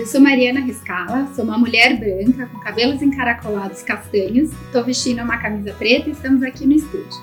eu 0.00 0.06
sou 0.06 0.18
Mariana 0.18 0.60
Riscala, 0.60 1.28
sou 1.36 1.44
uma 1.44 1.58
mulher 1.58 1.98
branca 1.98 2.46
com 2.46 2.58
cabelos 2.60 3.02
encaracolados 3.02 3.82
castanhos, 3.82 4.50
estou 4.50 4.82
vestindo 4.82 5.22
uma 5.22 5.36
camisa 5.36 5.74
preta 5.74 6.08
e 6.08 6.12
estamos 6.12 6.42
aqui 6.42 6.66
no 6.66 6.72
estúdio. 6.72 7.20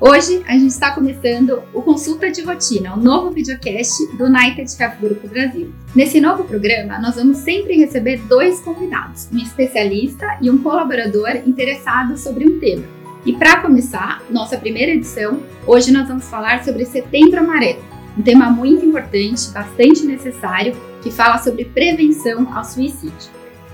Hoje 0.00 0.40
a 0.46 0.52
gente 0.52 0.68
está 0.68 0.92
começando 0.92 1.64
o 1.74 1.82
Consulta 1.82 2.30
de 2.30 2.42
Rotina, 2.42 2.94
o 2.94 2.98
um 2.98 3.02
novo 3.02 3.32
videocast 3.32 4.06
do 4.16 4.26
United 4.26 4.72
Health 4.80 4.96
Group 5.00 5.24
Brasil. 5.24 5.72
Nesse 5.96 6.20
novo 6.20 6.44
programa, 6.44 6.96
nós 7.00 7.16
vamos 7.16 7.38
sempre 7.38 7.74
receber 7.74 8.18
dois 8.28 8.60
convidados, 8.60 9.28
um 9.32 9.38
especialista 9.38 10.38
e 10.40 10.48
um 10.48 10.58
colaborador 10.58 11.36
interessado 11.44 12.16
sobre 12.16 12.48
um 12.48 12.60
tema. 12.60 12.84
E 13.26 13.32
para 13.32 13.60
começar 13.60 14.22
nossa 14.30 14.56
primeira 14.56 14.92
edição, 14.92 15.40
hoje 15.66 15.90
nós 15.90 16.06
vamos 16.06 16.28
falar 16.28 16.62
sobre 16.64 16.84
Setembro 16.84 17.40
Amarelo, 17.40 17.91
um 18.16 18.22
tema 18.22 18.50
muito 18.50 18.84
importante, 18.84 19.50
bastante 19.50 20.04
necessário, 20.04 20.76
que 21.02 21.10
fala 21.10 21.38
sobre 21.38 21.64
prevenção 21.64 22.54
ao 22.54 22.64
suicídio. 22.64 23.30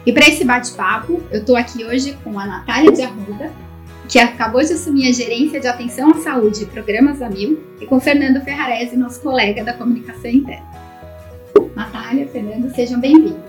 E 0.07 0.13
para 0.13 0.29
esse 0.29 0.45
bate-papo, 0.45 1.23
eu 1.31 1.41
estou 1.41 1.57
aqui 1.57 1.85
hoje 1.85 2.17
com 2.25 2.39
a 2.39 2.47
Natália 2.47 2.93
de 2.93 3.03
Arruda, 3.03 3.53
que 4.09 4.19
acabou 4.19 4.63
de 4.63 4.73
assumir 4.73 5.09
a 5.09 5.13
gerência 5.13 5.61
de 5.61 5.67
atenção 5.67 6.11
à 6.11 6.15
saúde 6.15 6.63
e 6.63 6.67
programas 6.67 7.19
da 7.19 7.29
Mil, 7.29 7.63
e 7.81 7.87
com 7.87 8.01
Fernando 8.01 8.43
Ferrarese, 8.43 8.97
nosso 8.97 9.21
colega 9.21 9.63
da 9.63 9.75
comunicação 9.75 10.31
interna. 10.31 10.67
Natália, 11.75 12.27
Fernando, 12.29 12.75
sejam 12.75 13.01
bem-vindos. 13.01 13.43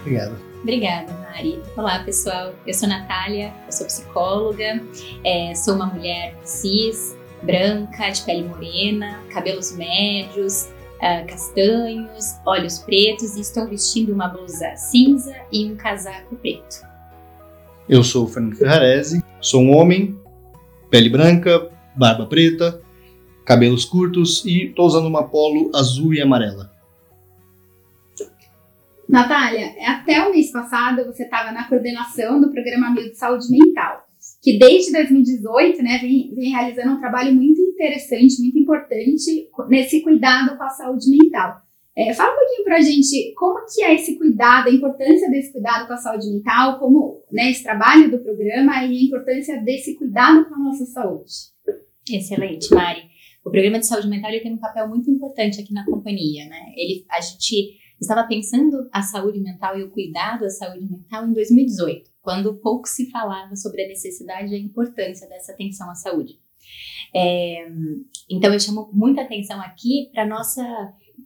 Obrigado. 0.00 0.36
Obrigada, 0.62 1.12
Mari. 1.14 1.58
Olá, 1.76 2.00
pessoal. 2.00 2.52
Eu 2.66 2.74
sou 2.74 2.88
Natália, 2.88 3.52
eu 3.66 3.72
sou 3.72 3.86
psicóloga, 3.86 4.82
é, 5.24 5.54
sou 5.54 5.76
uma 5.76 5.86
mulher 5.86 6.34
cis, 6.44 7.16
branca, 7.42 8.10
de 8.10 8.22
pele 8.22 8.48
morena, 8.48 9.22
cabelos 9.32 9.76
médios, 9.76 10.68
uh, 10.96 11.26
castanhos, 11.26 12.36
olhos 12.46 12.78
pretos 12.80 13.36
e 13.36 13.40
estou 13.40 13.66
vestindo 13.66 14.12
uma 14.12 14.28
blusa 14.28 14.76
cinza 14.76 15.34
e 15.52 15.66
um 15.66 15.76
casaco 15.76 16.36
preto. 16.36 16.86
Eu 17.88 18.04
sou 18.04 18.24
o 18.24 18.28
Fernando 18.28 18.56
Ferrarese, 18.56 19.22
sou 19.40 19.62
um 19.62 19.74
homem, 19.74 20.18
pele 20.90 21.08
branca, 21.08 21.70
barba 21.96 22.26
preta, 22.26 22.82
cabelos 23.44 23.84
curtos 23.84 24.44
e 24.44 24.66
estou 24.66 24.86
usando 24.86 25.06
uma 25.06 25.26
polo 25.26 25.70
azul 25.74 26.12
e 26.12 26.20
amarela. 26.20 26.70
Natália, 29.08 29.74
até 29.86 30.22
o 30.28 30.30
mês 30.30 30.52
passado 30.52 31.06
você 31.06 31.22
estava 31.22 31.50
na 31.50 31.66
coordenação 31.66 32.38
do 32.38 32.50
Programa 32.50 32.90
Mil 32.90 33.04
de 33.04 33.16
Saúde 33.16 33.46
Mental 33.50 34.07
que 34.40 34.58
desde 34.58 34.92
2018 34.92 35.82
né, 35.82 35.98
vem, 35.98 36.34
vem 36.34 36.50
realizando 36.50 36.92
um 36.92 37.00
trabalho 37.00 37.34
muito 37.34 37.60
interessante, 37.60 38.40
muito 38.40 38.58
importante 38.58 39.48
nesse 39.68 40.00
cuidado 40.02 40.56
com 40.56 40.62
a 40.62 40.70
saúde 40.70 41.10
mental. 41.10 41.62
É, 41.96 42.14
fala 42.14 42.32
um 42.32 42.38
pouquinho 42.38 42.64
para 42.64 42.76
a 42.76 42.80
gente 42.80 43.34
como 43.36 43.66
que 43.66 43.82
é 43.82 43.92
esse 43.92 44.16
cuidado, 44.16 44.68
a 44.68 44.72
importância 44.72 45.28
desse 45.28 45.50
cuidado 45.50 45.88
com 45.88 45.94
a 45.94 45.96
saúde 45.96 46.30
mental, 46.30 46.78
como 46.78 47.24
né, 47.32 47.50
esse 47.50 47.64
trabalho 47.64 48.08
do 48.08 48.20
programa 48.20 48.84
e 48.84 48.96
a 48.96 49.04
importância 49.04 49.60
desse 49.62 49.96
cuidado 49.96 50.48
com 50.48 50.54
a 50.54 50.58
nossa 50.58 50.86
saúde. 50.86 51.32
Excelente, 52.08 52.72
Mari. 52.72 53.02
O 53.44 53.50
programa 53.50 53.80
de 53.80 53.86
saúde 53.86 54.06
mental 54.06 54.30
ele 54.30 54.40
tem 54.40 54.52
um 54.52 54.58
papel 54.58 54.88
muito 54.88 55.10
importante 55.10 55.60
aqui 55.60 55.72
na 55.72 55.84
companhia, 55.84 56.46
né? 56.46 56.72
Ele, 56.76 57.04
a 57.10 57.20
gente 57.20 57.76
estava 58.00 58.22
pensando 58.28 58.88
a 58.92 59.02
saúde 59.02 59.40
mental 59.40 59.76
e 59.76 59.82
o 59.82 59.90
cuidado 59.90 60.44
à 60.44 60.50
saúde 60.50 60.86
mental 60.88 61.26
em 61.26 61.32
2018 61.32 62.08
quando 62.28 62.58
pouco 62.58 62.86
se 62.86 63.10
falava 63.10 63.56
sobre 63.56 63.82
a 63.82 63.88
necessidade 63.88 64.52
e 64.52 64.54
a 64.54 64.58
importância 64.58 65.26
dessa 65.26 65.52
atenção 65.52 65.90
à 65.90 65.94
saúde. 65.94 66.38
É, 67.16 67.66
então 68.28 68.52
eu 68.52 68.60
chamo 68.60 68.90
muita 68.92 69.22
atenção 69.22 69.58
aqui 69.62 70.10
para 70.12 70.26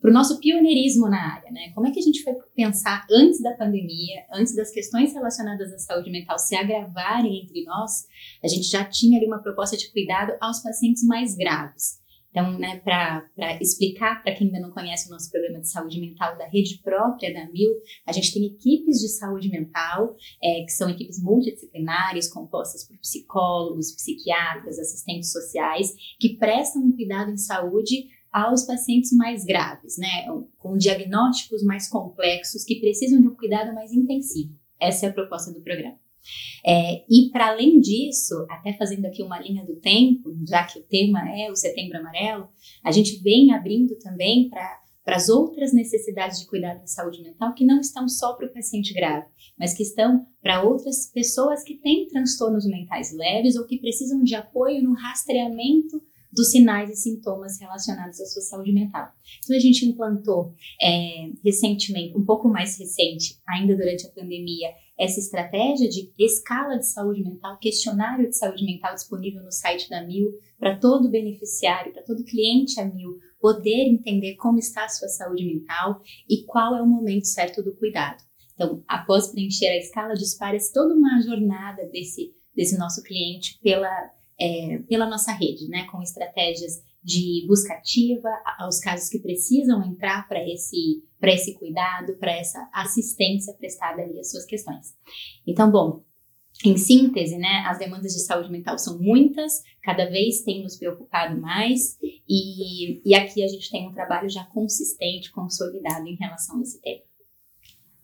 para 0.00 0.11
o 0.11 0.12
nosso 0.12 0.39
pioneirismo 0.39 1.09
na 1.09 1.34
área, 1.34 1.50
né? 1.50 1.72
Como 1.75 1.89
é 1.89 1.91
que 1.91 1.98
a 1.98 2.03
gente 2.03 2.22
foi 2.22 2.34
pensar 2.55 3.05
antes 3.11 3.42
da 3.42 3.53
pandemia, 3.56 4.25
antes 4.32 4.54
das 4.54 4.71
questões 4.71 5.12
relacionadas 5.12 5.72
à 5.72 5.78
saúde 5.78 6.09
mental 6.09 6.38
se 6.38 6.54
agravarem 6.54 7.43
entre 7.43 7.65
nós, 7.65 8.06
a 8.43 8.47
gente 8.47 8.69
já 8.69 8.84
tinha 8.84 9.19
ali 9.19 9.27
uma 9.27 9.43
proposta 9.43 9.77
de 9.77 9.91
cuidado 9.91 10.34
aos 10.41 10.62
pacientes 10.62 11.03
mais 11.04 11.34
graves. 11.34 12.02
Então, 12.32 12.59
né, 12.59 12.81
para 12.81 13.28
explicar 13.60 14.22
para 14.22 14.34
quem 14.34 14.47
ainda 14.47 14.59
não 14.59 14.70
conhece 14.70 15.06
o 15.06 15.10
nosso 15.10 15.31
programa 15.31 15.60
de 15.60 15.69
saúde 15.69 16.00
mental 16.00 16.37
da 16.38 16.48
rede 16.48 16.81
própria 16.82 17.32
da 17.32 17.44
MIL, 17.53 17.70
a 18.06 18.12
gente 18.12 18.32
tem 18.32 18.47
equipes 18.47 19.00
de 19.00 19.09
saúde 19.09 19.50
mental, 19.50 20.16
é, 20.42 20.65
que 20.65 20.72
são 20.72 20.88
equipes 20.88 21.22
multidisciplinares, 21.22 22.32
compostas 22.32 22.88
por 22.88 22.97
psicólogos, 22.98 23.92
psiquiatras, 23.92 24.78
assistentes 24.78 25.31
sociais, 25.31 25.94
que 26.19 26.38
prestam 26.38 26.82
um 26.82 26.92
cuidado 26.92 27.31
em 27.31 27.37
saúde 27.37 28.09
aos 28.32 28.65
pacientes 28.65 29.12
mais 29.12 29.44
graves, 29.44 29.98
né, 29.98 30.26
com 30.56 30.78
diagnósticos 30.78 31.62
mais 31.62 31.87
complexos, 31.87 32.65
que 32.65 32.81
precisam 32.81 33.21
de 33.21 33.28
um 33.28 33.37
cuidado 33.37 33.75
mais 33.75 33.92
intensivo. 33.92 34.59
Essa 34.81 35.04
é 35.04 35.09
a 35.10 35.12
proposta 35.12 35.53
do 35.53 35.60
programa. 35.60 36.02
É, 36.65 37.05
e 37.10 37.31
para 37.31 37.49
além 37.49 37.81
disso, 37.81 38.47
até 38.49 38.72
fazendo 38.75 39.06
aqui 39.06 39.22
uma 39.22 39.41
linha 39.41 39.65
do 39.65 39.77
tempo, 39.77 40.34
já 40.49 40.65
que 40.65 40.78
o 40.78 40.83
tema 40.83 41.21
é 41.37 41.50
o 41.50 41.56
Setembro 41.56 41.99
Amarelo, 41.99 42.49
a 42.84 42.93
gente 42.93 43.21
vem 43.22 43.53
abrindo 43.53 43.99
também 43.99 44.49
para 44.49 44.83
para 45.05 45.16
as 45.16 45.28
outras 45.28 45.72
necessidades 45.72 46.38
de 46.38 46.47
cuidado 46.47 46.81
da 46.81 46.87
saúde 46.87 47.22
mental 47.22 47.55
que 47.55 47.65
não 47.65 47.81
estão 47.81 48.09
só 48.09 48.34
para 48.34 48.47
o 48.47 48.53
paciente 48.53 48.94
grave, 48.94 49.27
mas 49.59 49.75
que 49.75 49.83
estão 49.83 50.25
para 50.41 50.62
outras 50.62 51.10
pessoas 51.12 51.62
que 51.65 51.75
têm 51.75 52.06
transtornos 52.06 52.65
mentais 52.66 53.12
leves 53.12 53.56
ou 53.56 53.66
que 53.66 53.78
precisam 53.78 54.22
de 54.22 54.34
apoio 54.34 54.83
no 54.83 54.94
rastreamento 54.94 56.00
dos 56.33 56.50
sinais 56.50 56.89
e 56.89 56.97
sintomas 56.97 57.60
relacionados 57.60 58.19
à 58.19 58.25
sua 58.25 58.43
saúde 58.43 58.72
mental. 58.72 59.12
Então, 59.44 59.54
a 59.54 59.60
gente 59.60 59.84
implantou 59.84 60.54
é, 60.81 61.31
recentemente, 61.44 62.16
um 62.16 62.25
pouco 62.25 62.49
mais 62.49 62.78
recente, 62.78 63.39
ainda 63.47 63.77
durante 63.77 64.06
a 64.06 64.10
pandemia, 64.10 64.71
essa 64.98 65.19
estratégia 65.19 65.88
de 65.88 66.12
escala 66.19 66.78
de 66.78 66.86
saúde 66.86 67.22
mental, 67.22 67.58
questionário 67.58 68.28
de 68.28 68.36
saúde 68.36 68.64
mental 68.64 68.94
disponível 68.94 69.42
no 69.42 69.50
site 69.50 69.88
da 69.88 70.04
Mil, 70.06 70.30
para 70.58 70.78
todo 70.78 71.10
beneficiário, 71.10 71.92
para 71.92 72.04
todo 72.04 72.25
cliente 72.25 72.80
a 72.80 72.84
Mil 72.84 73.19
poder 73.41 73.88
entender 73.88 74.36
como 74.36 74.58
está 74.58 74.84
a 74.84 74.88
sua 74.88 75.08
saúde 75.08 75.44
mental 75.44 76.00
e 76.28 76.44
qual 76.44 76.76
é 76.76 76.82
o 76.82 76.86
momento 76.86 77.26
certo 77.26 77.62
do 77.62 77.75
cuidado. 77.75 78.22
Então, 78.54 78.84
após 78.86 79.28
preencher 79.28 79.66
a 79.66 79.78
escala, 79.78 80.14
dispara-se 80.14 80.72
toda 80.72 80.94
uma 80.94 81.20
jornada 81.20 81.84
desse, 81.88 82.32
desse 82.54 82.78
nosso 82.78 83.03
cliente 83.03 83.59
pela 83.60 84.12
é, 84.42 84.78
pela 84.88 85.09
nossa 85.09 85.30
rede, 85.32 85.69
né, 85.69 85.86
com 85.91 86.03
estratégias 86.03 86.82
de 87.03 87.44
busca 87.47 87.74
ativa 87.74 88.28
aos 88.59 88.80
casos 88.80 89.09
que 89.09 89.20
precisam 89.20 89.84
entrar 89.84 90.26
para 90.28 90.42
esse 90.48 91.03
para 91.22 91.33
esse 91.33 91.55
cuidado, 91.55 92.16
para 92.19 92.33
essa 92.33 92.69
assistência 92.72 93.55
prestada 93.55 94.03
ali 94.03 94.19
às 94.19 94.33
suas 94.33 94.44
questões. 94.44 94.93
Então, 95.47 95.71
bom, 95.71 96.03
em 96.65 96.77
síntese, 96.77 97.38
né, 97.38 97.62
as 97.65 97.78
demandas 97.78 98.12
de 98.12 98.19
saúde 98.25 98.50
mental 98.50 98.77
são 98.77 98.99
muitas, 98.99 99.62
cada 99.84 100.10
vez 100.10 100.43
tem 100.43 100.65
nos 100.65 100.77
preocupado 100.77 101.41
mais, 101.41 101.97
e, 102.28 103.00
e 103.09 103.15
aqui 103.15 103.41
a 103.44 103.47
gente 103.47 103.71
tem 103.71 103.88
um 103.88 103.93
trabalho 103.93 104.28
já 104.28 104.44
consistente, 104.47 105.31
consolidado 105.31 106.09
em 106.09 106.16
relação 106.16 106.59
a 106.59 106.62
esse 106.62 106.83
tema. 106.83 107.03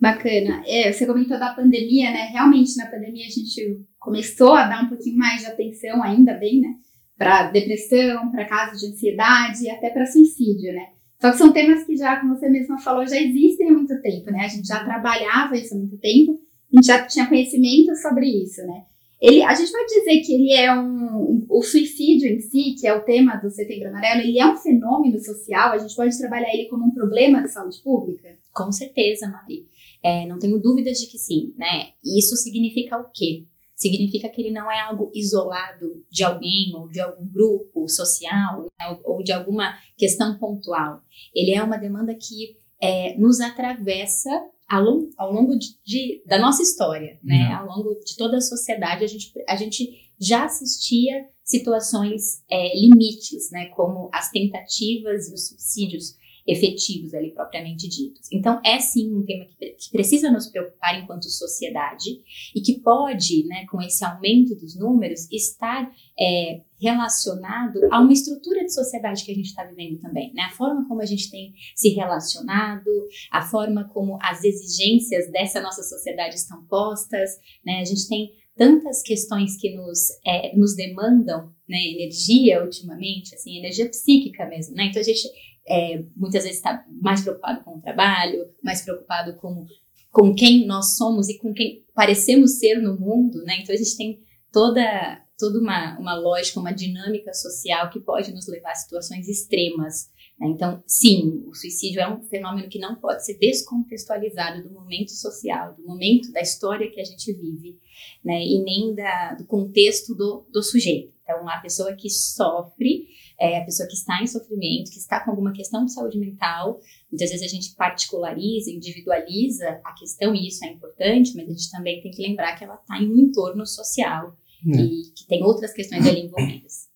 Bacana. 0.00 0.62
É, 0.65 0.93
você 0.93 1.05
comentou 1.05 1.41
da 1.41 1.53
pandemia, 1.55 2.12
né? 2.12 2.29
Realmente 2.31 2.77
na 2.77 2.87
pandemia 2.87 3.27
a 3.27 3.31
gente 3.31 3.85
começou 3.99 4.53
a 4.53 4.69
dar 4.69 4.85
um 4.85 4.89
pouquinho 4.89 5.19
mais 5.19 5.41
de 5.41 5.47
atenção, 5.47 6.05
ainda 6.05 6.35
bem, 6.35 6.61
né? 6.61 6.77
Para 7.17 7.50
depressão, 7.50 8.31
para 8.31 8.45
casos 8.45 8.79
de 8.79 8.87
ansiedade 8.87 9.65
e 9.65 9.71
até 9.71 9.91
para 9.91 10.06
suicídio, 10.06 10.73
né? 10.73 10.98
Só 11.21 11.33
que 11.33 11.39
são 11.39 11.53
temas 11.53 11.84
que 11.84 11.97
já, 11.97 12.21
como 12.21 12.37
você 12.37 12.49
mesma 12.49 12.79
falou, 12.79 13.06
já 13.06 13.21
existem 13.21 13.69
há 13.69 13.73
muito 13.73 14.01
tempo, 14.01 14.31
né? 14.31 14.45
A 14.45 14.49
gente 14.49 14.67
já 14.67 14.84
trabalhava 14.84 15.56
isso 15.56 15.75
há 15.75 15.79
muito 15.79 15.99
tempo, 15.99 16.41
a 16.73 16.77
gente 16.77 16.87
já 16.87 17.05
tinha 17.06 17.27
conhecimento 17.27 17.95
sobre 17.97 18.27
isso, 18.27 18.61
né? 18.67 18.84
Ele, 19.21 19.43
a 19.43 19.53
gente 19.53 19.73
pode 19.73 19.87
dizer 19.87 20.21
que 20.21 20.33
ele 20.33 20.53
é 20.53 20.73
um, 20.73 21.45
o 21.49 21.62
suicídio 21.62 22.29
em 22.29 22.41
si, 22.41 22.77
que 22.79 22.87
é 22.87 22.95
o 22.95 23.03
tema 23.03 23.34
do 23.37 23.51
Setembro 23.51 23.88
Amarelo, 23.88 24.20
ele 24.20 24.38
é 24.38 24.47
um 24.47 24.56
fenômeno 24.56 25.19
social. 25.19 25.73
A 25.73 25.79
gente 25.79 25.97
pode 25.97 26.17
trabalhar 26.17 26.55
ele 26.55 26.69
como 26.69 26.87
um 26.87 26.94
problema 26.94 27.43
de 27.43 27.50
saúde 27.50 27.82
pública? 27.82 28.29
Com 28.53 28.70
certeza, 28.70 29.29
Mari. 29.29 29.67
É, 30.05 30.25
não 30.25 30.38
tenho 30.38 30.61
dúvidas 30.61 31.00
de 31.00 31.09
que 31.09 31.19
sim, 31.19 31.53
né? 31.56 31.88
Isso 32.05 32.37
significa 32.37 32.97
o 32.97 33.11
quê? 33.12 33.44
Significa 33.79 34.29
que 34.29 34.43
ele 34.43 34.51
não 34.51 34.69
é 34.69 34.81
algo 34.81 35.13
isolado 35.15 36.05
de 36.11 36.25
alguém 36.25 36.75
ou 36.75 36.89
de 36.89 37.01
algum 37.01 37.25
grupo 37.29 37.89
social 37.89 38.67
né? 38.79 38.99
ou 39.05 39.23
de 39.23 39.33
alguma 39.33 39.79
questão 39.97 40.37
pontual. 40.37 41.01
Ele 41.33 41.55
é 41.55 41.63
uma 41.63 41.77
demanda 41.79 42.13
que 42.13 42.57
é, 42.83 43.17
nos 43.17 43.41
atravessa 43.41 44.31
ao 44.69 44.83
longo, 44.83 45.11
ao 45.17 45.33
longo 45.33 45.57
de, 45.57 45.69
de, 45.85 46.25
da 46.27 46.41
nossa 46.41 46.61
história, 46.61 47.21
né? 47.23 47.53
Ao 47.53 47.67
longo 47.67 47.95
de 48.05 48.17
toda 48.17 48.37
a 48.39 48.41
sociedade, 48.41 49.05
a 49.05 49.07
gente, 49.07 49.33
a 49.49 49.55
gente 49.55 50.13
já 50.21 50.45
assistia 50.45 51.27
situações 51.45 52.43
é, 52.51 52.77
limites, 52.77 53.51
né? 53.53 53.67
Como 53.67 54.11
as 54.13 54.29
tentativas 54.31 55.29
e 55.29 55.35
os 55.35 55.49
suicídios 55.49 56.18
efetivos 56.49 57.12
ali 57.12 57.31
propriamente 57.31 57.87
ditos. 57.87 58.27
Então, 58.33 58.59
é 58.65 58.79
sim 58.79 59.15
um 59.15 59.23
tema 59.23 59.45
que, 59.45 59.67
que, 59.67 59.91
precisa 59.91 60.31
nos 60.31 60.47
preocupar 60.47 60.99
enquanto 60.99 61.25
sociedade 61.25 62.23
e 62.56 62.61
que 62.62 62.81
pode, 62.81 63.45
né, 63.47 63.67
com 63.67 63.83
esse 63.83 64.03
aumento 64.03 64.55
dos 64.55 64.75
números, 64.75 65.31
estar 65.31 65.93
é, 66.19 66.62
relacionado 66.81 67.81
a 67.93 68.00
uma 68.00 68.12
estrutura 68.12 68.65
de 68.65 68.73
sociedade 68.73 69.25
que 69.25 69.33
a 69.33 69.35
gente 69.35 69.49
está 69.49 69.65
vivendo 69.65 70.00
também, 70.00 70.33
né? 70.33 70.43
A 70.43 70.50
forma 70.50 70.87
como 70.89 71.03
a 71.03 71.06
gente 71.06 71.31
tem 71.31 71.53
se 71.77 71.91
relacionado, 71.91 72.91
a 73.31 73.43
forma 73.43 73.85
como 73.93 74.17
as 74.23 74.43
exigências 74.43 75.31
dessa 75.31 75.61
nossa 75.61 75.83
sociedade 75.83 76.37
estão 76.37 76.65
postas, 76.65 77.31
né? 77.65 77.81
A 77.81 77.85
gente 77.85 78.09
tem 78.09 78.33
tantas 78.56 79.03
questões 79.03 79.56
que 79.61 79.75
nos, 79.75 80.09
é, 80.27 80.56
nos 80.56 80.75
demandam 80.75 81.53
né, 81.69 81.79
energia 81.79 82.62
ultimamente, 82.65 83.35
assim, 83.35 83.59
energia 83.59 83.89
psíquica 83.89 84.47
mesmo, 84.47 84.75
né? 84.75 84.87
Então 84.87 85.01
a 85.01 85.05
gente 85.05 85.29
é, 85.69 86.05
muitas 86.17 86.44
vezes 86.44 86.59
está 86.59 86.85
mais 87.00 87.23
preocupado 87.23 87.62
com 87.62 87.76
o 87.76 87.81
trabalho, 87.81 88.47
mais 88.62 88.82
preocupado 88.82 89.37
com, 89.37 89.67
com 90.11 90.35
quem 90.35 90.67
nós 90.67 90.97
somos 90.97 91.29
e 91.29 91.38
com 91.38 91.53
quem 91.53 91.85
parecemos 91.94 92.59
ser 92.59 92.81
no 92.81 92.99
mundo, 92.99 93.43
né? 93.44 93.59
Então 93.61 93.75
a 93.75 93.79
gente 93.79 93.97
tem 93.97 94.20
toda 94.53 95.23
toda 95.38 95.61
uma, 95.61 95.97
uma 95.99 96.15
lógica, 96.15 96.59
uma 96.59 96.73
dinâmica 96.73 97.32
social 97.32 97.88
que 97.91 98.00
pode 98.00 98.32
nos 98.32 98.49
levar 98.49 98.73
a 98.73 98.75
situações 98.75 99.29
extremas. 99.29 100.11
Né? 100.38 100.49
Então, 100.49 100.82
sim, 100.85 101.44
o 101.47 101.55
suicídio 101.55 102.00
é 102.00 102.12
um 102.12 102.20
fenômeno 102.23 102.69
que 102.69 102.79
não 102.79 102.97
pode 102.97 103.25
ser 103.25 103.38
descontextualizado 103.38 104.65
do 104.65 104.75
momento 104.75 105.12
social, 105.12 105.75
do 105.75 105.85
momento 105.85 106.32
da 106.32 106.41
história 106.41 106.91
que 106.91 107.00
a 107.00 107.05
gente 107.05 107.32
vive, 107.32 107.79
né? 108.25 108.43
e 108.43 108.61
nem 108.62 108.94
da, 108.94 109.35
do 109.35 109.47
contexto 109.47 110.15
do, 110.15 110.44
do 110.53 110.62
sujeito. 110.62 111.15
Então, 111.23 111.49
a 111.49 111.59
pessoa 111.59 111.94
que 111.94 112.11
sofre, 112.11 113.06
é 113.40 113.58
a 113.58 113.64
pessoa 113.64 113.88
que 113.88 113.94
está 113.94 114.20
em 114.23 114.26
sofrimento, 114.26 114.90
que 114.90 114.99
está 114.99 115.20
com 115.20 115.31
alguma 115.31 115.52
questão 115.52 115.85
de 115.85 115.93
saúde 115.93 116.19
mental, 116.19 116.81
muitas 117.11 117.31
vezes 117.31 117.46
a 117.46 117.49
gente 117.49 117.75
particulariza, 117.76 118.70
individualiza 118.70 119.81
a 119.85 119.93
questão, 119.94 120.35
e 120.35 120.49
isso 120.49 120.64
é 120.64 120.73
importante, 120.73 121.32
mas 121.37 121.46
a 121.46 121.50
gente 121.50 121.70
também 121.70 122.02
tem 122.02 122.11
que 122.11 122.23
lembrar 122.23 122.56
que 122.56 122.64
ela 122.64 122.75
está 122.75 123.00
em 123.00 123.08
um 123.08 123.19
entorno 123.19 123.64
social 123.64 124.37
é. 124.67 124.76
e 124.76 125.12
que 125.14 125.26
tem 125.29 125.43
outras 125.43 125.73
questões 125.73 126.05
ali 126.06 126.20
envolvidas. 126.23 126.88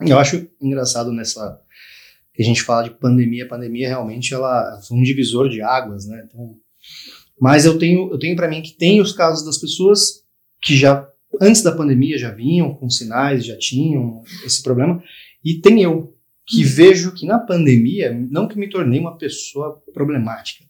Eu 0.00 0.18
acho 0.18 0.48
engraçado 0.60 1.12
nessa 1.12 1.60
que 2.32 2.42
a 2.42 2.46
gente 2.46 2.62
fala 2.62 2.84
de 2.84 2.90
pandemia, 2.90 3.44
a 3.44 3.48
pandemia 3.48 3.88
realmente 3.88 4.32
ela 4.32 4.80
foi 4.86 4.96
um 4.96 5.02
divisor 5.02 5.48
de 5.48 5.60
águas, 5.60 6.06
né? 6.06 6.24
Então, 6.26 6.56
mas 7.38 7.66
eu 7.66 7.78
tenho 7.78 8.10
eu 8.10 8.18
tenho 8.18 8.34
para 8.34 8.48
mim 8.48 8.62
que 8.62 8.72
tem 8.72 9.00
os 9.00 9.12
casos 9.12 9.44
das 9.44 9.58
pessoas 9.58 10.24
que 10.62 10.74
já 10.76 11.06
antes 11.40 11.62
da 11.62 11.72
pandemia 11.72 12.16
já 12.16 12.30
vinham 12.30 12.74
com 12.74 12.88
sinais, 12.88 13.44
já 13.44 13.56
tinham 13.58 14.22
esse 14.44 14.62
problema, 14.62 15.02
e 15.44 15.60
tem 15.60 15.82
eu 15.82 16.16
que 16.46 16.64
hum. 16.64 16.68
vejo 16.68 17.14
que 17.14 17.26
na 17.26 17.38
pandemia, 17.38 18.12
não 18.30 18.48
que 18.48 18.58
me 18.58 18.68
tornei 18.68 19.00
uma 19.00 19.16
pessoa 19.16 19.82
problemática, 19.92 20.64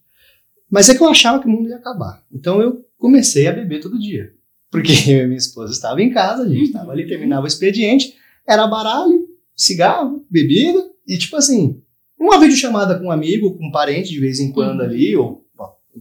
mas 0.70 0.88
é 0.88 0.94
que 0.94 1.02
eu 1.02 1.08
achava 1.08 1.40
que 1.40 1.46
o 1.46 1.50
mundo 1.50 1.68
ia 1.68 1.76
acabar. 1.76 2.24
Então 2.32 2.60
eu 2.60 2.84
comecei 2.96 3.46
a 3.48 3.52
beber 3.52 3.80
todo 3.80 3.98
dia. 3.98 4.32
Porque 4.70 4.92
eu 4.92 5.24
e 5.24 5.26
minha 5.26 5.36
esposa 5.36 5.72
estava 5.72 6.00
em 6.00 6.12
casa, 6.12 6.44
a 6.44 6.48
gente 6.48 6.66
estava 6.66 6.92
ali, 6.92 7.06
terminava 7.06 7.44
o 7.44 7.48
expediente, 7.48 8.14
era 8.46 8.66
baralho, 8.66 9.28
cigarro, 9.56 10.24
bebida, 10.30 10.80
e 11.06 11.18
tipo 11.18 11.36
assim, 11.36 11.82
uma 12.18 12.38
videochamada 12.38 12.98
com 12.98 13.06
um 13.06 13.10
amigo, 13.10 13.56
com 13.56 13.66
um 13.66 13.72
parente 13.72 14.10
de 14.10 14.20
vez 14.20 14.38
em 14.38 14.52
quando 14.52 14.80
uhum. 14.80 14.86
ali, 14.86 15.16
ou 15.16 15.44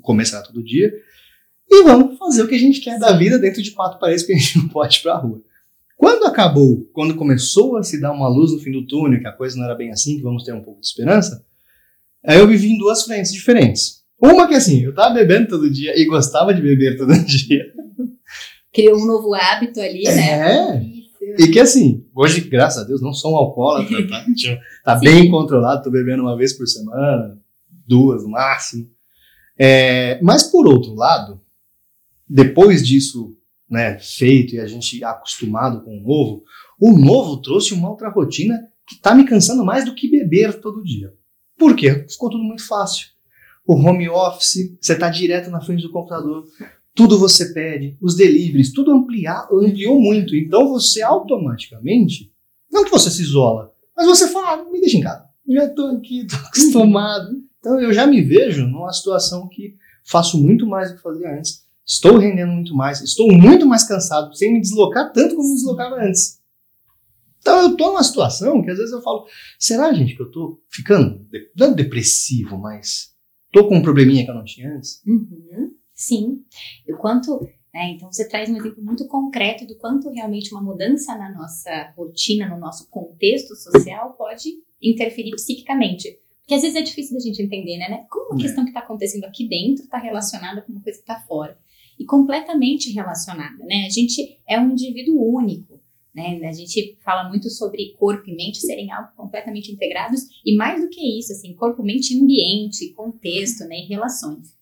começar 0.02 0.42
todo 0.44 0.64
dia, 0.64 0.94
e 1.68 1.84
vamos 1.84 2.18
fazer 2.18 2.44
o 2.44 2.48
que 2.48 2.56
a 2.56 2.60
gente 2.60 2.80
quer 2.80 3.00
da 3.00 3.12
vida 3.14 3.38
dentro 3.38 3.62
de 3.62 3.72
quatro 3.72 4.00
paredes, 4.00 4.24
porque 4.24 4.34
a 4.34 4.38
gente 4.38 4.58
não 4.58 4.68
pode 4.70 4.98
ir 4.98 5.02
pra 5.02 5.18
rua. 5.18 5.42
Quando 6.00 6.26
acabou, 6.26 6.90
quando 6.94 7.16
começou 7.16 7.76
a 7.76 7.84
se 7.84 8.00
dar 8.00 8.14
uma 8.14 8.30
luz 8.30 8.54
no 8.54 8.60
fim 8.60 8.72
do 8.72 8.88
túnel, 8.88 9.20
que 9.20 9.28
a 9.28 9.34
coisa 9.34 9.58
não 9.58 9.66
era 9.66 9.76
bem 9.76 9.92
assim, 9.92 10.16
que 10.16 10.24
vamos 10.24 10.46
ter 10.46 10.54
um 10.54 10.62
pouco 10.62 10.80
de 10.80 10.88
esperança, 10.88 11.46
aí 12.26 12.40
eu 12.40 12.48
vivi 12.48 12.72
em 12.72 12.78
duas 12.78 13.04
frentes 13.04 13.34
diferentes. 13.34 14.00
Uma 14.18 14.48
que 14.48 14.56
assim, 14.56 14.82
eu 14.82 14.96
tava 14.96 15.14
bebendo 15.14 15.50
todo 15.50 15.70
dia 15.70 15.94
e 16.00 16.06
gostava 16.06 16.54
de 16.54 16.62
beber 16.62 16.98
todo 16.98 17.14
dia 17.26 17.66
criou 18.72 18.98
um 18.98 19.06
novo 19.06 19.34
hábito 19.34 19.80
ali, 19.80 20.04
né? 20.04 20.78
É. 20.78 21.00
E 21.38 21.52
que 21.52 21.60
assim, 21.60 22.06
hoje, 22.16 22.42
graças 22.42 22.84
a 22.84 22.88
Deus, 22.88 23.02
não 23.02 23.14
sou 23.14 23.34
um 23.34 23.38
alcoólatra, 23.38 24.08
tá? 24.08 24.26
tá 24.84 24.96
bem 24.96 25.30
controlado, 25.30 25.84
tô 25.84 25.92
bebendo 25.92 26.24
uma 26.24 26.38
vez 26.38 26.54
por 26.54 26.66
semana, 26.66 27.38
duas 27.86 28.24
no 28.24 28.30
máximo. 28.30 28.90
É, 29.58 30.20
mas 30.22 30.44
por 30.44 30.66
outro 30.68 30.94
lado, 30.96 31.42
depois 32.28 32.88
disso 32.88 33.36
né, 33.70 33.98
feito 34.00 34.56
e 34.56 34.60
a 34.60 34.66
gente 34.66 35.04
acostumado 35.04 35.84
com 35.84 35.98
o 35.98 36.02
novo, 36.02 36.44
o 36.80 36.98
novo 36.98 37.42
trouxe 37.42 37.74
uma 37.74 37.90
outra 37.90 38.10
rotina 38.10 38.60
que 38.88 39.00
tá 39.00 39.14
me 39.14 39.26
cansando 39.26 39.64
mais 39.64 39.86
do 39.86 39.94
que 39.94 40.10
beber 40.10 40.60
todo 40.60 40.84
dia. 40.84 41.14
Por 41.58 41.76
quê? 41.76 42.06
Ficou 42.10 42.30
tudo 42.30 42.44
muito 42.44 42.66
fácil. 42.66 43.08
O 43.66 43.76
home 43.76 44.10
office, 44.10 44.76
você 44.82 44.98
tá 44.98 45.10
direto 45.10 45.52
na 45.52 45.62
frente 45.62 45.84
do 45.84 45.92
computador, 45.92 46.46
tudo 46.96 47.20
você 47.20 47.54
pede, 47.54 47.96
os 48.02 48.16
deliveries, 48.16 48.74
tudo 48.74 48.92
ampliar, 48.92 49.48
ampliou 49.52 50.02
muito. 50.02 50.36
Então 50.36 50.68
você 50.70 51.02
automaticamente, 51.02 52.34
não 52.72 52.84
que 52.84 52.92
você 52.92 53.12
se 53.12 53.22
isola, 53.22 53.72
mas 53.96 54.08
você 54.08 54.28
fala, 54.30 54.54
ah, 54.54 54.72
me 54.72 54.80
deixa 54.80 54.98
em 54.98 55.02
casa. 55.02 55.26
Já 55.48 55.66
estou 55.66 55.88
aqui, 55.92 56.22
estou 56.22 56.40
acostumado. 56.40 57.44
Então 57.60 57.80
eu 57.80 57.94
já 57.94 58.08
me 58.08 58.22
vejo 58.22 58.66
numa 58.66 58.92
situação 58.92 59.48
que 59.48 59.76
faço 60.04 60.42
muito 60.42 60.66
mais 60.66 60.90
do 60.90 60.96
que 60.96 61.04
fazia 61.04 61.38
antes. 61.38 61.66
Estou 61.90 62.20
rendendo 62.20 62.52
muito 62.52 62.76
mais, 62.76 63.02
estou 63.02 63.28
muito 63.34 63.66
mais 63.66 63.84
cansado, 63.84 64.32
sem 64.36 64.54
me 64.54 64.62
deslocar 64.62 65.12
tanto 65.12 65.36
como 65.36 65.50
me 65.50 65.56
deslocava 65.56 65.96
antes. 65.96 66.40
Então 67.40 67.62
eu 67.62 67.72
estou 67.72 67.88
numa 67.88 68.04
situação 68.04 68.62
que 68.62 68.70
às 68.70 68.78
vezes 68.78 68.94
eu 68.94 69.02
falo, 69.02 69.26
será, 69.58 69.92
gente, 69.92 70.16
que 70.16 70.22
eu 70.22 70.28
estou 70.28 70.62
ficando, 70.70 71.26
não 71.58 71.74
depressivo, 71.74 72.60
mas 72.60 73.16
estou 73.48 73.68
com 73.68 73.78
um 73.78 73.82
probleminha 73.82 74.24
que 74.24 74.30
eu 74.30 74.36
não 74.36 74.44
tinha 74.44 74.72
antes? 74.72 75.02
Uhum. 75.04 75.74
Sim. 75.96 76.44
O 76.88 76.96
quanto. 76.98 77.40
Né, 77.74 77.94
então, 77.94 78.12
você 78.12 78.28
traz 78.28 78.50
um 78.50 78.58
exemplo 78.58 78.84
muito 78.84 79.08
concreto 79.08 79.66
do 79.66 79.76
quanto 79.76 80.12
realmente 80.12 80.54
uma 80.54 80.62
mudança 80.62 81.16
na 81.16 81.34
nossa 81.34 81.94
rotina, 81.98 82.48
no 82.50 82.60
nosso 82.60 82.88
contexto 82.90 83.56
social, 83.56 84.14
pode 84.14 84.50
interferir 84.80 85.32
psiquicamente. 85.32 86.20
Porque 86.42 86.54
às 86.54 86.62
vezes 86.62 86.76
é 86.76 86.82
difícil 86.82 87.16
da 87.16 87.24
gente 87.24 87.42
entender, 87.42 87.78
né? 87.78 88.06
Como 88.10 88.32
uma 88.32 88.40
é. 88.40 88.44
questão 88.44 88.64
que 88.64 88.70
está 88.70 88.80
acontecendo 88.80 89.24
aqui 89.24 89.48
dentro 89.48 89.84
está 89.84 89.98
relacionada 89.98 90.62
com 90.62 90.72
uma 90.72 90.82
coisa 90.82 91.00
que 91.00 91.04
está 91.04 91.20
fora. 91.22 91.58
E 92.00 92.06
completamente 92.06 92.92
relacionada, 92.92 93.64
né? 93.66 93.86
A 93.86 93.90
gente 93.90 94.40
é 94.48 94.60
um 94.60 94.72
indivíduo 94.72 95.22
único. 95.22 95.80
Né? 96.16 96.40
A 96.48 96.52
gente 96.52 96.98
fala 97.04 97.28
muito 97.28 97.50
sobre 97.50 97.94
corpo 98.00 98.28
e 98.28 98.36
mente 98.36 98.60
serem 98.60 98.92
algo 98.92 99.10
completamente 99.16 99.72
integrados 99.72 100.22
e 100.44 100.56
mais 100.56 100.82
do 100.82 100.90
que 100.90 101.20
isso, 101.20 101.34
assim, 101.34 101.54
corpo, 101.54 101.84
mente, 101.84 102.20
ambiente, 102.20 102.94
contexto, 102.94 103.66
né, 103.66 103.82
e 103.82 103.88
relações 103.88 104.58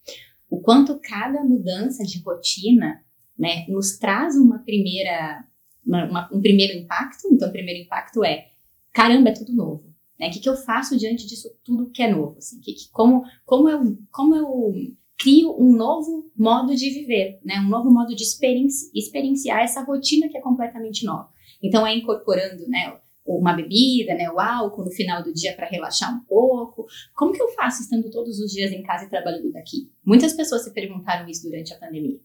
o 0.49 0.59
quanto 0.61 0.99
cada 0.99 1.43
mudança 1.43 2.03
de 2.03 2.19
rotina 2.19 3.03
né, 3.37 3.65
nos 3.67 3.97
traz 3.97 4.35
uma 4.35 4.59
primeira, 4.59 5.45
uma, 5.85 6.29
um 6.33 6.41
primeiro 6.41 6.77
impacto. 6.77 7.27
Então, 7.31 7.49
o 7.49 7.51
primeiro 7.51 7.83
impacto 7.83 8.23
é: 8.23 8.49
caramba, 8.93 9.29
é 9.29 9.33
tudo 9.33 9.53
novo. 9.53 9.93
Né? 10.19 10.29
O 10.29 10.31
que, 10.31 10.39
que 10.39 10.49
eu 10.49 10.55
faço 10.55 10.97
diante 10.97 11.27
disso 11.27 11.49
tudo 11.63 11.89
que 11.89 12.01
é 12.01 12.11
novo? 12.11 12.37
Assim? 12.37 12.59
Que, 12.59 12.73
que, 12.73 12.89
como, 12.91 13.23
como, 13.45 13.69
eu, 13.69 13.97
como 14.11 14.35
eu 14.35 14.73
crio 15.18 15.56
um 15.59 15.76
novo 15.76 16.31
modo 16.36 16.76
de 16.76 16.90
viver, 16.90 17.40
né? 17.44 17.59
um 17.59 17.69
novo 17.69 17.92
modo 17.92 18.16
de 18.16 18.24
experienci 18.24 18.92
experienciar 18.94 19.62
essa 19.62 19.83
rotina 19.83 20.30
que 20.30 20.38
é 20.38 20.42
completamente 20.42 21.04
nova. 21.06 21.30
Então, 21.62 21.86
é 21.86 21.95
incorporando 21.95 22.68
né, 22.68 22.97
uma 23.26 23.54
bebida, 23.54 24.14
né, 24.14 24.30
o 24.30 24.40
álcool 24.40 24.86
no 24.86 24.92
final 24.92 25.24
do 25.24 25.33
dia 25.33 25.56
para 25.56 25.68
relaxar 25.68 26.16
um 26.16 26.24
pouco. 26.26 26.86
Como 27.16 27.33
que 27.33 27.42
eu 27.42 27.50
faço 27.50 27.81
estando 27.81 28.09
todos 28.12 28.40
os 28.40 28.52
dias 28.52 28.71
em 28.71 28.83
casa 28.83 29.06
e 29.06 29.09
trabalhando 29.09 29.52
daqui? 29.52 29.92
Muitas 30.06 30.33
pessoas 30.33 30.64
se 30.64 30.74
perguntaram 30.74 31.28
isso 31.28 31.50
durante 31.50 31.74
a 31.74 31.78
pandemia. 31.78 32.19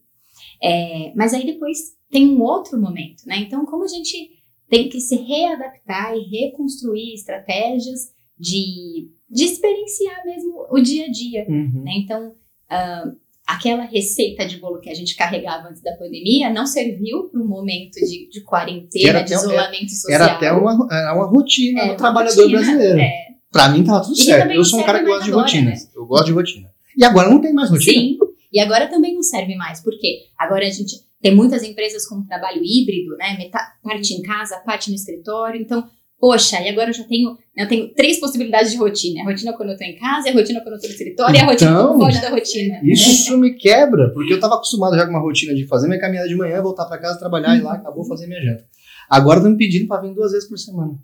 É, 0.61 1.13
mas 1.15 1.33
aí 1.33 1.45
depois 1.45 1.97
tem 2.09 2.29
um 2.29 2.41
outro 2.41 2.79
momento, 2.79 3.23
né? 3.25 3.37
Então, 3.37 3.65
como 3.65 3.83
a 3.83 3.87
gente 3.87 4.43
tem 4.69 4.89
que 4.89 4.99
se 4.99 5.15
readaptar 5.15 6.15
e 6.15 6.21
reconstruir 6.21 7.13
estratégias 7.13 8.13
de, 8.39 9.11
de 9.29 9.43
experienciar 9.43 10.23
mesmo 10.25 10.67
o 10.71 10.79
dia 10.79 11.05
a 11.05 11.11
dia, 11.11 11.45
uhum. 11.47 11.83
né? 11.83 11.91
Então, 11.97 12.35
uh, 12.73 13.15
aquela 13.47 13.83
receita 13.83 14.45
de 14.45 14.57
bolo 14.57 14.79
que 14.79 14.89
a 14.89 14.93
gente 14.93 15.15
carregava 15.15 15.69
antes 15.69 15.81
da 15.81 15.95
pandemia 15.97 16.49
não 16.49 16.65
serviu 16.65 17.25
para 17.25 17.41
um 17.41 17.47
momento 17.47 17.99
de, 17.99 18.29
de 18.29 18.41
quarentena, 18.41 19.23
de 19.23 19.33
isolamento 19.33 19.91
social. 19.91 20.21
Era 20.21 20.33
até 20.33 20.51
uma, 20.51 20.87
era 20.91 21.13
uma 21.13 21.25
rotina 21.25 21.81
é, 21.81 21.87
do 21.89 21.97
trabalhador 21.97 22.43
rotina, 22.43 22.61
brasileiro. 22.61 22.99
É. 22.99 23.27
Para 23.51 23.69
mim 23.69 23.83
tava 23.83 24.01
tudo 24.01 24.17
e 24.17 24.23
certo. 24.23 24.51
Eu 24.51 24.63
sou 24.63 24.79
um 24.79 24.83
cara 24.83 24.99
que 24.99 25.05
gosta 25.05 25.25
de 25.25 25.31
rotina. 25.31 25.71
Né? 25.71 25.77
Eu 25.95 26.05
gosto 26.05 26.25
de 26.25 26.31
rotina. 26.31 26.69
E 26.97 27.03
agora 27.03 27.29
não 27.29 27.39
tem 27.39 27.53
mais 27.53 27.69
rotina. 27.69 27.93
Sim. 27.93 28.17
E 28.51 28.59
agora 28.59 28.87
também 28.87 29.15
não 29.15 29.23
serve 29.23 29.55
mais, 29.55 29.81
porque 29.81 30.25
agora 30.37 30.65
a 30.65 30.69
gente 30.69 30.95
tem 31.21 31.35
muitas 31.35 31.63
empresas 31.63 32.05
com 32.05 32.23
trabalho 32.25 32.61
híbrido, 32.63 33.15
né? 33.17 33.49
Parte 33.81 34.13
em 34.13 34.21
casa, 34.21 34.57
parte 34.57 34.89
no 34.89 34.95
escritório. 34.95 35.59
Então, 35.59 35.87
poxa, 36.23 36.61
e 36.61 36.69
agora 36.69 36.89
eu 36.89 36.93
já 36.93 37.03
tenho, 37.03 37.31
né, 37.31 37.65
eu 37.65 37.67
tenho 37.67 37.93
três 37.93 38.17
possibilidades 38.17 38.71
de 38.71 38.77
rotina. 38.77 39.23
A 39.23 39.25
rotina 39.25 39.51
quando 39.51 39.71
eu 39.71 39.77
tô 39.77 39.83
em 39.83 39.97
casa, 39.97 40.29
a 40.29 40.31
rotina 40.31 40.61
quando 40.61 40.75
eu 40.75 40.79
tô 40.79 40.87
no 40.87 40.93
escritório 40.93 41.35
então, 41.35 41.45
e 41.45 41.49
a 41.49 41.51
rotina 41.51 41.75
quando 41.75 41.99
foge 41.99 42.21
da 42.21 42.29
rotina. 42.29 42.79
Isso 42.81 43.37
me 43.37 43.55
quebra, 43.55 44.09
porque 44.13 44.31
eu 44.31 44.39
tava 44.39 44.55
acostumado 44.55 44.95
já 44.95 45.03
com 45.03 45.09
uma 45.09 45.19
rotina 45.19 45.53
de 45.53 45.67
fazer 45.67 45.89
minha 45.89 45.99
caminhada 45.99 46.29
de 46.29 46.35
manhã, 46.37 46.61
voltar 46.61 46.85
para 46.85 46.97
casa, 46.97 47.19
trabalhar 47.19 47.57
e 47.57 47.61
lá 47.61 47.73
acabou 47.73 48.05
fazer 48.05 48.27
minha 48.27 48.41
janta. 48.41 48.65
Agora 49.09 49.39
estão 49.39 49.51
me 49.51 49.57
pedindo 49.57 49.85
para 49.85 50.01
vir 50.01 50.13
duas 50.13 50.31
vezes 50.31 50.47
por 50.47 50.57
semana. 50.57 50.97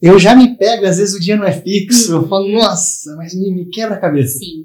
eu 0.00 0.18
já 0.18 0.34
me 0.34 0.56
pego, 0.56 0.86
às 0.86 0.96
vezes 0.96 1.14
o 1.14 1.20
dia 1.20 1.36
não 1.36 1.44
é 1.44 1.52
fixo, 1.52 2.12
eu 2.12 2.26
falo, 2.26 2.48
nossa, 2.48 3.14
mas 3.16 3.34
me, 3.34 3.50
me 3.54 3.66
quebra 3.66 3.96
a 3.96 4.00
cabeça. 4.00 4.38
Sim. 4.38 4.64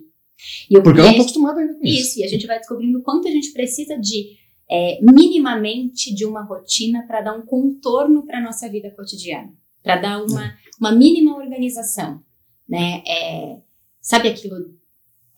Eu 0.71 0.81
Porque 0.81 1.01
eu 1.01 1.03
não 1.03 1.11
estou 1.11 1.23
acostumado 1.23 1.59
ainda 1.59 1.73
com 1.73 1.85
isso. 1.85 2.07
Isso, 2.07 2.19
e 2.21 2.23
a 2.23 2.27
gente 2.29 2.47
vai 2.47 2.57
descobrindo 2.57 2.99
o 2.99 3.03
quanto 3.03 3.27
a 3.27 3.31
gente 3.31 3.51
precisa 3.51 3.97
de 3.99 4.37
é, 4.71 4.99
minimamente 5.01 6.15
de 6.15 6.25
uma 6.25 6.41
rotina 6.41 7.05
para 7.05 7.19
dar 7.19 7.37
um 7.37 7.45
contorno 7.45 8.25
para 8.25 8.41
nossa 8.41 8.69
vida 8.69 8.89
cotidiana, 8.91 9.51
para 9.83 9.97
dar 9.97 10.23
uma, 10.23 10.57
uma 10.79 10.91
mínima 10.91 11.35
organização, 11.35 12.23
né? 12.67 13.03
É, 13.05 13.57
sabe 14.01 14.29
aquilo 14.29 14.55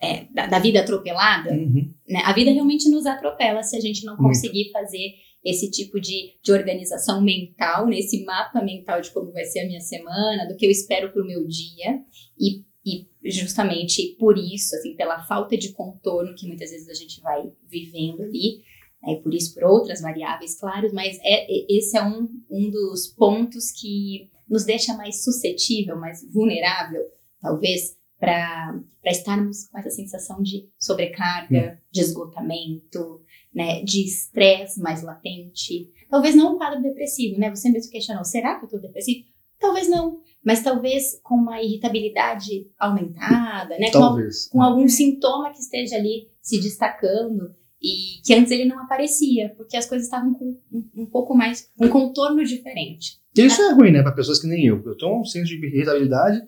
é, 0.02 0.26
da, 0.26 0.48
da, 0.48 0.60
vida 0.60 0.80
atropelada? 0.80 1.52
Uhum. 1.52 1.94
Né? 2.08 2.22
A 2.24 2.32
vida 2.32 2.52
realmente 2.52 2.88
nos 2.90 3.06
atropela 3.06 3.64
se 3.64 3.76
a 3.76 3.80
gente 3.80 4.06
não 4.06 4.16
conseguir 4.16 4.72
fazer 4.72 5.16
esse 5.44 5.70
tipo 5.70 6.00
de, 6.00 6.38
de 6.42 6.52
organização 6.52 7.22
mental, 7.22 7.86
nesse 7.88 8.20
né? 8.20 8.26
mapa 8.26 8.62
mental 8.64 9.00
de 9.00 9.12
como 9.12 9.32
vai 9.32 9.46
ser 9.46 9.60
a 9.62 9.68
minha 9.68 9.80
semana, 9.80 10.48
do 10.48 10.56
que 10.56 10.66
eu 10.66 10.72
espero 10.72 11.12
para 11.12 11.22
o 11.22 11.28
meu 11.28 11.46
dia. 11.48 12.02
E, 12.40 12.64
e 12.86 13.08
justamente 13.30 14.16
por 14.20 14.38
isso, 14.38 14.76
assim, 14.76 14.96
pela 14.96 15.24
falta 15.26 15.58
de 15.58 15.72
contorno 15.72 16.36
que 16.36 16.48
muitas 16.48 16.72
vezes 16.72 16.90
a 16.90 16.94
gente 16.94 17.22
vai 17.22 17.52
vivendo 17.68 18.24
ali, 18.24 18.62
né, 19.02 19.14
e 19.14 19.22
por 19.22 19.34
isso 19.34 19.54
por 19.54 19.64
outras 19.66 20.02
variáveis, 20.02 20.60
claro, 20.60 20.90
mas 20.94 21.18
é, 21.22 21.46
é, 21.52 21.66
esse 21.70 21.96
é 21.96 22.04
um, 22.04 22.28
um 22.50 22.70
dos 22.70 23.08
pontos 23.08 23.72
que 23.72 24.30
nos 24.50 24.64
deixa 24.64 24.96
mais 24.96 25.24
suscetível, 25.24 25.98
mais 25.98 26.24
vulnerável, 26.32 27.04
talvez, 27.42 27.98
para 28.20 28.80
estarmos 29.06 29.68
com 29.68 29.78
essa 29.78 29.90
sensação 29.90 30.42
de 30.42 30.70
sobrecarga, 30.80 31.80
hum. 31.80 31.86
de 31.92 32.02
esgotamento, 32.02 33.22
né, 33.54 33.84
de 33.84 34.04
estresse 34.04 34.80
mais 34.82 35.02
latente. 35.02 35.92
Talvez 36.10 36.36
não 36.36 36.56
um 36.56 36.58
quadro 36.58 36.82
depressivo, 36.82 37.40
né? 37.40 37.50
Você 37.50 37.70
mesmo 37.70 37.92
questionou, 37.92 38.24
será 38.24 38.56
que 38.56 38.64
eu 38.64 38.68
estou 38.68 38.82
depressivo? 38.82 39.26
Talvez 39.58 39.88
não, 39.88 40.20
mas 40.44 40.62
talvez 40.62 41.20
com 41.24 41.36
uma 41.36 41.62
irritabilidade 41.62 42.70
aumentada, 42.78 43.78
né? 43.80 43.90
Talvez. 43.92 44.48
Com, 44.48 44.60
com 44.60 44.64
algum 44.64 44.88
sintoma 44.88 45.52
que 45.52 45.60
esteja 45.60 45.96
ali 45.96 46.30
se 46.42 46.60
destacando 46.60 47.56
e 47.86 48.22
que 48.24 48.34
antes 48.34 48.52
ele 48.52 48.66
não 48.66 48.80
aparecia, 48.80 49.54
porque 49.56 49.78
as 49.78 49.86
coisas 49.86 50.08
estavam 50.08 50.34
com 50.34 50.58
um, 50.72 51.04
um 51.04 51.06
pouco 51.06 51.36
mais, 51.36 51.70
um 51.80 51.88
contorno 51.88 52.44
diferente. 52.44 53.20
Isso 53.38 53.62
é 53.62 53.74
ruim, 53.74 53.92
né, 53.92 54.02
para 54.02 54.14
pessoas 54.14 54.40
que 54.40 54.48
nem 54.48 54.66
eu. 54.66 54.82
Eu 54.86 54.98
tenho 54.98 55.20
um 55.20 55.26
senso 55.26 55.48
de 55.48 55.66
irritabilidade 55.68 56.42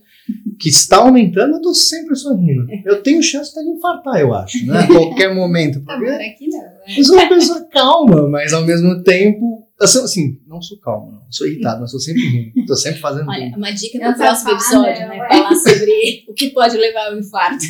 que 0.60 0.70
está 0.70 0.98
aumentando, 0.98 1.58
eu 1.58 1.62
tô 1.62 1.74
sempre 1.74 2.16
sorrindo. 2.16 2.66
Eu 2.86 3.04
tenho 3.04 3.22
chance 3.22 3.54
de 3.54 3.70
infartar, 3.70 4.20
eu 4.20 4.34
acho, 4.34 4.66
né? 4.66 4.80
A 4.80 4.88
qualquer 4.88 5.36
momento. 5.36 5.82
Porque 5.82 6.06
aqui 6.06 6.48
não, 6.48 6.62
né? 6.62 6.96
Eu 6.98 7.04
sou 7.04 7.18
uma 7.18 7.28
pessoa 7.30 7.64
calma, 7.66 8.28
mas 8.30 8.54
ao 8.54 8.66
mesmo 8.66 9.04
tempo. 9.04 9.68
Assim, 9.80 10.00
assim 10.00 10.42
não 10.48 10.60
sou 10.60 10.80
calmo, 10.80 11.12
não. 11.12 11.22
Sou 11.30 11.46
irritado, 11.46 11.82
mas 11.82 11.92
sou 11.92 12.00
sempre 12.00 12.26
rindo. 12.26 12.66
Tô 12.66 12.76
sempre 12.76 13.00
fazendo. 13.00 13.30
Olha, 13.30 13.54
uma 13.56 13.72
dica 13.72 14.00
para 14.00 14.12
o 14.12 14.16
próximo 14.16 14.52
episódio, 14.52 15.08
né? 15.08 15.28
Falar 15.30 15.56
sobre 15.56 16.26
o 16.28 16.34
que 16.34 16.50
pode 16.50 16.78
levar 16.78 17.12
ao 17.12 17.20
infarto. 17.20 17.64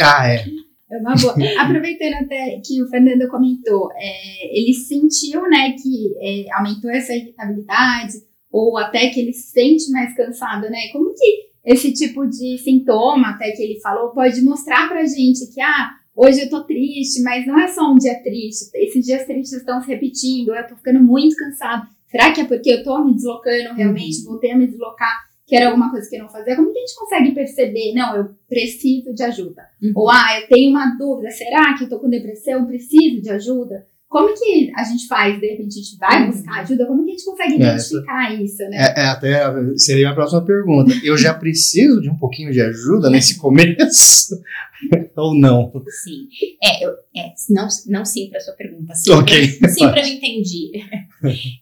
ah, 0.00 0.28
é. 0.28 0.46
É 0.92 0.98
uma 0.98 1.14
boa. 1.14 1.34
Aproveitando 1.58 2.14
até 2.24 2.60
que 2.64 2.82
o 2.82 2.88
Fernando 2.88 3.26
comentou, 3.28 3.90
é, 3.94 4.58
ele 4.58 4.74
sentiu, 4.74 5.42
né, 5.48 5.72
que 5.72 6.14
é, 6.20 6.52
aumentou 6.54 6.90
essa 6.90 7.14
irritabilidade, 7.14 8.18
ou 8.50 8.76
até 8.76 9.08
que 9.08 9.18
ele 9.18 9.32
se 9.32 9.50
sente 9.50 9.90
mais 9.90 10.14
cansado, 10.14 10.68
né? 10.68 10.78
Como 10.92 11.14
que 11.14 11.50
esse 11.64 11.92
tipo 11.94 12.26
de 12.26 12.58
sintoma, 12.58 13.30
até 13.30 13.50
que 13.52 13.62
ele 13.62 13.80
falou, 13.80 14.10
pode 14.10 14.42
mostrar 14.42 14.88
pra 14.88 15.06
gente 15.06 15.50
que, 15.54 15.60
ah, 15.62 15.90
hoje 16.14 16.42
eu 16.42 16.50
tô 16.50 16.64
triste, 16.64 17.22
mas 17.22 17.46
não 17.46 17.58
é 17.58 17.68
só 17.68 17.90
um 17.90 17.96
dia 17.96 18.22
triste, 18.22 18.70
esses 18.74 19.06
dias 19.06 19.24
tristes 19.24 19.60
estão 19.60 19.80
se 19.80 19.88
repetindo, 19.88 20.54
eu 20.54 20.66
tô 20.66 20.76
ficando 20.76 21.02
muito 21.02 21.34
cansado. 21.36 21.88
Será 22.08 22.30
que 22.32 22.42
é 22.42 22.44
porque 22.44 22.70
eu 22.70 22.84
tô 22.84 23.02
me 23.02 23.14
deslocando 23.14 23.74
realmente, 23.74 24.18
uhum. 24.18 24.32
voltei 24.32 24.50
a 24.50 24.58
me 24.58 24.66
deslocar, 24.66 25.31
que 25.46 25.56
era 25.56 25.66
alguma 25.66 25.90
coisa 25.90 26.08
que 26.08 26.16
eu 26.16 26.22
não 26.22 26.28
fazia? 26.28 26.56
Como 26.56 26.72
que 26.72 26.78
a 26.78 26.80
gente 26.80 26.96
consegue 26.96 27.32
perceber? 27.32 27.92
Não, 27.94 28.16
eu 28.16 28.30
preciso 28.48 29.12
de 29.14 29.22
ajuda. 29.22 29.62
Uhum. 29.82 29.92
Ou, 29.96 30.10
ah, 30.10 30.40
eu 30.40 30.48
tenho 30.48 30.70
uma 30.70 30.96
dúvida, 30.96 31.30
será 31.30 31.76
que 31.76 31.84
eu 31.84 31.88
tô 31.88 31.98
com 31.98 32.08
depressão, 32.08 32.66
preciso 32.66 33.20
de 33.20 33.30
ajuda? 33.30 33.86
Como 34.12 34.28
que 34.34 34.70
a 34.76 34.84
gente 34.84 35.06
faz? 35.08 35.40
De 35.40 35.46
repente 35.46 35.78
a 35.78 35.82
gente 35.82 35.96
vai 35.96 36.22
uhum. 36.22 36.30
buscar 36.30 36.60
ajuda? 36.60 36.86
Como 36.86 37.02
que 37.02 37.10
a 37.10 37.14
gente 37.14 37.24
consegue 37.24 37.54
identificar 37.54 38.30
Essa, 38.30 38.42
isso, 38.42 38.62
né? 38.64 38.76
É, 38.76 39.00
é, 39.00 39.04
até 39.06 39.42
seria 39.78 40.10
a 40.10 40.14
próxima 40.14 40.44
pergunta. 40.44 40.92
Eu 41.02 41.16
já 41.16 41.32
preciso 41.32 41.98
de 42.02 42.10
um 42.10 42.16
pouquinho 42.18 42.52
de 42.52 42.60
ajuda 42.60 43.08
nesse 43.08 43.38
começo? 43.38 44.38
Ou 45.16 45.34
não? 45.34 45.72
Sim. 46.04 46.28
É, 46.62 46.84
eu, 46.84 46.90
é 47.16 47.32
não, 47.48 47.66
não 47.86 48.04
sim 48.04 48.28
para 48.28 48.40
sua 48.40 48.52
pergunta. 48.52 48.94
Sim, 48.94 49.12
ok. 49.12 49.46
sim 49.46 49.88
para 49.88 50.00
eu 50.06 50.12
entendi. 50.12 50.72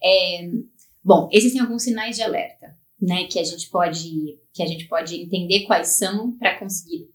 É, 0.02 0.50
bom, 1.04 1.28
existem 1.32 1.60
alguns 1.60 1.84
sinais 1.84 2.16
de 2.16 2.22
alerta, 2.22 2.74
né? 3.00 3.24
Que 3.24 3.38
a 3.38 3.44
gente 3.44 3.68
pode, 3.70 4.38
que 4.52 4.62
a 4.62 4.66
gente 4.66 4.86
pode 4.86 5.16
entender 5.16 5.64
quais 5.66 5.88
são 5.88 6.36
para 6.38 6.58
conseguir 6.58 7.08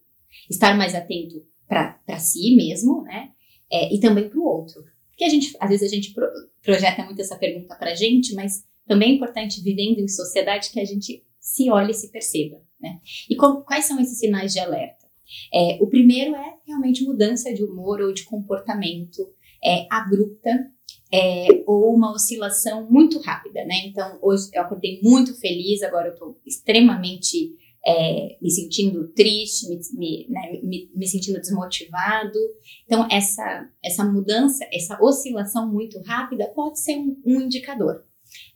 estar 0.50 0.76
mais 0.78 0.96
atento 0.96 1.46
para 1.68 2.20
si 2.20 2.56
mesmo, 2.56 3.04
né? 3.04 3.32
É, 3.72 3.94
e 3.94 4.00
também 4.00 4.30
para 4.30 4.40
o 4.40 4.46
outro. 4.46 4.84
Porque 5.10 5.24
a 5.24 5.30
gente, 5.30 5.56
às 5.60 5.70
vezes 5.70 5.92
a 5.92 5.96
gente 5.96 6.14
pro, 6.14 6.28
projeta 6.62 7.04
muito 7.04 7.22
essa 7.22 7.38
pergunta 7.38 7.76
para 7.76 7.92
a 7.92 7.96
gente, 7.96 8.34
mas 8.34 8.64
também 8.86 9.12
é 9.12 9.16
importante, 9.16 9.62
vivendo 9.62 10.00
em 10.00 10.08
sociedade, 10.08 10.70
que 10.72 10.80
a 10.80 10.86
gente 10.86 11.24
se 11.40 11.70
olhe 11.70 11.92
e 11.92 11.96
se 11.96 12.12
perceba. 12.12 12.62
Né? 12.80 13.00
E 13.30 13.36
com, 13.36 13.62
quais 13.62 13.86
são 13.86 14.00
esses 14.00 14.20
sinais 14.20 14.54
de 14.54 14.60
alerta? 14.60 15.06
É, 15.54 15.78
o 15.82 15.88
primeiro 15.88 16.36
é 16.36 16.58
realmente 16.68 17.04
mudança 17.04 17.54
de 17.54 17.64
humor 17.64 18.02
ou 18.02 18.14
de 18.14 18.24
comportamento 18.24 19.22
é, 19.64 19.88
abrupta 19.90 20.72
é, 21.14 21.48
ou 21.66 21.94
uma 21.96 22.12
oscilação 22.12 22.90
muito 22.90 23.20
rápida, 23.20 23.64
né? 23.66 23.86
Então, 23.86 24.20
hoje 24.22 24.50
eu 24.54 24.62
acordei 24.62 25.00
muito 25.02 25.40
feliz, 25.40 25.82
agora 25.82 26.08
eu 26.10 26.14
estou 26.14 26.40
extremamente 26.46 27.56
é, 27.86 28.38
me 28.42 28.50
sentindo 28.50 29.08
triste, 29.10 29.70
me, 29.70 29.80
me, 29.94 30.28
né, 30.30 30.60
me, 30.64 30.92
me, 30.94 31.08
sentindo 31.08 31.40
desmotivado. 31.40 32.40
Então, 32.86 33.08
essa, 33.12 33.70
essa 33.84 34.04
mudança, 34.04 34.66
essa 34.74 34.98
oscilação 35.02 35.72
muito 35.72 36.02
rápida 36.02 36.48
pode 36.56 36.80
ser 36.80 36.98
um, 36.98 37.22
um 37.26 37.42
indicador. 37.42 38.04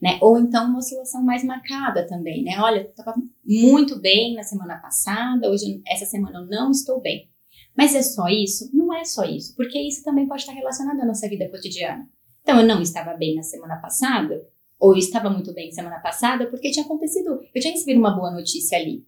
Né? 0.01 0.17
Ou 0.21 0.37
então 0.37 0.67
uma 0.67 0.79
oscilação 0.79 1.23
mais 1.23 1.43
marcada 1.43 2.05
também, 2.05 2.43
né? 2.43 2.59
Olha, 2.59 2.81
estava 2.81 3.13
muito 3.45 4.01
bem 4.01 4.35
na 4.35 4.43
semana 4.43 4.77
passada, 4.77 5.49
hoje, 5.49 5.81
essa 5.87 6.05
semana 6.05 6.39
eu 6.39 6.47
não 6.47 6.71
estou 6.71 6.99
bem. 6.99 7.29
Mas 7.77 7.95
é 7.95 8.01
só 8.01 8.27
isso? 8.27 8.69
Não 8.73 8.93
é 8.93 9.05
só 9.05 9.23
isso, 9.23 9.55
porque 9.55 9.79
isso 9.79 10.03
também 10.03 10.27
pode 10.27 10.41
estar 10.41 10.53
relacionado 10.53 10.99
à 10.99 11.05
nossa 11.05 11.29
vida 11.29 11.47
cotidiana. 11.49 12.09
Então, 12.49 12.61
eu 12.61 12.67
não 12.67 12.81
estava 12.81 13.13
bem 13.13 13.35
na 13.35 13.43
semana 13.43 13.75
passada, 13.75 14.43
ou 14.79 14.93
eu 14.93 14.97
estava 14.97 15.29
muito 15.29 15.53
bem 15.53 15.71
semana 15.71 15.99
passada, 15.99 16.47
porque 16.47 16.71
tinha 16.71 16.83
acontecido, 16.83 17.39
eu 17.53 17.61
tinha 17.61 17.71
recebido 17.71 17.99
uma 17.99 18.09
boa 18.09 18.31
notícia 18.31 18.75
ali. 18.75 19.05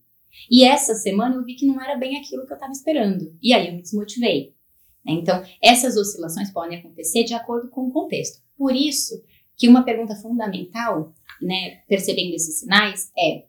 E 0.48 0.64
essa 0.64 0.94
semana 0.94 1.34
eu 1.34 1.44
vi 1.44 1.56
que 1.56 1.66
não 1.66 1.82
era 1.82 1.98
bem 1.98 2.20
aquilo 2.20 2.46
que 2.46 2.54
eu 2.54 2.56
estava 2.56 2.72
esperando. 2.72 3.36
E 3.42 3.52
aí 3.52 3.70
eu 3.70 3.74
me 3.74 3.82
desmotivei. 3.82 4.54
Né? 5.04 5.14
Então, 5.14 5.44
essas 5.60 5.98
oscilações 5.98 6.52
podem 6.52 6.78
acontecer 6.78 7.24
de 7.24 7.34
acordo 7.34 7.72
com 7.72 7.88
o 7.88 7.92
contexto. 7.92 8.44
Por 8.56 8.76
isso 8.76 9.24
que 9.58 9.68
uma 9.68 9.84
pergunta 9.84 10.16
fundamental, 10.16 11.12
né, 11.42 11.78
percebendo 11.88 12.36
esses 12.36 12.60
sinais, 12.60 13.12
é 13.18 13.46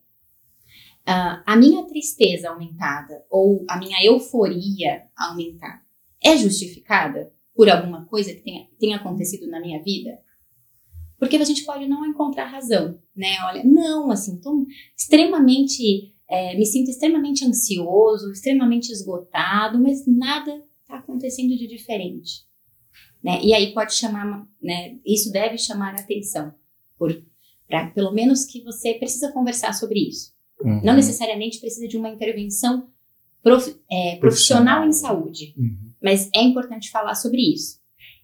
uh, 1.07 1.43
a 1.45 1.55
minha 1.55 1.85
tristeza 1.85 2.49
aumentada 2.49 3.27
ou 3.29 3.63
a 3.69 3.77
minha 3.77 4.03
euforia 4.03 5.03
aumentada 5.15 5.83
é 6.25 6.35
justificada 6.35 7.31
por 7.55 7.69
alguma 7.69 8.07
coisa 8.07 8.33
que 8.33 8.41
tenha, 8.41 8.69
tenha 8.79 8.97
acontecido 8.97 9.47
na 9.49 9.61
minha 9.61 9.83
vida? 9.83 10.19
Porque 11.19 11.37
a 11.37 11.45
gente 11.45 11.65
pode 11.65 11.87
não 11.87 12.05
encontrar 12.05 12.47
razão, 12.47 12.99
né? 13.15 13.37
Olha, 13.45 13.63
não, 13.65 14.11
assim, 14.11 14.35
estou 14.35 14.67
extremamente 14.97 16.13
é, 16.33 16.57
me 16.57 16.65
sinto 16.65 16.91
extremamente 16.91 17.45
ansioso, 17.45 18.33
extremamente 18.33 18.91
esgotado, 18.91 19.79
mas 19.79 20.07
nada 20.07 20.65
está 20.81 20.97
acontecendo 20.97 21.55
de 21.55 21.67
diferente. 21.67 22.47
Né? 23.23 23.39
E 23.43 23.53
aí 23.53 23.75
pode 23.75 23.93
chamar, 23.93 24.49
né, 24.61 24.99
isso 25.05 25.31
deve 25.31 25.59
chamar 25.59 25.95
a 25.95 26.01
atenção, 26.01 26.55
por, 26.99 27.23
pra, 27.69 27.91
pelo 27.91 28.13
menos 28.13 28.47
que 28.47 28.63
você 28.65 28.95
precisa 28.95 29.31
conversar 29.31 29.75
sobre 29.75 30.09
isso. 30.09 30.33
Uhum. 30.63 30.81
Não 30.83 30.95
necessariamente 30.95 31.61
precisa 31.61 31.87
de 31.87 31.99
uma 31.99 32.09
intervenção 32.09 32.89
prof, 33.43 33.69
é, 33.91 34.17
profissional, 34.17 34.81
profissional 34.81 34.89
em 34.89 34.93
saúde, 34.93 35.55
uhum. 35.55 35.92
Mas 36.03 36.29
é 36.35 36.43
importante 36.43 36.91
falar 36.91 37.15
sobre 37.15 37.41
isso. 37.41 37.81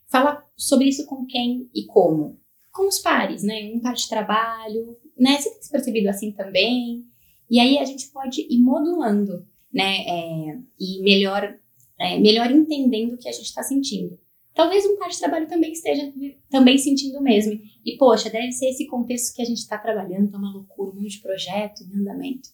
Falar 0.09 0.45
sobre 0.57 0.89
isso 0.89 1.07
com 1.07 1.27
quem 1.27 1.69
e 1.75 1.85
como? 1.87 2.41
Com 2.73 2.89
os 2.89 2.99
pares, 2.99 3.43
né? 3.43 3.71
Um 3.75 3.81
par 3.81 3.95
de 3.95 4.09
trabalho, 4.09 4.97
né? 5.17 5.37
Você 5.37 5.51
tem 5.51 5.63
se 5.63 5.71
percebido 5.71 6.09
assim 6.09 6.33
também? 6.33 7.05
E 7.51 7.61
aí 7.61 7.79
a 7.79 7.85
gente 7.85 8.09
pode 8.09 8.41
ir 8.43 8.59
modulando, 8.61 9.47
né? 9.73 10.05
É, 10.07 10.59
e 10.79 11.03
melhor, 11.03 11.59
é, 11.99 12.19
melhor 12.19 12.51
entendendo 12.51 13.15
o 13.15 13.19
que 13.19 13.29
a 13.29 13.33
gente 13.33 13.47
está 13.47 13.63
sentindo. 13.63 14.19
Talvez 14.59 14.85
um 14.87 14.99
par 14.99 15.09
de 15.09 15.19
trabalho 15.19 15.47
também 15.47 15.71
esteja 15.71 16.13
também 16.51 16.77
sentindo 16.79 17.19
o 17.19 17.23
mesmo. 17.23 17.61
E, 17.85 17.97
poxa, 17.97 18.29
deve 18.29 18.51
ser 18.51 18.71
esse 18.71 18.87
contexto 18.89 19.35
que 19.37 19.41
a 19.41 19.45
gente 19.45 19.59
está 19.59 19.79
trabalhando, 19.79 20.33
tá 20.33 20.37
uma 20.37 20.53
loucura, 20.53 20.91
um 20.91 21.01
monte 21.01 21.13
de 21.13 21.23
projeto 21.23 21.83
em 21.83 22.01
andamento. 22.01 22.49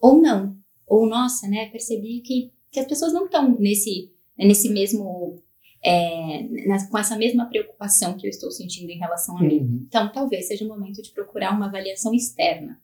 Ou 0.00 0.18
não. 0.18 0.56
Ou, 0.86 1.06
nossa, 1.06 1.46
né, 1.46 1.68
percebi 1.68 2.20
que, 2.20 2.50
que 2.70 2.80
as 2.80 2.86
pessoas 2.86 3.12
não 3.12 3.26
estão 3.26 3.54
nesse, 3.58 4.10
nesse 4.38 4.68
mesmo. 4.68 5.42
É, 5.84 6.46
com 6.88 6.96
essa 6.96 7.16
mesma 7.16 7.46
preocupação 7.46 8.16
que 8.16 8.24
eu 8.24 8.30
estou 8.30 8.52
sentindo 8.52 8.88
em 8.90 8.98
relação 8.98 9.36
a 9.36 9.42
mim. 9.42 9.58
Uhum. 9.58 9.84
Então, 9.88 10.12
talvez 10.12 10.46
seja 10.46 10.64
o 10.64 10.68
momento 10.68 11.02
de 11.02 11.10
procurar 11.10 11.50
uma 11.50 11.66
avaliação 11.66 12.14
externa 12.14 12.80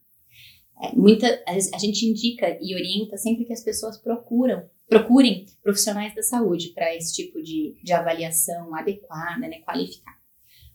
é, 0.80 0.94
muita, 0.94 1.26
a 1.46 1.78
gente 1.78 2.06
indica 2.06 2.56
e 2.60 2.74
orienta 2.74 3.16
sempre 3.16 3.44
que 3.44 3.52
as 3.52 3.62
pessoas 3.62 3.98
procuram, 3.98 4.62
procurem 4.88 5.44
profissionais 5.62 6.14
da 6.14 6.22
saúde 6.22 6.68
para 6.68 6.94
esse 6.94 7.14
tipo 7.14 7.42
de, 7.42 7.76
de 7.82 7.92
avaliação 7.92 8.74
adequada, 8.74 9.48
né, 9.48 9.60
qualificada. 9.60 10.16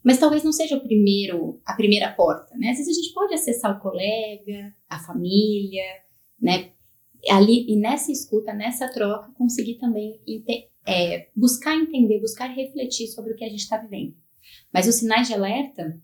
Mas 0.04 0.20
talvez 0.20 0.44
não 0.44 0.52
seja 0.52 0.76
o 0.76 0.82
primeiro, 0.82 1.62
a 1.66 1.74
primeira 1.76 2.12
porta, 2.12 2.54
né? 2.58 2.72
Às 2.72 2.78
vezes 2.78 2.98
a 2.98 3.02
gente 3.02 3.14
pode 3.14 3.34
acessar 3.34 3.78
o 3.78 3.80
colega, 3.80 4.76
a 4.90 5.00
família, 5.00 5.86
né? 6.42 6.72
Ali, 7.30 7.66
e 7.70 7.76
nessa 7.78 8.12
escuta, 8.12 8.54
nessa 8.54 8.92
troca, 8.92 9.32
conseguir 9.34 9.76
também 9.76 10.20
é, 10.86 11.30
buscar 11.36 11.76
entender, 11.76 12.20
buscar 12.20 12.48
refletir 12.48 13.08
sobre 13.08 13.34
o 13.34 13.36
que 13.36 13.46
a 13.46 13.50
gente 13.50 13.62
está 13.62 13.78
vivendo. 13.78 14.16
Mas 14.74 14.88
os 14.88 14.96
sinais 14.96 15.28
de 15.28 15.34
alerta, 15.34 16.00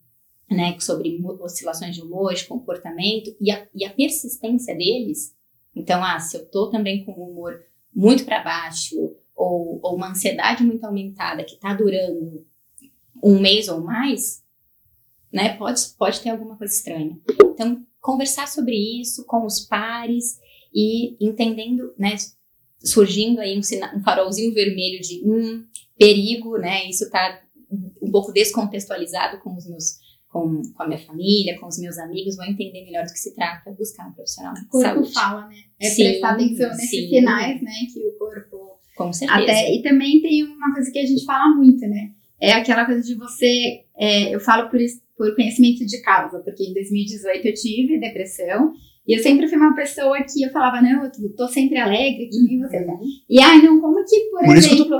né, 0.49 0.79
sobre 0.79 1.21
oscilações 1.41 1.95
de 1.95 2.01
humor, 2.01 2.33
de 2.33 2.45
comportamento 2.45 3.35
e 3.39 3.51
a, 3.51 3.67
e 3.73 3.85
a 3.85 3.93
persistência 3.93 4.75
deles. 4.75 5.35
Então, 5.75 6.03
ah, 6.03 6.19
se 6.19 6.37
eu 6.37 6.43
estou 6.43 6.69
também 6.69 7.05
com 7.05 7.11
o 7.11 7.31
humor 7.31 7.63
muito 7.93 8.25
para 8.25 8.43
baixo 8.43 8.95
ou, 9.35 9.79
ou, 9.83 9.95
uma 9.95 10.11
ansiedade 10.11 10.63
muito 10.63 10.83
aumentada 10.85 11.43
que 11.43 11.53
está 11.53 11.73
durando 11.73 12.45
um 13.23 13.39
mês 13.39 13.67
ou 13.67 13.81
mais, 13.81 14.43
né, 15.31 15.57
pode, 15.57 15.81
pode 15.97 16.21
ter 16.21 16.29
alguma 16.29 16.57
coisa 16.57 16.73
estranha. 16.73 17.19
Então, 17.43 17.85
conversar 18.01 18.47
sobre 18.47 18.75
isso 18.75 19.25
com 19.25 19.45
os 19.45 19.59
pares 19.59 20.39
e 20.73 21.17
entendendo, 21.23 21.93
né, 21.97 22.15
surgindo 22.83 23.39
aí 23.39 23.57
um, 23.57 23.97
um 23.97 24.03
farolzinho 24.03 24.53
vermelho 24.53 25.01
de 25.01 25.21
um 25.25 25.63
perigo, 25.97 26.57
né, 26.57 26.87
isso 26.89 27.05
está 27.05 27.41
um 28.01 28.11
pouco 28.11 28.31
descontextualizado 28.31 29.39
com 29.39 29.55
os 29.55 29.67
meus 29.67 29.99
com, 30.29 30.61
com 30.75 30.83
a 30.83 30.87
minha 30.87 30.99
família, 30.99 31.59
com 31.59 31.67
os 31.67 31.79
meus 31.79 31.97
amigos, 31.97 32.35
vou 32.35 32.45
entender 32.45 32.85
melhor 32.85 33.03
do 33.03 33.11
que 33.11 33.19
se 33.19 33.33
trata, 33.33 33.71
buscar 33.71 34.07
um 34.07 34.13
profissional 34.13 34.53
de 34.53 34.61
o 34.61 34.67
corpo 34.67 34.87
saúde. 34.87 35.13
fala, 35.13 35.47
né? 35.47 35.55
É 35.79 35.89
sim, 35.89 36.03
prestar 36.03 36.29
atenção 36.33 36.69
nesses 36.69 36.89
sim. 36.89 37.09
sinais, 37.09 37.61
né, 37.61 37.71
que 37.91 37.99
o 37.99 38.17
corpo... 38.17 38.79
Com 38.95 39.11
certeza. 39.11 39.41
Até, 39.41 39.73
e 39.73 39.81
também 39.81 40.21
tem 40.21 40.43
uma 40.43 40.73
coisa 40.73 40.91
que 40.91 40.99
a 40.99 41.05
gente 41.05 41.25
fala 41.25 41.55
muito, 41.55 41.79
né? 41.87 42.11
É 42.39 42.51
aquela 42.51 42.85
coisa 42.85 43.01
de 43.01 43.15
você... 43.15 43.85
É, 43.97 44.35
eu 44.35 44.39
falo 44.39 44.69
por, 44.69 44.79
por 45.17 45.35
conhecimento 45.35 45.85
de 45.85 45.99
causa, 46.01 46.39
porque 46.39 46.63
em 46.63 46.73
2018 46.73 47.47
eu 47.47 47.53
tive 47.53 47.99
depressão, 47.99 48.73
e 49.07 49.17
eu 49.17 49.23
sempre 49.23 49.47
fui 49.47 49.57
uma 49.57 49.75
pessoa 49.75 50.17
que 50.23 50.43
eu 50.43 50.51
falava, 50.51 50.81
não, 50.81 51.03
eu 51.03 51.35
tô 51.35 51.47
sempre 51.47 51.77
alegre, 51.77 52.29
que 52.29 52.43
nem 52.43 52.59
você. 52.59 52.77
Uhum. 52.77 52.99
E, 53.29 53.41
ai, 53.41 53.61
não, 53.61 53.81
como 53.81 54.03
que, 54.05 54.19
por, 54.31 54.45
por 54.45 54.57
exemplo... 54.57 54.99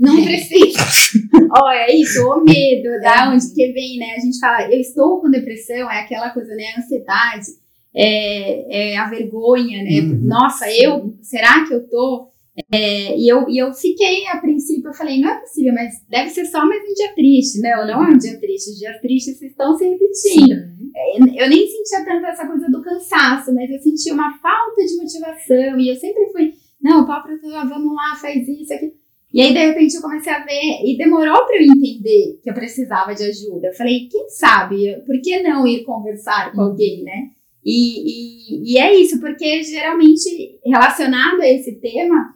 Não 0.00 0.18
é. 0.18 0.24
precisa. 0.24 0.78
Ó, 1.52 1.66
oh, 1.66 1.70
é 1.70 1.94
isso, 1.94 2.26
o 2.26 2.42
medo, 2.42 2.88
da 3.02 3.26
é. 3.26 3.28
onde 3.28 3.52
que 3.52 3.70
vem, 3.72 3.98
né? 3.98 4.14
A 4.16 4.20
gente 4.20 4.38
fala, 4.38 4.72
eu 4.72 4.80
estou 4.80 5.20
com 5.20 5.30
depressão, 5.30 5.90
é 5.90 6.00
aquela 6.00 6.30
coisa, 6.30 6.54
né? 6.54 6.64
A 6.74 6.80
ansiedade, 6.80 7.46
é, 7.94 8.92
é 8.92 8.96
a 8.96 9.10
vergonha, 9.10 9.82
né? 9.82 10.00
Uhum. 10.00 10.20
Nossa, 10.24 10.64
eu, 10.72 11.14
será 11.20 11.66
que 11.66 11.74
eu 11.74 11.86
tô? 11.86 12.30
É, 12.72 13.16
e, 13.16 13.28
eu, 13.28 13.48
e 13.48 13.58
eu 13.58 13.72
fiquei, 13.74 14.26
a 14.28 14.38
princípio, 14.38 14.88
eu 14.88 14.94
falei, 14.94 15.20
não 15.20 15.30
é 15.30 15.40
possível, 15.40 15.74
mas 15.74 15.94
deve 16.08 16.30
ser 16.30 16.46
só 16.46 16.64
mais 16.66 16.82
um 16.82 16.94
dia 16.94 17.14
triste. 17.14 17.60
Não, 17.60 17.86
não 17.86 18.04
é 18.04 18.08
um 18.08 18.18
dia 18.18 18.38
triste, 18.40 18.70
os 18.70 18.78
dias 18.78 19.00
tristes 19.02 19.42
estão 19.42 19.76
se 19.76 19.84
repetindo. 19.86 20.52
É, 20.52 20.79
eu 21.36 21.48
nem 21.48 21.66
sentia 21.66 22.04
tanto 22.04 22.26
essa 22.26 22.46
coisa 22.46 22.68
do 22.68 22.82
cansaço, 22.82 23.54
mas 23.54 23.70
eu 23.70 23.78
sentia 23.78 24.14
uma 24.14 24.38
falta 24.38 24.84
de 24.84 24.96
motivação, 24.96 25.78
e 25.78 25.88
eu 25.88 25.96
sempre 25.96 26.26
fui, 26.32 26.54
não, 26.80 27.06
papo, 27.06 27.28
vamos 27.42 27.94
lá, 27.94 28.16
faz 28.20 28.46
isso, 28.46 28.72
aqui. 28.72 28.94
E 29.32 29.40
aí, 29.40 29.52
de 29.52 29.58
repente, 29.58 29.94
eu 29.94 30.02
comecei 30.02 30.32
a 30.32 30.44
ver, 30.44 30.82
e 30.84 30.96
demorou 30.96 31.46
para 31.46 31.56
eu 31.56 31.62
entender 31.62 32.40
que 32.42 32.50
eu 32.50 32.54
precisava 32.54 33.14
de 33.14 33.22
ajuda. 33.22 33.68
Eu 33.68 33.74
falei, 33.74 34.08
quem 34.10 34.28
sabe, 34.28 34.96
por 35.06 35.20
que 35.22 35.40
não 35.42 35.66
ir 35.66 35.84
conversar 35.84 36.52
com 36.52 36.62
alguém, 36.62 37.04
né? 37.04 37.30
E, 37.64 38.64
e, 38.64 38.72
e 38.72 38.78
é 38.78 38.94
isso, 38.94 39.20
porque 39.20 39.62
geralmente, 39.62 40.58
relacionado 40.64 41.40
a 41.42 41.48
esse 41.48 41.78
tema, 41.80 42.34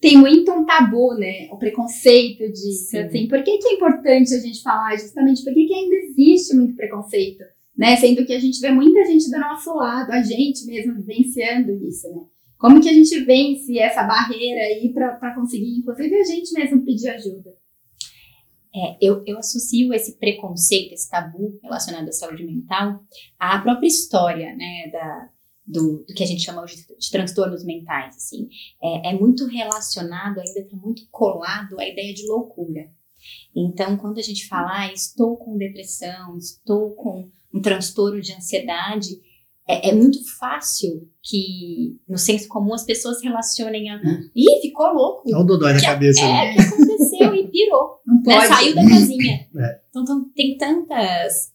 tem 0.00 0.16
muito 0.16 0.52
um 0.52 0.64
tabu, 0.64 1.14
né? 1.14 1.48
O 1.50 1.56
preconceito 1.56 2.44
de 2.52 2.98
assim, 2.98 3.26
por 3.26 3.42
que, 3.42 3.58
que 3.58 3.68
é 3.68 3.72
importante 3.72 4.34
a 4.34 4.38
gente 4.38 4.62
falar 4.62 4.96
justamente? 4.96 5.42
Por 5.42 5.52
que, 5.52 5.66
que 5.66 5.74
ainda 5.74 5.96
existe 5.96 6.54
muito 6.54 6.76
preconceito, 6.76 7.42
né? 7.76 7.96
Sendo 7.96 8.24
que 8.24 8.32
a 8.32 8.38
gente 8.38 8.60
vê 8.60 8.70
muita 8.70 9.04
gente 9.04 9.30
do 9.30 9.38
nosso 9.38 9.74
lado, 9.74 10.10
a 10.10 10.22
gente 10.22 10.64
mesmo 10.66 10.94
vivenciando 10.94 11.72
isso, 11.86 12.08
né? 12.08 12.22
Como 12.58 12.80
que 12.80 12.88
a 12.88 12.92
gente 12.92 13.20
vence 13.20 13.78
essa 13.78 14.02
barreira 14.02 14.60
aí 14.60 14.90
para 14.92 15.34
conseguir, 15.34 15.78
inclusive, 15.78 16.14
a 16.14 16.24
gente 16.24 16.52
mesmo 16.54 16.84
pedir 16.84 17.08
ajuda? 17.10 17.54
É, 18.74 18.96
eu, 19.00 19.22
eu 19.26 19.38
associo 19.38 19.92
esse 19.92 20.18
preconceito, 20.18 20.92
esse 20.92 21.08
tabu 21.08 21.58
relacionado 21.62 22.08
à 22.08 22.12
saúde 22.12 22.44
mental 22.44 23.00
à 23.38 23.58
própria 23.58 23.86
história, 23.86 24.54
né, 24.54 24.90
da, 24.92 25.30
do, 25.66 26.04
do 26.06 26.14
que 26.14 26.22
a 26.22 26.26
gente 26.26 26.42
chama 26.42 26.62
hoje 26.62 26.76
de, 26.76 27.10
transtornos 27.10 27.64
mentais, 27.64 28.16
assim. 28.16 28.48
É, 28.82 29.10
é 29.10 29.12
muito 29.14 29.46
relacionado, 29.46 30.38
ainda 30.38 30.60
está 30.60 30.76
muito 30.76 31.06
colado 31.10 31.78
à 31.78 31.86
ideia 31.86 32.12
de 32.14 32.26
loucura. 32.26 32.90
Então, 33.54 33.96
quando 33.96 34.18
a 34.18 34.22
gente 34.22 34.46
fala, 34.46 34.80
ah, 34.80 34.92
estou 34.92 35.36
com 35.36 35.56
depressão, 35.56 36.36
estou 36.36 36.94
com 36.94 37.30
um 37.56 37.60
transtorno 37.60 38.20
de 38.20 38.32
ansiedade, 38.32 39.18
é, 39.68 39.88
é, 39.88 39.92
muito 39.92 40.18
fácil 40.38 41.08
que, 41.22 41.98
no 42.08 42.16
senso 42.16 42.46
comum, 42.46 42.72
as 42.72 42.84
pessoas 42.84 43.20
relacionem 43.20 43.90
a. 43.90 43.96
Hum. 43.96 44.30
Ih, 44.34 44.60
ficou 44.62 44.92
louco. 44.92 45.28
É 45.28 45.36
um 45.36 45.44
dodói 45.44 45.72
na 45.72 45.82
cabeça. 45.82 46.20
É, 46.20 46.24
né? 46.26 46.54
que 46.54 46.60
aconteceu 46.60 47.34
e 47.34 47.48
pirou. 47.48 47.96
Né? 48.26 48.40
Saiu 48.46 48.74
da 48.74 48.88
casinha. 48.88 49.46
É. 49.56 49.80
Então, 49.88 50.02
então, 50.02 50.30
tem 50.34 50.56
tantas. 50.56 51.52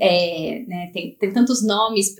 É, 0.00 0.64
né, 0.66 0.90
tem, 0.92 1.16
tem 1.16 1.32
tantos 1.32 1.64
nomes 1.64 2.14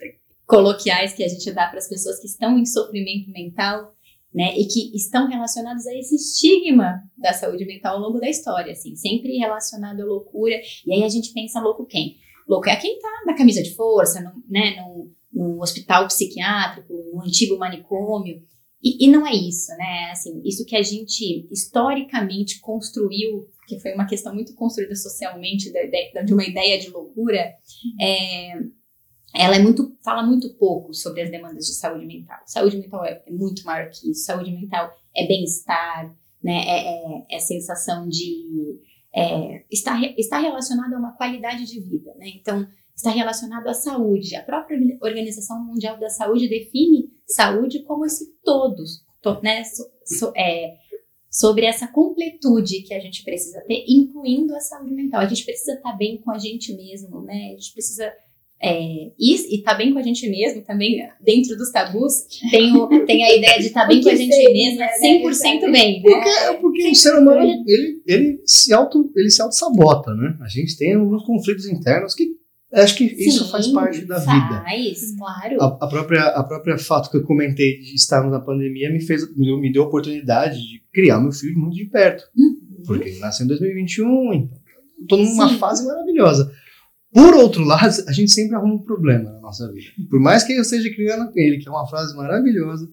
coloquiais 0.46 1.14
que 1.14 1.24
a 1.24 1.28
gente 1.28 1.50
dá 1.52 1.66
para 1.66 1.78
as 1.78 1.88
pessoas 1.88 2.20
que 2.20 2.26
estão 2.26 2.58
em 2.58 2.66
sofrimento 2.66 3.30
mental. 3.30 3.94
Né, 4.34 4.54
e 4.58 4.66
que 4.66 4.94
estão 4.94 5.28
relacionados 5.28 5.86
a 5.86 5.94
esse 5.94 6.16
estigma 6.16 7.00
da 7.16 7.32
saúde 7.32 7.64
mental 7.64 7.96
ao 7.96 8.02
longo 8.02 8.20
da 8.20 8.28
história, 8.28 8.72
assim, 8.72 8.94
sempre 8.94 9.38
relacionado 9.38 10.02
à 10.02 10.04
loucura. 10.04 10.56
E 10.84 10.92
aí 10.92 11.02
a 11.04 11.08
gente 11.08 11.32
pensa 11.32 11.58
louco 11.58 11.86
quem? 11.86 12.18
Louco 12.48 12.68
é 12.68 12.76
quem 12.76 12.98
tá 12.98 13.22
na 13.26 13.36
camisa 13.36 13.62
de 13.62 13.74
força, 13.74 14.20
no, 14.20 14.32
né, 14.48 14.76
no, 14.76 15.12
no 15.32 15.60
hospital 15.60 16.06
psiquiátrico, 16.06 16.92
no 17.12 17.22
antigo 17.22 17.58
manicômio. 17.58 18.42
E, 18.82 19.04
e, 19.04 19.08
não 19.08 19.26
é 19.26 19.32
isso, 19.34 19.74
né? 19.76 20.10
Assim, 20.12 20.40
isso 20.44 20.64
que 20.64 20.76
a 20.76 20.82
gente 20.82 21.48
historicamente 21.50 22.60
construiu, 22.60 23.48
que 23.66 23.80
foi 23.80 23.94
uma 23.94 24.06
questão 24.06 24.32
muito 24.32 24.54
construída 24.54 24.94
socialmente 24.94 25.72
de, 25.72 26.24
de 26.24 26.32
uma 26.32 26.44
ideia 26.44 26.78
de 26.78 26.88
loucura, 26.88 27.52
é, 28.00 28.52
ela 29.34 29.56
é 29.56 29.58
muito, 29.58 29.96
fala 30.04 30.22
muito 30.22 30.54
pouco 30.54 30.94
sobre 30.94 31.22
as 31.22 31.30
demandas 31.30 31.66
de 31.66 31.74
saúde 31.74 32.06
mental. 32.06 32.38
Saúde 32.46 32.76
mental 32.76 33.04
é, 33.04 33.22
é 33.26 33.30
muito 33.30 33.64
maior 33.64 33.90
que 33.90 34.10
isso. 34.10 34.24
Saúde 34.24 34.52
mental 34.52 34.90
é 35.16 35.26
bem-estar, 35.26 36.14
né? 36.42 36.64
É, 36.66 36.88
é, 36.88 37.36
é 37.36 37.38
sensação 37.40 38.08
de 38.08 38.78
é, 39.16 39.64
está, 39.70 39.98
está 40.18 40.38
relacionado 40.38 40.92
a 40.92 40.98
uma 40.98 41.16
qualidade 41.16 41.64
de 41.64 41.80
vida, 41.80 42.14
né? 42.16 42.28
Então, 42.34 42.66
está 42.94 43.10
relacionado 43.10 43.66
à 43.66 43.72
saúde. 43.72 44.36
A 44.36 44.42
própria 44.42 44.78
Organização 45.00 45.64
Mundial 45.64 45.98
da 45.98 46.10
Saúde 46.10 46.48
define 46.48 47.10
saúde 47.26 47.82
como 47.84 48.04
esse 48.04 48.26
todo, 48.44 48.82
né? 49.42 49.64
So, 49.64 49.84
so, 50.04 50.32
é, 50.36 50.76
sobre 51.30 51.64
essa 51.64 51.88
completude 51.88 52.82
que 52.82 52.92
a 52.92 53.00
gente 53.00 53.24
precisa 53.24 53.62
ter, 53.62 53.84
incluindo 53.88 54.54
a 54.54 54.60
saúde 54.60 54.92
mental. 54.92 55.20
A 55.20 55.26
gente 55.26 55.44
precisa 55.44 55.72
estar 55.72 55.96
bem 55.96 56.20
com 56.20 56.30
a 56.30 56.38
gente 56.38 56.74
mesmo, 56.74 57.22
né? 57.22 57.52
A 57.52 57.52
gente 57.52 57.72
precisa 57.72 58.12
é, 58.62 59.10
e, 59.18 59.54
e 59.54 59.62
tá 59.62 59.74
bem 59.74 59.92
com 59.92 59.98
a 59.98 60.02
gente 60.02 60.28
mesmo, 60.28 60.62
também 60.62 60.98
dentro 61.22 61.56
dos 61.56 61.70
tabus, 61.70 62.26
tem, 62.50 62.74
o, 62.74 63.04
tem 63.04 63.22
a 63.22 63.36
ideia 63.36 63.58
de 63.58 63.66
estar 63.66 63.82
tá 63.82 63.86
bem 63.86 64.02
com 64.02 64.08
a 64.08 64.14
gente 64.14 64.34
sei, 64.34 64.52
mesmo, 64.52 64.78
né, 64.78 64.88
100% 65.02 65.60
né? 65.60 65.70
bem. 65.70 66.02
Porque, 66.02 66.28
né? 66.28 66.52
porque 66.54 66.90
o 66.90 66.94
ser 66.94 67.18
humano, 67.18 67.42
ele, 67.66 68.02
ele, 68.06 68.40
se 68.46 68.72
auto, 68.72 69.12
ele 69.14 69.30
se 69.30 69.42
auto-sabota, 69.42 70.14
né? 70.14 70.36
A 70.40 70.48
gente 70.48 70.76
tem 70.76 70.94
alguns 70.94 71.24
conflitos 71.24 71.66
internos 71.66 72.14
que 72.14 72.34
acho 72.72 72.96
que 72.96 73.08
Sim, 73.08 73.28
isso 73.28 73.50
faz 73.50 73.68
parte 73.68 74.04
da 74.06 74.20
faz, 74.20 74.42
vida. 74.42 74.62
Faz, 74.62 75.16
claro. 75.16 75.62
A, 75.62 75.66
a, 75.84 75.88
própria, 75.88 76.22
a 76.28 76.42
própria 76.42 76.78
fato 76.78 77.10
que 77.10 77.16
eu 77.18 77.24
comentei 77.24 77.78
de 77.78 77.94
estarmos 77.94 78.32
na 78.32 78.40
pandemia 78.40 78.90
me 78.90 79.00
fez 79.00 79.22
me 79.36 79.72
deu 79.72 79.84
a 79.84 79.86
oportunidade 79.86 80.56
de 80.56 80.82
criar 80.92 81.20
meu 81.20 81.32
filho 81.32 81.58
muito 81.58 81.76
de 81.76 81.84
perto. 81.84 82.24
Uhum. 82.36 82.82
Porque 82.86 83.10
ele 83.10 83.18
nasceu 83.18 83.44
em 83.44 83.48
2021, 83.48 84.34
então 84.34 84.50
estou 85.02 85.18
numa 85.18 85.48
Sim. 85.48 85.58
fase 85.58 85.86
maravilhosa. 85.86 86.52
Por 87.16 87.34
outro 87.34 87.64
lado, 87.64 88.04
a 88.06 88.12
gente 88.12 88.30
sempre 88.30 88.54
arruma 88.56 88.74
um 88.74 88.82
problema 88.82 89.32
na 89.32 89.40
nossa 89.40 89.72
vida. 89.72 89.88
Por 90.10 90.20
mais 90.20 90.44
que 90.44 90.52
eu 90.52 90.60
esteja 90.60 90.94
criando 90.94 91.32
ele, 91.34 91.56
que 91.56 91.66
é 91.66 91.70
uma 91.70 91.86
frase 91.86 92.14
maravilhosa, 92.14 92.86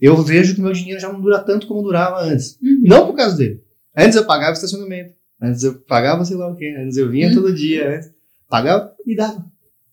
eu 0.00 0.22
vejo 0.22 0.54
que 0.54 0.60
meu 0.60 0.72
dinheiro 0.72 1.00
já 1.00 1.12
não 1.12 1.20
dura 1.20 1.40
tanto 1.40 1.66
como 1.66 1.82
durava 1.82 2.22
antes. 2.22 2.56
Uhum. 2.62 2.82
Não 2.84 3.08
por 3.08 3.16
causa 3.16 3.36
dele. 3.36 3.60
Antes 3.96 4.14
eu 4.14 4.24
pagava 4.24 4.52
estacionamento. 4.52 5.14
Antes 5.42 5.64
eu 5.64 5.74
pagava 5.80 6.24
sei 6.24 6.36
lá 6.36 6.48
o 6.48 6.54
quê. 6.54 6.76
Antes 6.78 6.96
eu 6.96 7.10
vinha 7.10 7.26
uhum. 7.26 7.34
todo 7.34 7.52
dia. 7.56 7.96
Antes 7.96 8.12
pagava 8.48 8.94
e 9.04 9.16
dava. 9.16 9.44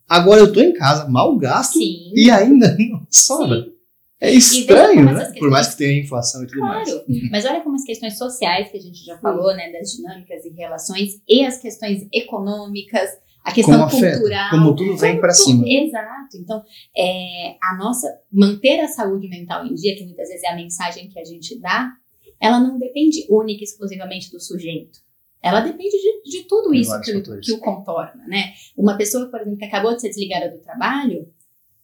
Agora 0.08 0.42
eu 0.42 0.54
tô 0.54 0.62
em 0.62 0.74
casa, 0.74 1.10
mal 1.10 1.36
gasto 1.40 1.80
Sim. 1.80 2.12
e 2.14 2.30
ainda 2.30 2.78
não 2.78 3.08
sobra. 3.10 3.64
Sim. 3.64 3.74
É 4.22 4.32
estranho, 4.32 5.06
né? 5.06 5.16
Questões... 5.16 5.40
Por 5.40 5.50
mais 5.50 5.68
que 5.70 5.78
tenha 5.78 6.00
inflação 6.00 6.44
e 6.44 6.48
tudo 6.48 6.60
claro. 6.60 6.76
mais. 6.76 7.32
Mas 7.32 7.46
olha 7.46 7.62
como 7.62 7.76
as 7.76 7.84
questões 7.84 8.20
sociais 8.20 8.70
que 8.70 8.78
a 8.78 8.80
gente 8.80 9.04
já 9.04 9.18
falou, 9.18 9.54
né? 9.56 9.72
Das 9.72 9.94
dinâmicas 9.94 10.46
e 10.46 10.50
relações 10.50 11.20
e 11.28 11.44
as 11.44 11.58
questões 11.58 12.08
econômicas, 12.14 13.10
a 13.44 13.52
questão 13.52 13.74
como 13.74 13.86
afeta, 13.86 14.18
cultural. 14.18 14.50
Como 14.50 14.76
tudo 14.76 14.98
vem 14.98 15.20
para 15.20 15.34
cima. 15.34 15.64
Exato. 15.68 16.38
Então, 16.38 16.64
é, 16.96 17.56
a 17.62 17.78
nossa 17.78 18.08
manter 18.32 18.80
a 18.80 18.88
saúde 18.88 19.28
mental 19.28 19.66
em 19.66 19.74
dia, 19.74 19.96
que 19.96 20.06
muitas 20.06 20.30
vezes 20.30 20.44
é 20.44 20.50
a 20.50 20.56
mensagem 20.56 21.10
que 21.10 21.20
a 21.20 21.26
gente 21.26 21.60
dá, 21.60 21.92
ela 22.40 22.60
não 22.60 22.80
depende 22.80 23.26
única 23.30 23.62
e 23.62 23.64
exclusivamente 23.64 24.32
do 24.32 24.40
sujeito. 24.40 25.00
Ela 25.42 25.60
depende 25.60 25.98
de, 25.98 26.30
de 26.30 26.48
tudo 26.48 26.72
Tem 26.72 26.80
isso 26.80 27.02
que, 27.02 27.22
que 27.42 27.52
o 27.52 27.60
contorna, 27.60 28.26
né? 28.28 28.54
Uma 28.78 28.96
pessoa, 28.96 29.26
por 29.30 29.42
exemplo, 29.42 29.60
que 29.60 29.66
acabou 29.66 29.94
de 29.94 30.00
ser 30.00 30.08
desligada 30.08 30.50
do 30.50 30.62
trabalho, 30.62 31.28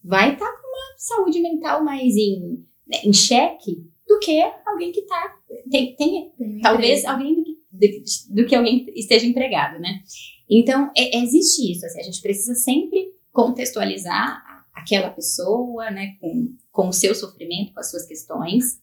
vai 0.01 0.33
estar 0.33 0.49
com 0.49 0.67
uma 0.67 0.97
saúde 0.97 1.41
mental 1.41 1.83
mais 1.83 2.15
em, 2.15 2.65
né, 2.87 3.01
em 3.03 3.11
xeque 3.11 3.85
do 4.07 4.17
que 4.19 4.41
alguém 4.65 4.93
que 4.93 5.01
está 5.01 5.35
tem, 5.69 5.95
tem 5.95 6.31
talvez 6.61 7.03
alguém 7.05 7.35
do 7.35 7.43
que, 7.43 7.57
do, 7.71 8.35
do 8.35 8.47
que 8.47 8.55
alguém 8.55 8.85
esteja 8.95 9.25
empregado, 9.25 9.77
né? 9.79 10.01
Então, 10.49 10.91
é- 10.97 11.17
existe 11.17 11.71
isso, 11.71 11.85
assim, 11.85 11.99
a 11.99 12.03
gente 12.03 12.21
precisa 12.21 12.55
sempre 12.55 13.11
contextualizar 13.31 14.41
aquela 14.73 15.09
pessoa, 15.09 15.91
né, 15.91 16.15
com, 16.19 16.55
com 16.71 16.87
o 16.89 16.93
seu 16.93 17.13
sofrimento, 17.13 17.73
com 17.73 17.79
as 17.79 17.89
suas 17.91 18.05
questões. 18.05 18.79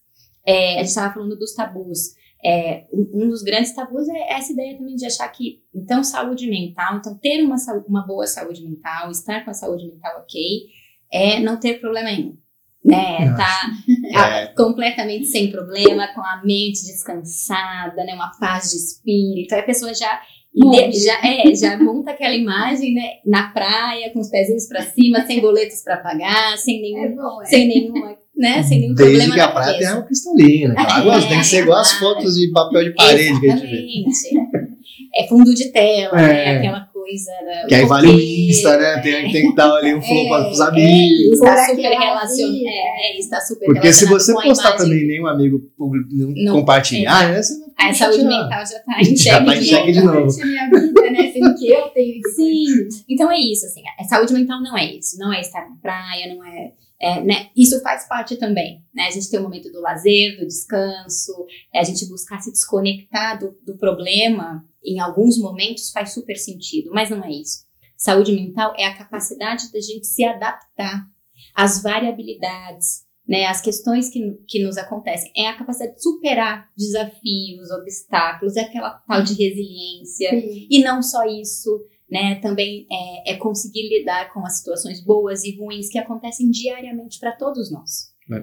É, 0.46 0.74
a 0.74 0.78
gente 0.78 0.88
estava 0.88 1.14
falando 1.14 1.36
dos 1.36 1.54
tabus. 1.54 2.14
É, 2.44 2.86
um, 2.92 3.28
dos 3.28 3.42
grandes 3.42 3.74
tabus 3.74 4.08
é 4.08 4.32
essa 4.34 4.52
ideia 4.52 4.76
também 4.76 4.94
de 4.94 5.06
achar 5.06 5.26
que, 5.28 5.62
então, 5.74 6.04
saúde 6.04 6.48
mental, 6.48 6.98
então, 6.98 7.16
ter 7.18 7.42
uma, 7.42 7.56
uma 7.88 8.06
boa 8.06 8.26
saúde 8.26 8.62
mental, 8.62 9.10
estar 9.10 9.44
com 9.44 9.50
a 9.50 9.54
saúde 9.54 9.86
mental 9.88 10.20
ok, 10.20 10.66
é 11.10 11.40
não 11.40 11.58
ter 11.58 11.80
problema 11.80 12.10
nenhum. 12.10 12.36
Né, 12.84 13.24
Nossa. 13.30 13.36
tá 13.36 14.38
É. 14.38 14.46
completamente 14.54 15.26
sem 15.26 15.50
problema, 15.50 16.06
com 16.14 16.20
a 16.20 16.40
mente 16.44 16.84
descansada, 16.84 18.04
né, 18.04 18.14
uma 18.14 18.30
paz 18.38 18.70
de 18.70 18.76
espírito. 18.76 19.54
Aí 19.54 19.60
a 19.62 19.66
pessoa 19.66 19.92
já 19.92 20.20
Monge. 20.56 20.80
ide- 20.88 21.04
já 21.04 21.18
é, 21.22 21.54
já 21.54 21.76
monta 21.78 22.12
aquela 22.12 22.34
imagem, 22.34 22.94
né, 22.94 23.02
na 23.26 23.48
praia, 23.48 24.10
com 24.10 24.20
os 24.20 24.28
pezinhos 24.30 24.66
pra 24.66 24.82
cima, 24.82 25.26
sem 25.26 25.40
boletos 25.40 25.82
pra 25.82 25.98
pagar, 25.98 26.56
sem 26.56 26.80
nenhum, 26.80 27.04
É 27.04 27.08
bom, 27.10 27.42
é. 27.42 27.44
sem 27.44 27.68
nenhuma, 27.68 28.16
né, 28.36 28.62
sem 28.62 28.80
nenhum 28.80 28.94
Desde 28.94 29.16
problema 29.16 29.34
que 29.34 29.40
a 29.40 29.48
praia 29.48 29.66
tem 29.66 29.74
cabeça. 29.74 29.92
água 29.92 30.04
cristalina. 30.06 30.72
aquela 30.72 30.94
água 30.98 31.16
É, 31.16 31.28
tem 31.28 31.38
que 31.38 31.44
ser 31.46 31.62
igual 31.62 31.78
as 31.80 31.94
é 31.94 31.98
fotos 31.98 32.34
de 32.36 32.50
papel 32.52 32.84
de 32.84 32.94
parede 32.94 33.40
que 33.40 33.50
a 33.50 33.56
gente 33.56 33.66
vê. 33.66 33.76
Exatamente. 34.08 34.76
É 35.14 35.26
fundo 35.28 35.54
de 35.54 35.72
tela, 35.72 36.20
É. 36.20 36.26
né, 36.26 36.56
aquela 36.58 36.80
coisa 37.06 37.30
da, 37.44 37.66
Que 37.68 37.74
aí 37.76 37.84
vale 37.86 38.08
o 38.08 38.20
Insta, 38.20 38.76
né? 38.76 39.00
Tem, 39.00 39.30
tem 39.30 39.50
que 39.50 39.54
dar 39.54 39.72
ali 39.76 39.94
um 39.94 40.02
flow 40.02 40.26
É, 40.26 40.28
para 40.28 40.50
os 40.50 40.60
é, 40.60 40.62
amigos. 40.64 41.32
está 41.34 41.54
Por 41.54 41.66
super 41.66 41.86
aquela 41.86 42.04
relacionado. 42.04 42.56
É, 42.66 43.16
é, 43.16 43.18
está 43.18 43.40
super 43.40 43.66
Porque 43.66 43.92
se 43.92 44.06
você 44.06 44.32
postar 44.32 44.68
imagem. 44.70 44.76
também 44.78 45.06
nenhum 45.06 45.26
amigo 45.26 45.58
público 45.76 46.08
não 46.12 46.32
Não, 46.36 46.52
compartilhar, 46.60 47.30
né? 47.32 47.40
Você 47.42 47.54
A 47.78 47.94
saúde 47.94 48.24
mental 48.24 48.64
já 48.66 48.80
tá 48.80 49.00
em 49.00 49.16
Já 49.16 49.34
xeque. 49.34 49.46
tá 49.46 49.56
em 49.56 49.60
de 49.60 49.66
xeque 49.66 49.92
de 49.92 50.02
novo. 50.02 50.36
Minha 50.44 50.70
vida, 50.70 51.10
né? 51.10 51.32
Sendo 51.32 51.54
que 51.54 51.68
eu 51.70 51.88
tenho 51.90 52.20
que 52.22 52.28
Sim. 52.30 52.88
Então 53.08 53.30
é 53.30 53.38
isso, 53.38 53.66
assim. 53.66 53.82
A 53.98 54.04
saúde 54.04 54.32
mental 54.32 54.60
não 54.62 54.76
é 54.76 54.84
isso. 54.92 55.16
Não 55.18 55.32
é 55.32 55.40
estar 55.40 55.68
na 55.68 55.76
praia, 55.76 56.34
não 56.34 56.44
é. 56.44 56.72
é, 57.00 57.20
né? 57.22 57.46
Isso 57.56 57.80
faz 57.82 58.08
parte 58.08 58.36
também. 58.36 58.82
Né? 58.94 59.04
A 59.06 59.10
gente 59.10 59.30
tem 59.30 59.38
o 59.38 59.42
momento 59.42 59.70
do 59.70 59.80
lazer, 59.80 60.38
do 60.38 60.46
descanso, 60.46 61.32
é 61.72 61.80
a 61.80 61.84
gente 61.84 62.06
buscar 62.08 62.40
se 62.40 62.50
desconectar 62.50 63.38
do, 63.38 63.54
do 63.64 63.76
problema 63.76 64.64
em 64.86 65.00
alguns 65.00 65.38
momentos 65.38 65.90
faz 65.90 66.12
super 66.14 66.36
sentido, 66.36 66.90
mas 66.92 67.10
não 67.10 67.24
é 67.24 67.30
isso. 67.30 67.66
Saúde 67.96 68.32
mental 68.32 68.74
é 68.76 68.86
a 68.86 68.96
capacidade 68.96 69.72
da 69.72 69.80
gente 69.80 70.06
se 70.06 70.22
adaptar 70.24 71.06
às 71.54 71.82
variabilidades, 71.82 73.06
né, 73.26 73.46
às 73.46 73.60
questões 73.60 74.08
que, 74.08 74.20
que 74.46 74.62
nos 74.62 74.76
acontecem. 74.76 75.32
É 75.36 75.48
a 75.48 75.56
capacidade 75.56 75.96
de 75.96 76.02
superar 76.02 76.70
desafios, 76.76 77.70
obstáculos, 77.70 78.56
é 78.56 78.60
aquela 78.60 78.90
tal 78.90 79.22
de 79.22 79.32
resiliência. 79.32 80.30
Sim. 80.30 80.66
E 80.70 80.82
não 80.84 81.02
só 81.02 81.24
isso, 81.24 81.84
né? 82.08 82.36
Também 82.36 82.86
é, 82.90 83.32
é 83.32 83.36
conseguir 83.36 83.88
lidar 83.88 84.32
com 84.32 84.40
as 84.46 84.58
situações 84.58 85.02
boas 85.04 85.42
e 85.44 85.56
ruins 85.56 85.88
que 85.88 85.98
acontecem 85.98 86.50
diariamente 86.50 87.18
para 87.18 87.36
todos 87.36 87.72
nós. 87.72 88.12
É. 88.30 88.40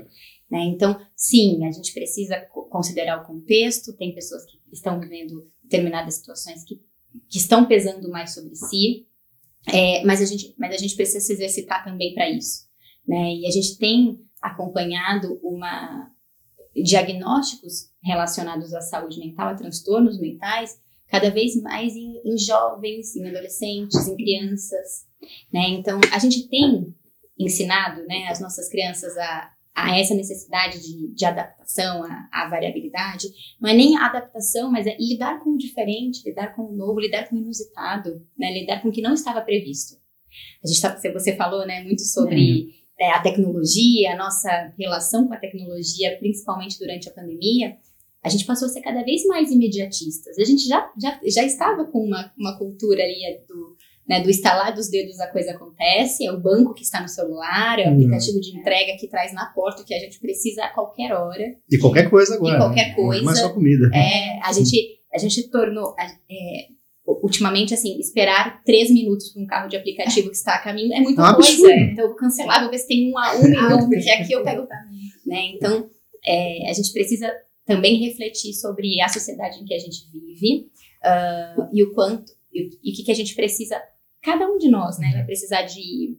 Né? 0.52 0.66
Então, 0.66 1.00
sim, 1.16 1.66
a 1.66 1.72
gente 1.72 1.94
precisa 1.94 2.42
co- 2.52 2.68
considerar 2.70 3.22
o 3.22 3.26
contexto. 3.26 3.96
Tem 3.96 4.14
pessoas 4.14 4.44
que 4.46 4.58
estão 4.72 5.00
vivendo 5.00 5.50
determinadas 5.74 6.16
situações 6.16 6.64
que, 6.64 6.76
que 7.28 7.38
estão 7.38 7.66
pesando 7.66 8.10
mais 8.10 8.34
sobre 8.34 8.56
si, 8.56 9.08
é, 9.68 10.04
mas, 10.06 10.22
a 10.22 10.26
gente, 10.26 10.54
mas 10.58 10.74
a 10.74 10.78
gente 10.78 10.96
precisa 10.96 11.20
se 11.20 11.34
exercitar 11.34 11.84
também 11.84 12.14
para 12.14 12.30
isso. 12.30 12.68
Né? 13.08 13.36
E 13.36 13.48
a 13.48 13.52
gente 13.52 13.78
tem 13.78 14.20
acompanhado 14.42 15.40
uma 15.42 16.12
diagnósticos 16.76 17.92
relacionados 18.04 18.74
à 18.74 18.82
saúde 18.82 19.20
mental, 19.20 19.50
a 19.50 19.56
transtornos 19.56 20.20
mentais, 20.20 20.80
cada 21.08 21.30
vez 21.30 21.56
mais 21.62 21.96
em, 21.96 22.20
em 22.26 22.38
jovens, 22.38 23.16
em 23.16 23.28
adolescentes, 23.30 24.08
em 24.08 24.16
crianças, 24.16 25.06
né? 25.54 25.70
Então, 25.70 26.02
a 26.12 26.18
gente 26.18 26.50
tem 26.50 26.94
ensinado, 27.38 28.04
né, 28.08 28.28
as 28.28 28.40
nossas 28.40 28.68
crianças 28.70 29.16
a, 29.18 29.52
a 29.76 29.98
essa 29.98 30.14
necessidade 30.14 30.82
de, 30.82 31.14
de 31.14 31.26
adaptação, 31.26 32.04
a 32.32 32.48
variabilidade. 32.48 33.28
Não 33.60 33.70
é 33.70 33.74
nem 33.74 33.98
a 33.98 34.06
adaptação, 34.06 34.72
mas 34.72 34.86
é 34.86 34.96
lidar 35.00 35.44
com 35.44 35.52
o 35.52 35.58
diferente, 35.58 36.28
lidar 36.28 36.56
com 36.56 36.64
o 36.64 36.76
novo, 36.76 37.00
lidar 37.00 37.28
com 37.28 37.36
o 37.36 37.40
inusitado, 37.40 38.26
né? 38.38 38.54
Lidar 38.54 38.82
com 38.82 38.90
o 38.90 38.92
que 38.92 39.02
não 39.02 39.14
estava 39.14 39.42
previsto. 39.42 39.98
A 40.64 40.68
gente 40.68 40.82
tá, 40.82 40.96
você 41.12 41.36
falou, 41.36 41.66
né, 41.66 41.84
muito 41.84 42.02
sobre 42.02 42.70
é, 43.00 43.12
a 43.12 43.22
tecnologia, 43.22 44.14
a 44.14 44.18
nossa 44.18 44.74
relação 44.78 45.28
com 45.28 45.34
a 45.34 45.40
tecnologia, 45.40 46.18
principalmente 46.18 46.80
durante 46.80 47.10
a 47.10 47.14
pandemia, 47.14 47.78
a 48.24 48.30
gente 48.30 48.46
passou 48.46 48.68
a 48.68 48.70
ser 48.70 48.82
cada 48.82 49.04
vez 49.04 49.26
mais 49.26 49.52
imediatistas. 49.52 50.40
A 50.40 50.46
gente 50.46 50.66
já, 50.66 50.90
já, 51.00 51.20
já 51.26 51.44
estava 51.44 51.86
com 51.86 52.00
uma, 52.00 52.32
uma 52.38 52.58
cultura 52.58 53.04
ali 53.04 53.44
do, 53.48 53.76
né, 54.08 54.22
do 54.22 54.30
estalar 54.30 54.74
dos 54.76 54.90
dedos 54.90 55.20
a 55.20 55.28
coisa 55.28 55.52
acontece, 55.52 56.26
é 56.26 56.32
o 56.32 56.40
banco 56.40 56.74
que 56.74 56.84
está 56.84 57.02
no 57.02 57.08
celular, 57.08 57.80
é 57.80 57.84
o 57.84 57.88
Uhum. 57.88 57.94
aplicativo 57.96 58.40
de 58.42 58.58
entrega 58.58 58.98
que 59.00 59.08
traz 59.08 59.34
na 59.34 59.46
porta 59.48 59.84
que 59.84 59.94
a 59.94 60.00
gente 60.00 60.20
precisa 60.20 60.64
a 60.66 60.70
qualquer 60.70 61.14
hora. 61.14 61.56
E 61.70 61.78
qualquer 61.78 62.10
coisa 62.10 62.36
agora. 62.36 62.56
E 62.56 62.58
qualquer 62.58 62.88
né? 62.90 62.96
coisa. 62.96 63.24
Não 63.24 63.32
é 63.32 63.36
só 63.36 63.50
comida. 63.54 63.90
É, 63.94 64.40
a 64.42 64.52
gente, 64.52 65.00
a 65.14 65.18
gente 65.18 65.50
tornou, 65.50 65.96
é, 66.00 66.68
ultimamente, 67.22 67.74
assim, 67.74 67.98
esperar 68.00 68.62
três 68.64 68.90
minutos 68.92 69.30
para 69.30 69.42
um 69.42 69.46
carro 69.48 69.70
de 69.70 69.78
aplicativo 69.78 70.30
que 70.30 70.36
está 70.36 70.56
a 70.56 70.60
caminho 70.60 70.94
é 70.94 71.00
muita 71.00 71.22
É 71.22 71.34
coisa. 71.34 71.50
absurdo. 71.50 71.72
Então, 71.74 72.04
eu 72.06 72.10
vou 72.10 72.18
cancelar, 72.18 72.62
vou 72.62 72.72
ver 72.72 72.78
se 72.78 72.88
tem 72.88 73.12
um 73.12 73.18
a 73.18 73.36
um 73.36 73.44
minuto, 73.44 73.88
porque 73.90 74.10
aqui 74.10 74.34
eu 74.34 74.44
pego 74.44 74.68
né? 75.26 75.48
Então, 75.54 75.90
é, 76.26 76.70
a 76.70 76.74
gente 76.74 76.92
precisa 76.92 77.32
também 77.66 77.96
refletir 78.06 78.54
sobre 78.54 79.00
a 79.02 79.08
sociedade 79.08 79.62
em 79.62 79.66
que 79.66 79.74
a 79.74 79.80
gente 79.80 80.06
vive 80.12 80.68
ah, 81.04 81.70
e 81.74 81.82
o 81.84 81.94
quanto 81.94 82.32
e 82.54 82.92
o 82.92 82.96
que, 82.96 83.04
que 83.04 83.12
a 83.12 83.16
gente 83.16 83.34
precisa. 83.36 83.82
Cada 84.24 84.48
um 84.48 84.58
de 84.58 84.70
nós, 84.70 84.98
né, 84.98 85.12
vai 85.12 85.26
precisar 85.26 85.64
de, 85.64 86.18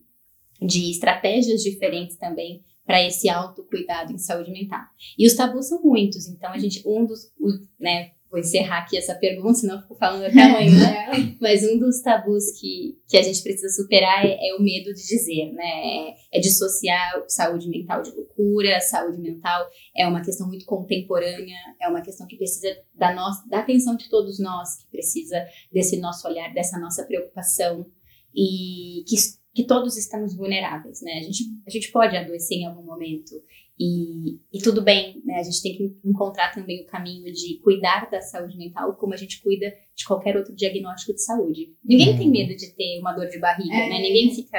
de 0.60 0.90
estratégias 0.90 1.62
diferentes 1.62 2.16
também 2.16 2.62
para 2.86 3.02
esse 3.02 3.28
autocuidado 3.30 4.12
em 4.12 4.18
saúde 4.18 4.52
mental. 4.52 4.82
E 5.18 5.26
os 5.26 5.34
tabus 5.34 5.68
são 5.68 5.82
muitos, 5.82 6.28
então 6.28 6.50
a 6.52 6.58
gente 6.58 6.82
um 6.86 7.04
dos, 7.06 7.32
o- 7.40 7.66
né, 7.80 8.12
vou 8.34 8.40
encerrar 8.40 8.78
aqui 8.78 8.98
essa 8.98 9.14
pergunta, 9.14 9.54
senão 9.54 9.76
eu 9.76 9.82
fico 9.82 9.94
falando 9.94 10.24
até 10.24 10.42
amanhã. 10.42 10.74
É. 11.04 11.36
Mas 11.40 11.62
um 11.62 11.78
dos 11.78 12.00
tabus 12.02 12.50
que, 12.58 12.98
que 13.08 13.16
a 13.16 13.22
gente 13.22 13.42
precisa 13.42 13.68
superar 13.68 14.24
é, 14.24 14.48
é 14.48 14.54
o 14.56 14.62
medo 14.62 14.92
de 14.92 15.06
dizer, 15.06 15.52
né? 15.52 16.08
É, 16.32 16.38
é 16.38 16.40
dissociar 16.40 17.24
saúde 17.28 17.68
mental 17.68 18.02
de 18.02 18.10
loucura, 18.10 18.80
saúde 18.80 19.18
mental 19.18 19.68
é 19.96 20.06
uma 20.06 20.22
questão 20.22 20.48
muito 20.48 20.64
contemporânea, 20.64 21.56
é 21.80 21.88
uma 21.88 22.02
questão 22.02 22.26
que 22.26 22.36
precisa 22.36 22.76
da, 22.94 23.14
nossa, 23.14 23.48
da 23.48 23.60
atenção 23.60 23.96
de 23.96 24.08
todos 24.08 24.40
nós, 24.40 24.76
que 24.76 24.90
precisa 24.90 25.44
desse 25.72 26.00
nosso 26.00 26.26
olhar, 26.26 26.52
dessa 26.52 26.78
nossa 26.80 27.04
preocupação 27.04 27.86
e 28.34 29.04
que, 29.06 29.16
que 29.54 29.64
todos 29.64 29.96
estamos 29.96 30.34
vulneráveis, 30.34 31.00
né? 31.02 31.12
A 31.18 31.22
gente, 31.22 31.44
a 31.66 31.70
gente 31.70 31.92
pode 31.92 32.16
adoecer 32.16 32.58
em 32.58 32.66
algum 32.66 32.82
momento 32.82 33.34
e, 33.78 34.38
e 34.52 34.58
tudo 34.62 34.82
bem, 34.82 35.20
né? 35.24 35.34
A 35.40 35.42
gente 35.42 35.60
tem 35.62 35.76
que 35.76 35.96
encontrar 36.04 36.52
também 36.54 36.82
o 36.82 36.86
caminho 36.86 37.32
de 37.32 37.58
cuidar 37.62 38.08
da 38.10 38.20
saúde 38.20 38.56
mental 38.56 38.94
como 38.96 39.14
a 39.14 39.16
gente 39.16 39.42
cuida 39.42 39.66
de 39.96 40.04
qualquer 40.04 40.36
outro 40.36 40.54
diagnóstico 40.54 41.12
de 41.14 41.22
saúde. 41.22 41.72
Ninguém 41.84 42.10
Uhum. 42.10 42.18
tem 42.18 42.30
medo 42.30 42.54
de 42.56 42.74
ter 42.74 43.00
uma 43.00 43.12
dor 43.12 43.26
de 43.28 43.38
barriga, 43.38 43.74
É. 43.74 43.88
né? 43.88 43.98
Ninguém 44.00 44.34
fica. 44.34 44.58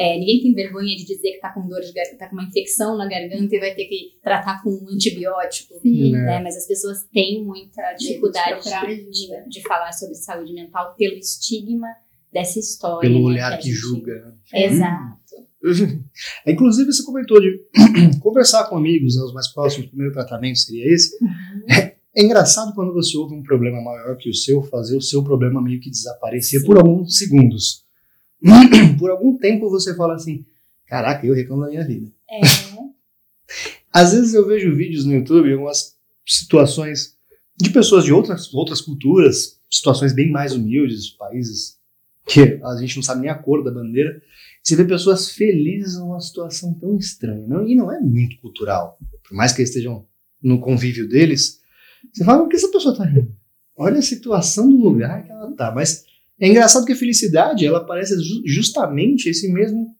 é, 0.00 0.16
ninguém 0.16 0.40
tem 0.40 0.54
vergonha 0.54 0.94
de 0.96 1.04
dizer 1.04 1.32
que 1.32 1.40
tá 1.40 1.52
com 1.52 1.66
dor 1.66 1.80
de 1.80 1.92
garganta, 1.92 2.18
tá 2.18 2.28
com 2.28 2.36
uma 2.36 2.44
infecção 2.44 2.96
na 2.96 3.08
garganta 3.08 3.52
e 3.54 3.58
vai 3.58 3.74
ter 3.74 3.84
que 3.86 4.18
tratar 4.22 4.62
com 4.62 4.70
um 4.70 4.88
antibiótico. 4.94 5.74
Sim. 5.80 6.12
Né? 6.12 6.18
Né? 6.20 6.40
Mas 6.40 6.56
as 6.56 6.68
pessoas 6.68 7.02
têm 7.12 7.44
muita 7.44 7.82
dificuldade 7.94 8.62
de, 8.62 9.10
de, 9.10 9.48
de 9.48 9.62
falar 9.62 9.90
sobre 9.92 10.14
saúde 10.14 10.52
mental 10.52 10.94
pelo 10.96 11.16
estigma 11.16 11.88
dessa 12.32 12.60
história. 12.60 13.08
Pelo 13.08 13.18
né, 13.20 13.24
olhar 13.26 13.56
que 13.58 13.64
gente- 13.64 13.74
julga. 13.74 14.36
Exato. 14.54 15.17
Inclusive, 16.46 16.92
você 16.92 17.04
comentou 17.04 17.40
de 17.40 17.60
conversar 18.20 18.64
com 18.64 18.76
amigos, 18.76 19.16
né, 19.16 19.22
os 19.22 19.32
mais 19.32 19.48
próximos, 19.48 19.86
o 19.86 19.90
primeiro 19.90 20.12
tratamento 20.12 20.58
seria 20.58 20.92
esse. 20.92 21.16
É 21.68 22.22
engraçado 22.24 22.74
quando 22.74 22.92
você 22.92 23.16
ouve 23.16 23.34
um 23.34 23.42
problema 23.42 23.80
maior 23.80 24.16
que 24.16 24.30
o 24.30 24.34
seu, 24.34 24.62
fazer 24.62 24.96
o 24.96 25.02
seu 25.02 25.22
problema 25.22 25.62
meio 25.62 25.80
que 25.80 25.90
desaparecer 25.90 26.60
Sim. 26.60 26.66
por 26.66 26.76
alguns 26.76 27.16
segundos. 27.16 27.84
por 28.98 29.10
algum 29.10 29.36
tempo 29.36 29.68
você 29.68 29.94
fala 29.94 30.14
assim: 30.14 30.44
caraca, 30.86 31.26
eu 31.26 31.34
reclamo 31.34 31.62
da 31.62 31.68
minha 31.68 31.86
vida. 31.86 32.10
É, 32.30 32.40
Às 33.92 34.12
vezes 34.12 34.34
eu 34.34 34.46
vejo 34.46 34.74
vídeos 34.74 35.04
no 35.04 35.14
YouTube, 35.14 35.52
algumas 35.52 35.96
situações 36.26 37.16
de 37.56 37.70
pessoas 37.70 38.04
de 38.04 38.12
outras, 38.12 38.52
outras 38.54 38.80
culturas, 38.80 39.58
situações 39.68 40.14
bem 40.14 40.30
mais 40.30 40.52
humildes, 40.52 41.10
países 41.10 41.78
que 42.26 42.60
a 42.62 42.76
gente 42.76 42.96
não 42.96 43.02
sabe 43.02 43.22
nem 43.22 43.30
a 43.30 43.34
cor 43.34 43.64
da 43.64 43.70
bandeira. 43.70 44.20
Você 44.68 44.76
vê 44.76 44.84
pessoas 44.84 45.30
felizes 45.30 45.98
numa 45.98 46.20
situação 46.20 46.74
tão 46.74 46.94
estranha. 46.98 47.46
Não, 47.48 47.66
e 47.66 47.74
não 47.74 47.90
é 47.90 47.98
muito 47.98 48.38
cultural. 48.38 48.98
Por 49.26 49.34
mais 49.34 49.50
que 49.50 49.62
eles 49.62 49.70
estejam 49.70 50.06
no 50.42 50.60
convívio 50.60 51.08
deles, 51.08 51.60
você 52.12 52.22
fala, 52.22 52.42
por 52.42 52.50
que 52.50 52.56
essa 52.56 52.70
pessoa 52.70 52.92
está 52.92 53.02
rindo? 53.06 53.34
Olha 53.74 53.98
a 53.98 54.02
situação 54.02 54.68
do 54.68 54.76
lugar 54.76 55.24
que 55.24 55.32
ela 55.32 55.48
está. 55.50 55.72
Mas 55.74 56.04
é 56.38 56.48
engraçado 56.48 56.84
que 56.84 56.92
a 56.92 56.96
felicidade, 56.96 57.64
ela 57.64 57.82
parece 57.82 58.14
justamente 58.44 59.30
esse 59.30 59.50
mesmo 59.50 59.96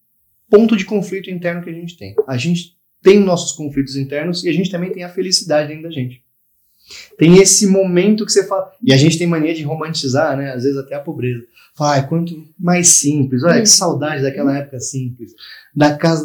ponto 0.50 0.76
de 0.76 0.84
conflito 0.84 1.30
interno 1.30 1.62
que 1.62 1.70
a 1.70 1.74
gente 1.74 1.96
tem. 1.96 2.14
A 2.26 2.36
gente 2.36 2.76
tem 3.02 3.18
nossos 3.18 3.52
conflitos 3.52 3.96
internos 3.96 4.44
e 4.44 4.50
a 4.50 4.52
gente 4.52 4.70
também 4.70 4.92
tem 4.92 5.02
a 5.02 5.08
felicidade 5.08 5.68
dentro 5.68 5.84
da 5.84 5.90
gente. 5.90 6.22
Tem 7.16 7.38
esse 7.38 7.66
momento 7.66 8.24
que 8.24 8.32
você 8.32 8.46
fala. 8.46 8.70
E 8.82 8.92
a 8.92 8.96
gente 8.96 9.18
tem 9.18 9.26
mania 9.26 9.54
de 9.54 9.62
romantizar, 9.62 10.36
né? 10.36 10.52
Às 10.52 10.62
vezes 10.62 10.78
até 10.78 10.94
a 10.94 11.00
pobreza. 11.00 11.44
Fala, 11.76 11.96
ah, 11.96 12.02
quanto 12.02 12.34
mais 12.58 12.88
simples. 12.88 13.44
Olha, 13.44 13.54
que 13.54 13.60
uhum. 13.60 13.66
saudade 13.66 14.22
daquela 14.22 14.56
época 14.56 14.80
simples. 14.80 15.32
Da 15.74 15.96
casa 15.96 16.24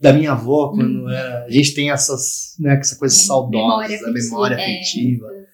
da, 0.00 0.12
minha 0.12 0.32
avó, 0.32 0.68
quando 0.68 1.02
uhum. 1.02 1.10
era. 1.10 1.44
A 1.44 1.50
gente 1.50 1.74
tem 1.74 1.90
essas, 1.90 2.54
né, 2.58 2.78
essa 2.78 2.96
coisa 2.96 3.14
saudosa, 3.14 3.88
memória 3.88 4.12
memória 4.12 4.54
é. 4.54 4.58
afetiva. 4.58 5.26
É. 5.34 5.46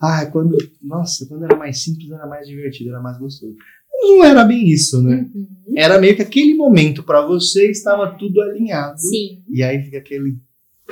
Ah, 0.00 0.26
quando. 0.26 0.56
Nossa, 0.82 1.26
quando 1.26 1.44
era 1.44 1.56
mais 1.56 1.82
simples, 1.82 2.10
era 2.10 2.26
mais 2.26 2.46
divertido, 2.46 2.90
era 2.90 3.00
mais 3.00 3.18
gostoso. 3.18 3.54
Não 4.00 4.24
era 4.24 4.44
bem 4.44 4.68
isso, 4.68 5.02
né? 5.02 5.28
Uhum. 5.34 5.74
Era 5.76 6.00
meio 6.00 6.16
que 6.16 6.22
aquele 6.22 6.54
momento 6.54 7.02
para 7.02 7.24
você 7.24 7.70
estava 7.70 8.16
tudo 8.16 8.40
alinhado. 8.40 8.98
Sim. 8.98 9.42
E 9.48 9.62
aí 9.62 9.82
fica 9.82 9.98
aquele 9.98 10.38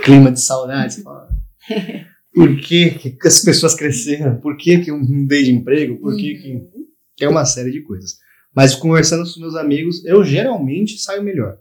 clima 0.05 0.31
de 0.31 0.41
saudade. 0.41 0.95
Você 0.95 1.03
fala, 1.03 1.29
por 2.37 2.55
que, 2.61 2.91
que 2.91 3.17
as 3.27 3.41
pessoas 3.41 3.75
cresceram? 3.75 4.37
Por 4.37 4.59
que, 4.59 4.77
que 4.81 4.91
eu 4.91 4.99
mudei 4.99 5.45
de 5.45 5.53
emprego? 5.53 5.97
Por 5.97 6.15
que, 6.15 6.35
que. 6.35 6.53
Uhum. 6.53 6.87
É 7.19 7.27
uma 7.27 7.47
série 7.47 7.73
de 7.73 7.81
coisas. 7.81 8.19
Mas 8.55 8.75
conversando 8.75 9.25
com 9.33 9.41
meus 9.41 9.57
amigos, 9.57 10.05
eu 10.05 10.23
geralmente 10.23 10.99
saio 10.99 11.23
melhor. 11.23 11.57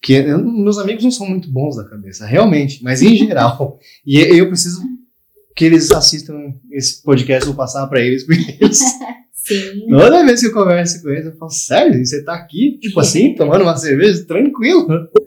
Que 0.00 0.12
eu, 0.12 0.38
meus 0.38 0.78
amigos 0.78 1.02
não 1.02 1.10
são 1.10 1.28
muito 1.28 1.50
bons 1.50 1.74
da 1.74 1.88
cabeça, 1.88 2.24
realmente, 2.24 2.84
mas 2.84 3.02
em 3.02 3.16
geral. 3.16 3.80
e 4.06 4.20
eu 4.20 4.46
preciso 4.46 4.80
que 5.56 5.64
eles 5.64 5.90
assistam 5.90 6.54
esse 6.70 7.02
podcast, 7.02 7.46
vou 7.46 7.56
passar 7.56 7.84
para 7.88 8.00
eles, 8.00 8.24
porque 8.24 8.58
eles. 8.60 8.78
Sim. 9.34 9.88
Toda 9.88 10.24
vez 10.24 10.40
que 10.40 10.46
eu 10.46 10.52
converso 10.52 11.02
com 11.02 11.08
eles, 11.08 11.26
eu 11.26 11.36
falo, 11.36 11.50
sério, 11.50 12.06
você 12.06 12.22
tá 12.22 12.34
aqui, 12.34 12.78
tipo 12.80 12.98
assim, 13.00 13.34
tomando 13.34 13.62
uma 13.62 13.76
cerveja, 13.76 14.24
tranquilo? 14.24 14.86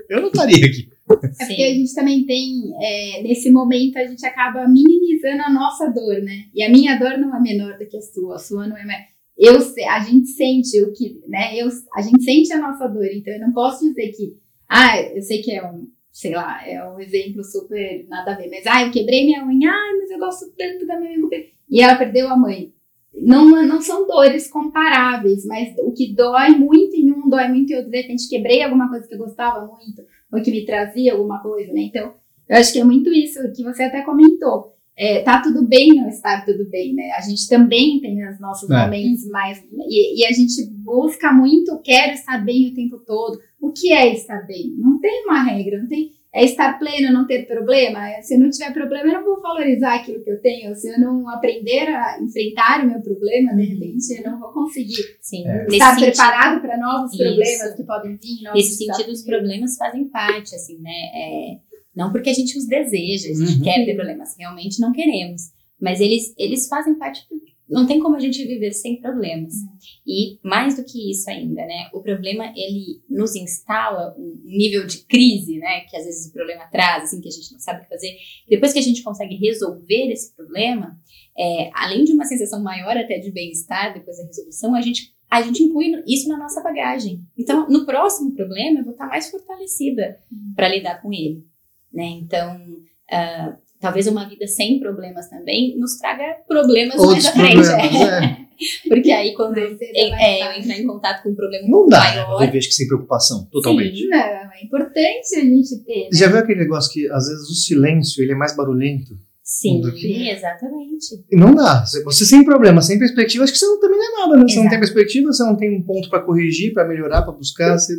Eu 0.10 0.22
não 0.22 0.30
estaria 0.30 0.66
aqui. 0.66 0.88
É 1.10 1.46
porque 1.46 1.64
a 1.64 1.74
gente 1.74 1.94
também 1.94 2.26
tem, 2.26 2.74
é, 2.82 3.24
nesse 3.24 3.52
momento, 3.52 3.98
a 3.98 4.06
gente 4.06 4.26
acaba 4.26 4.68
minimizando 4.68 5.42
a 5.44 5.52
nossa 5.52 5.90
dor, 5.90 6.22
né? 6.22 6.46
E 6.54 6.64
a 6.64 6.70
minha 6.70 6.98
dor 6.98 7.18
não 7.18 7.36
é 7.36 7.42
menor 7.42 7.78
do 7.78 7.86
que 7.86 7.98
a 7.98 8.02
sua, 8.02 8.36
a 8.36 8.40
sua 8.40 8.68
não 8.68 8.78
é 8.78 8.86
menor. 8.86 9.06
Eu, 9.38 9.58
a 9.90 10.00
gente 10.00 10.28
sente 10.28 10.82
o 10.82 10.94
que, 10.94 11.22
né? 11.28 11.56
Eu, 11.56 11.68
a 11.96 12.02
gente 12.02 12.24
sente 12.24 12.54
a 12.54 12.60
nossa 12.60 12.88
dor, 12.88 13.08
então 13.12 13.34
eu 13.34 13.40
não 13.40 13.52
posso 13.52 13.88
dizer 13.88 14.12
que, 14.12 14.38
ah, 14.70 15.02
eu 15.02 15.22
sei 15.22 15.42
que 15.42 15.52
é 15.52 15.64
um, 15.66 15.88
sei 16.12 16.34
lá, 16.34 16.66
é 16.68 16.84
um 16.88 17.00
exemplo 17.00 17.44
super 17.44 18.06
nada 18.08 18.34
a 18.34 18.38
ver, 18.38 18.50
mas, 18.50 18.66
ah, 18.68 18.84
eu 18.84 18.92
quebrei 18.92 19.26
minha 19.26 19.46
unha, 19.46 19.72
ah, 19.72 19.98
mas 20.00 20.12
eu 20.12 20.20
gosto 20.20 20.54
tanto 20.58 20.86
da 20.86 21.00
minha 21.00 21.20
unha, 21.20 21.46
e 21.70 21.82
ela 21.82 21.96
perdeu 21.96 22.30
a 22.30 22.38
mãe. 22.38 22.73
Não, 23.16 23.46
não 23.66 23.82
são 23.82 24.08
dores 24.08 24.48
comparáveis, 24.48 25.46
mas 25.46 25.76
o 25.80 25.92
que 25.92 26.14
dói 26.14 26.50
muito 26.50 26.96
em 26.96 27.12
um, 27.12 27.30
dói 27.30 27.48
muito 27.48 27.72
em 27.72 27.76
outro. 27.76 27.92
De 27.92 28.02
repente, 28.02 28.28
quebrei 28.28 28.64
alguma 28.64 28.90
coisa 28.90 29.08
que 29.08 29.14
eu 29.14 29.20
gostava 29.20 29.66
muito, 29.66 30.04
ou 30.32 30.42
que 30.42 30.52
me 30.52 30.66
trazia 30.66 31.14
alguma 31.14 31.42
coisa, 31.42 31.72
né? 31.72 31.82
Então, 31.82 32.14
eu 32.50 32.58
acho 32.58 32.74
que 32.74 32.80
é 32.80 32.84
muito 32.84 33.12
isso 33.12 33.40
que 33.56 33.64
você 33.64 33.84
até 33.84 34.02
comentou. 34.02 34.74
É, 34.96 35.24
tá 35.24 35.42
tudo 35.42 35.68
bem 35.68 35.96
não 35.96 36.08
estar 36.08 36.46
tudo 36.46 36.70
bem, 36.70 36.94
né? 36.94 37.12
A 37.18 37.22
gente 37.22 37.48
também 37.48 38.00
tem 38.00 38.28
os 38.28 38.40
nossos 38.40 38.70
é. 38.70 38.84
momentos 38.84 39.28
mais. 39.30 39.64
E, 39.90 40.22
e, 40.22 40.26
a 40.26 40.32
gente 40.32 40.70
busca 40.70 41.34
muito, 41.34 41.82
quero 41.84 42.14
estar 42.14 42.44
bem 42.44 42.70
o 42.70 42.74
tempo 42.74 43.00
todo. 43.00 43.40
O 43.60 43.72
que 43.72 43.92
é 43.92 44.14
estar 44.14 44.46
bem? 44.46 44.76
Não 44.78 45.00
tem 45.00 45.24
uma 45.26 45.42
regra, 45.42 45.80
não 45.80 45.88
tem 45.88 46.12
é 46.34 46.44
estar 46.44 46.80
pleno, 46.80 47.14
não 47.14 47.28
ter 47.28 47.46
problema. 47.46 48.00
Se 48.24 48.36
não 48.38 48.50
tiver 48.50 48.74
problema, 48.74 49.08
eu 49.08 49.14
não 49.14 49.24
vou 49.24 49.40
valorizar 49.40 49.96
aquilo 49.96 50.24
que 50.24 50.32
eu 50.32 50.42
tenho. 50.42 50.74
Se 50.76 50.90
eu 50.90 51.00
não 51.00 51.30
aprender 51.30 51.88
a 51.90 52.20
enfrentar 52.20 52.84
o 52.84 52.90
meu 52.90 53.02
problema, 53.02 53.54
de 53.56 53.62
uhum. 53.62 53.74
repente, 53.74 54.14
eu 54.18 54.32
não 54.32 54.40
vou 54.40 54.52
conseguir 54.52 55.04
Sim. 55.22 55.48
É. 55.48 55.68
estar 55.68 55.94
Nesse 55.94 56.06
preparado 56.06 56.60
para 56.60 56.78
novos 56.78 57.14
Isso. 57.14 57.24
problemas 57.24 57.76
que 57.76 57.84
podem 57.84 58.18
vir. 58.18 58.52
Nesse 58.52 58.78
sentido, 58.78 59.12
os 59.12 59.22
problemas 59.22 59.78
fazem 59.78 60.06
parte, 60.06 60.56
assim, 60.56 60.80
né? 60.80 60.92
É, 61.14 61.58
não 61.96 62.12
porque 62.12 62.32
a 62.32 62.34
gente 62.34 62.58
os 62.58 62.66
deseja, 62.66 63.30
a 63.30 63.36
gente 63.36 63.60
uhum. 63.60 63.64
quer 63.64 63.86
ter 63.86 63.94
problemas, 63.94 64.36
realmente 64.36 64.82
não 64.82 64.92
queremos. 64.92 65.44
Mas 65.80 66.02
eles, 66.02 66.34
eles 66.36 66.68
fazem 66.68 66.96
parte 66.96 67.28
não 67.70 67.88
tem 67.88 68.00
como 68.00 68.16
a 68.16 68.20
gente 68.20 68.46
viver 68.46 68.72
sem 68.74 69.00
problemas. 69.00 69.54
Uhum. 69.54 69.78
E 70.06 70.40
mais 70.44 70.76
do 70.76 70.84
que 70.84 71.12
isso 71.12 71.30
ainda, 71.30 71.66
né? 71.66 71.90
O 71.94 72.02
problema 72.02 72.52
ele 72.56 73.02
nos 73.10 73.36
instala 73.36 74.16
um 74.18 74.42
nível 74.44 74.86
de 74.86 75.00
crise, 75.06 75.58
né? 75.58 75.82
Que 75.82 75.96
às 75.96 76.06
vezes 76.06 76.30
o 76.30 76.34
problema 76.34 76.66
traz, 76.68 77.04
assim, 77.04 77.22
que 77.22 77.28
a 77.28 77.32
gente 77.32 77.52
não 77.52 77.60
sabe 77.60 77.80
o 77.80 77.84
que 77.84 77.90
fazer. 77.90 78.16
Depois 78.50 78.74
que 78.74 78.80
a 78.80 78.84
gente 78.84 79.02
consegue 79.02 79.36
resolver 79.36 80.12
esse 80.12 80.36
problema, 80.36 81.00
é, 81.38 81.72
além 81.74 82.04
de 82.04 82.14
uma 82.14 82.26
sensação 82.26 82.62
maior 82.62 82.98
até 82.98 83.18
de 83.18 83.32
bem-estar 83.32 83.94
depois 83.94 84.18
da 84.18 84.26
resolução, 84.26 84.76
a 84.76 84.82
gente 84.82 85.14
a 85.30 85.42
gente 85.42 85.64
inclui 85.64 86.04
isso 86.06 86.30
na 86.30 86.38
nossa 86.38 86.62
bagagem. 86.62 87.26
Então, 87.36 87.68
no 87.68 87.88
próximo 87.88 88.36
problema, 88.36 88.80
eu 88.80 88.84
vou 88.84 88.94
estar 88.94 89.08
mais 89.08 89.32
fortalecida 89.32 90.20
uhum. 90.32 90.54
para 90.56 90.70
lidar 90.70 91.02
com 91.02 91.12
ele, 91.12 91.44
né? 91.92 92.06
Então, 92.06 92.56
uh, 92.56 93.63
talvez 93.84 94.08
uma 94.08 94.28
vida 94.30 94.48
sem 94.48 94.80
problemas 94.80 95.30
também 95.30 95.78
nos 95.78 95.98
traga 95.98 96.38
problemas 96.48 96.96
Outros 96.98 97.36
mais 97.36 97.68
à 97.70 97.78
frente. 97.78 98.02
É. 98.02 98.44
Porque 98.88 99.12
aí 99.12 99.34
quando 99.34 99.58
eu, 99.58 99.78
é, 99.78 100.56
eu 100.56 100.62
entrar 100.62 100.80
em 100.80 100.88
contato 100.88 101.22
com 101.22 101.32
um 101.32 101.36
problema 101.36 101.68
não 101.68 101.86
dá, 101.86 102.00
maior... 102.00 102.40
Né? 102.40 102.48
Eu 102.48 102.52
vejo 102.54 102.70
que 102.70 102.76
sem 102.76 102.88
preocupação, 102.88 103.46
totalmente. 103.52 103.98
Sim, 103.98 104.08
não, 104.08 104.18
é 104.18 104.64
importante 104.64 105.36
a 105.36 105.42
gente 105.42 105.84
ter. 105.84 106.04
Né? 106.04 106.10
Já 106.14 106.28
viu 106.28 106.38
aquele 106.38 106.62
negócio 106.62 106.94
que 106.94 107.10
às 107.10 107.28
vezes 107.28 107.50
o 107.50 107.54
silêncio 107.54 108.24
ele 108.24 108.32
é 108.32 108.36
mais 108.36 108.56
barulhento? 108.56 109.18
Sim, 109.44 109.82
que... 109.92 110.30
exatamente. 110.30 111.22
E 111.30 111.36
não 111.36 111.54
dá. 111.54 111.84
Você 112.06 112.26
sem 112.26 112.46
problema, 112.46 112.82
sem 112.82 112.98
perspectiva, 112.98 113.44
acho 113.44 113.52
que 113.52 113.60
você 113.60 113.66
não, 113.66 113.82
também 113.82 113.98
não 113.98 114.06
é 114.06 114.22
nada, 114.22 114.38
né? 114.38 114.44
Você 114.48 114.64
não 114.64 114.70
tem 114.70 114.80
perspectiva, 114.80 115.34
você 115.34 115.44
não 115.44 115.58
tem 115.58 115.78
um 115.78 115.82
ponto 115.82 116.10
para 116.10 116.22
corrigir, 116.22 116.74
para 116.74 116.88
melhorar, 116.88 117.24
para 117.24 117.34
buscar. 117.34 117.78
Você... 117.78 117.94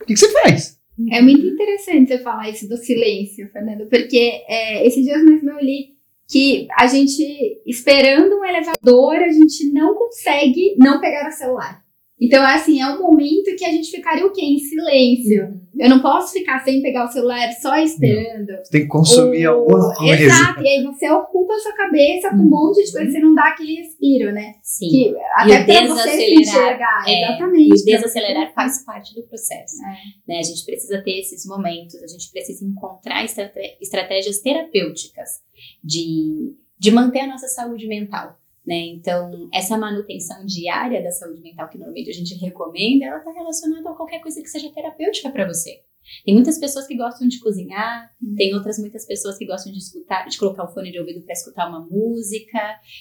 O 0.00 0.06
que, 0.06 0.14
que 0.14 0.16
você 0.16 0.32
faz? 0.40 0.79
É 1.10 1.22
muito 1.22 1.46
interessante 1.46 2.08
você 2.08 2.18
falar 2.18 2.50
isso 2.50 2.68
do 2.68 2.76
silêncio, 2.76 3.48
Fernando, 3.52 3.88
porque 3.88 4.42
é, 4.48 4.86
esses 4.86 5.04
dias 5.04 5.22
mesmo 5.24 5.50
eu 5.50 5.60
li 5.60 6.00
que 6.28 6.68
a 6.78 6.86
gente, 6.86 7.60
esperando 7.66 8.38
um 8.38 8.44
elevador, 8.44 9.16
a 9.16 9.32
gente 9.32 9.72
não 9.72 9.94
consegue 9.94 10.76
não 10.78 11.00
pegar 11.00 11.28
o 11.28 11.32
celular. 11.32 11.84
Então, 12.20 12.44
assim, 12.44 12.82
é 12.82 12.86
um 12.86 13.00
momento 13.00 13.56
que 13.56 13.64
a 13.64 13.70
gente 13.70 13.90
ficaria 13.90 14.26
o 14.26 14.32
quê? 14.32 14.42
Em 14.42 14.58
silêncio. 14.58 15.44
Uhum. 15.44 15.60
Eu 15.78 15.88
não 15.88 16.02
posso 16.02 16.34
ficar 16.34 16.62
sem 16.62 16.82
pegar 16.82 17.06
o 17.06 17.10
celular 17.10 17.50
só 17.52 17.74
esperando. 17.78 18.48
Você 18.62 18.70
tem 18.70 18.82
que 18.82 18.88
consumir 18.88 19.46
Ou... 19.48 19.60
alguma 19.60 19.94
coisa. 19.94 20.22
Exato, 20.22 20.60
e 20.60 20.68
aí 20.68 20.84
você 20.84 21.10
ocupa 21.10 21.54
a 21.54 21.58
sua 21.58 21.72
cabeça 21.72 22.28
com 22.28 22.36
um 22.36 22.40
uhum. 22.40 22.50
monte 22.50 22.84
de 22.84 22.92
coisa, 22.92 23.10
você 23.10 23.18
não 23.20 23.34
dá 23.34 23.44
aquele 23.44 23.76
respiro, 23.76 24.32
né? 24.32 24.56
Sim. 24.62 24.88
Que, 24.90 25.16
até 25.34 25.64
para 25.64 25.86
você 25.86 26.10
se 26.10 26.34
enxergar. 26.34 27.04
É, 27.06 27.24
exatamente. 27.24 27.70
E 27.70 27.80
o 27.80 27.84
desacelerar 27.86 28.52
faz 28.52 28.84
parte 28.84 29.14
do 29.14 29.22
processo. 29.22 29.76
É. 29.82 30.32
Né? 30.32 30.38
A 30.40 30.42
gente 30.42 30.62
precisa 30.66 31.02
ter 31.02 31.20
esses 31.20 31.46
momentos, 31.46 31.94
a 32.02 32.06
gente 32.06 32.30
precisa 32.30 32.66
encontrar 32.66 33.24
estratégias 33.24 34.40
terapêuticas 34.40 35.40
de, 35.82 36.54
de 36.78 36.90
manter 36.90 37.20
a 37.20 37.28
nossa 37.28 37.48
saúde 37.48 37.86
mental. 37.86 38.39
Né? 38.70 38.86
Então, 38.94 39.48
essa 39.52 39.76
manutenção 39.76 40.46
diária 40.46 41.02
da 41.02 41.10
saúde 41.10 41.40
mental 41.40 41.68
que 41.68 41.76
normalmente 41.76 42.08
a 42.08 42.14
gente 42.14 42.36
recomenda, 42.36 43.06
ela 43.06 43.18
está 43.18 43.32
relacionada 43.32 43.90
a 43.90 43.94
qualquer 43.94 44.20
coisa 44.20 44.40
que 44.40 44.46
seja 44.46 44.70
terapêutica 44.70 45.28
para 45.28 45.44
você. 45.44 45.80
Tem 46.24 46.32
muitas 46.32 46.56
pessoas 46.56 46.86
que 46.86 46.96
gostam 46.96 47.26
de 47.26 47.40
cozinhar, 47.40 48.08
uhum. 48.22 48.36
tem 48.36 48.54
outras 48.54 48.78
muitas 48.78 49.04
pessoas 49.04 49.36
que 49.36 49.44
gostam 49.44 49.72
de 49.72 49.78
escutar, 49.78 50.24
de 50.28 50.38
colocar 50.38 50.64
o 50.64 50.72
fone 50.72 50.92
de 50.92 51.00
ouvido 51.00 51.20
para 51.22 51.32
escutar 51.32 51.68
uma 51.68 51.84
música, 51.90 52.60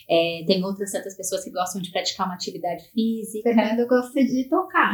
é, 0.09 0.43
tem 0.47 0.63
outras 0.65 0.91
tantas 0.91 1.15
pessoas 1.15 1.43
que 1.43 1.51
gostam 1.51 1.83
de 1.83 1.91
praticar 1.91 2.25
uma 2.25 2.33
atividade 2.33 2.89
física. 2.91 3.53
Fernando 3.53 3.87
gosta 3.87 4.25
de 4.25 4.49
tocar. 4.49 4.93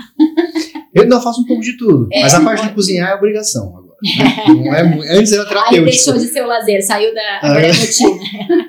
Eu 0.94 1.08
não 1.08 1.22
faço 1.22 1.42
um 1.42 1.46
pouco 1.46 1.62
de 1.62 1.78
tudo, 1.78 2.10
é, 2.12 2.22
mas 2.22 2.34
a 2.34 2.44
parte 2.44 2.68
de 2.68 2.74
cozinhar 2.74 3.12
é 3.12 3.16
obrigação 3.16 3.70
agora. 3.70 3.85
Não 4.48 4.74
é, 4.74 5.18
antes 5.18 5.32
era 5.32 5.46
terapêutico. 5.46 5.86
Aí 5.86 5.86
deixou 5.86 6.13
de 6.13 6.26
ser 6.26 6.44
o 6.44 6.48
lazer, 6.48 6.86
saiu 6.86 7.13
da 7.13 7.39
agora 7.41 7.68
é 7.68 7.72
rotina. 7.72 8.20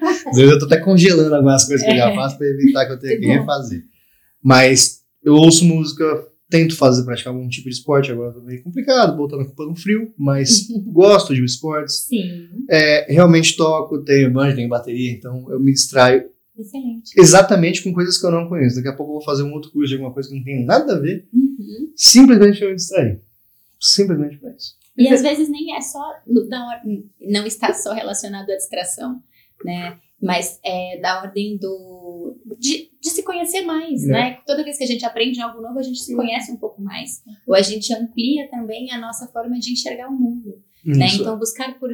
Às 0.26 0.36
vezes 0.36 0.52
eu 0.52 0.58
tô 0.58 0.66
até 0.66 0.78
congelando 0.78 1.34
algumas 1.34 1.64
coisas 1.64 1.84
que 1.84 1.92
eu 1.92 1.96
já 1.96 2.10
é. 2.10 2.14
faço 2.14 2.38
para 2.38 2.46
evitar 2.46 2.86
que 2.86 2.92
eu 2.92 2.98
tenha 2.98 3.20
que, 3.20 3.26
refazer. 3.26 3.84
Mas 4.42 5.02
eu 5.22 5.34
ouço 5.34 5.64
música, 5.64 6.04
tento 6.48 6.76
fazer, 6.76 7.04
praticar 7.04 7.32
algum 7.32 7.48
tipo 7.48 7.68
de 7.68 7.74
esporte, 7.74 8.12
agora 8.12 8.32
tá 8.32 8.40
meio 8.40 8.62
complicado, 8.62 9.16
botando 9.16 9.42
a 9.42 9.44
culpa 9.44 9.66
no 9.66 9.76
frio, 9.76 10.12
mas 10.16 10.68
gosto 10.86 11.34
de 11.34 11.44
esportes. 11.44 12.06
Sim. 12.06 12.48
É, 12.70 13.12
realmente 13.12 13.56
toco, 13.56 14.02
tenho 14.02 14.32
banjo, 14.32 14.56
tenho 14.56 14.68
bateria, 14.68 15.12
então 15.12 15.50
eu 15.50 15.60
me 15.60 15.72
distraio. 15.72 16.24
Excelente. 16.58 17.12
Exatamente 17.18 17.82
com 17.82 17.92
coisas 17.92 18.16
que 18.16 18.24
eu 18.24 18.30
não 18.30 18.48
conheço. 18.48 18.76
Daqui 18.76 18.88
a 18.88 18.94
pouco 18.94 19.12
eu 19.12 19.16
vou 19.16 19.24
fazer 19.24 19.42
um 19.42 19.52
outro 19.52 19.70
curso 19.70 19.88
de 19.88 19.94
alguma 19.94 20.12
coisa 20.12 20.28
que 20.28 20.36
não 20.36 20.42
tem 20.42 20.64
nada 20.64 20.94
a 20.94 20.98
ver, 20.98 21.28
uhum. 21.32 21.92
simplesmente 21.94 22.58
para 22.58 22.68
me 22.68 22.76
distrair. 22.76 23.20
Simplesmente 23.78 24.38
para 24.38 24.50
isso. 24.52 24.74
E 24.96 25.08
às 25.08 25.20
vezes 25.22 25.48
nem 25.48 25.74
é 25.76 25.80
só, 25.80 26.02
não 27.20 27.46
está 27.46 27.72
só 27.72 27.92
relacionado 27.92 28.50
à 28.50 28.56
distração, 28.56 29.22
né? 29.64 29.98
Mas 30.20 30.58
é 30.64 30.98
da 31.00 31.20
ordem 31.20 31.58
do 31.58 32.36
de, 32.58 32.90
de 33.00 33.10
se 33.10 33.22
conhecer 33.22 33.62
mais, 33.62 34.02
é. 34.04 34.12
né? 34.12 34.38
Toda 34.46 34.64
vez 34.64 34.78
que 34.78 34.84
a 34.84 34.86
gente 34.86 35.04
aprende 35.04 35.40
algo 35.40 35.60
novo, 35.60 35.78
a 35.78 35.82
gente 35.82 35.98
se 35.98 36.14
conhece 36.14 36.50
um 36.50 36.56
pouco 36.56 36.80
mais. 36.80 37.22
Ou 37.46 37.54
a 37.54 37.62
gente 37.62 37.92
amplia 37.92 38.48
também 38.48 38.90
a 38.90 38.98
nossa 38.98 39.26
forma 39.28 39.58
de 39.58 39.72
enxergar 39.72 40.08
o 40.08 40.12
mundo, 40.12 40.62
né? 40.84 41.08
Então, 41.14 41.38
buscar 41.38 41.78
por 41.78 41.90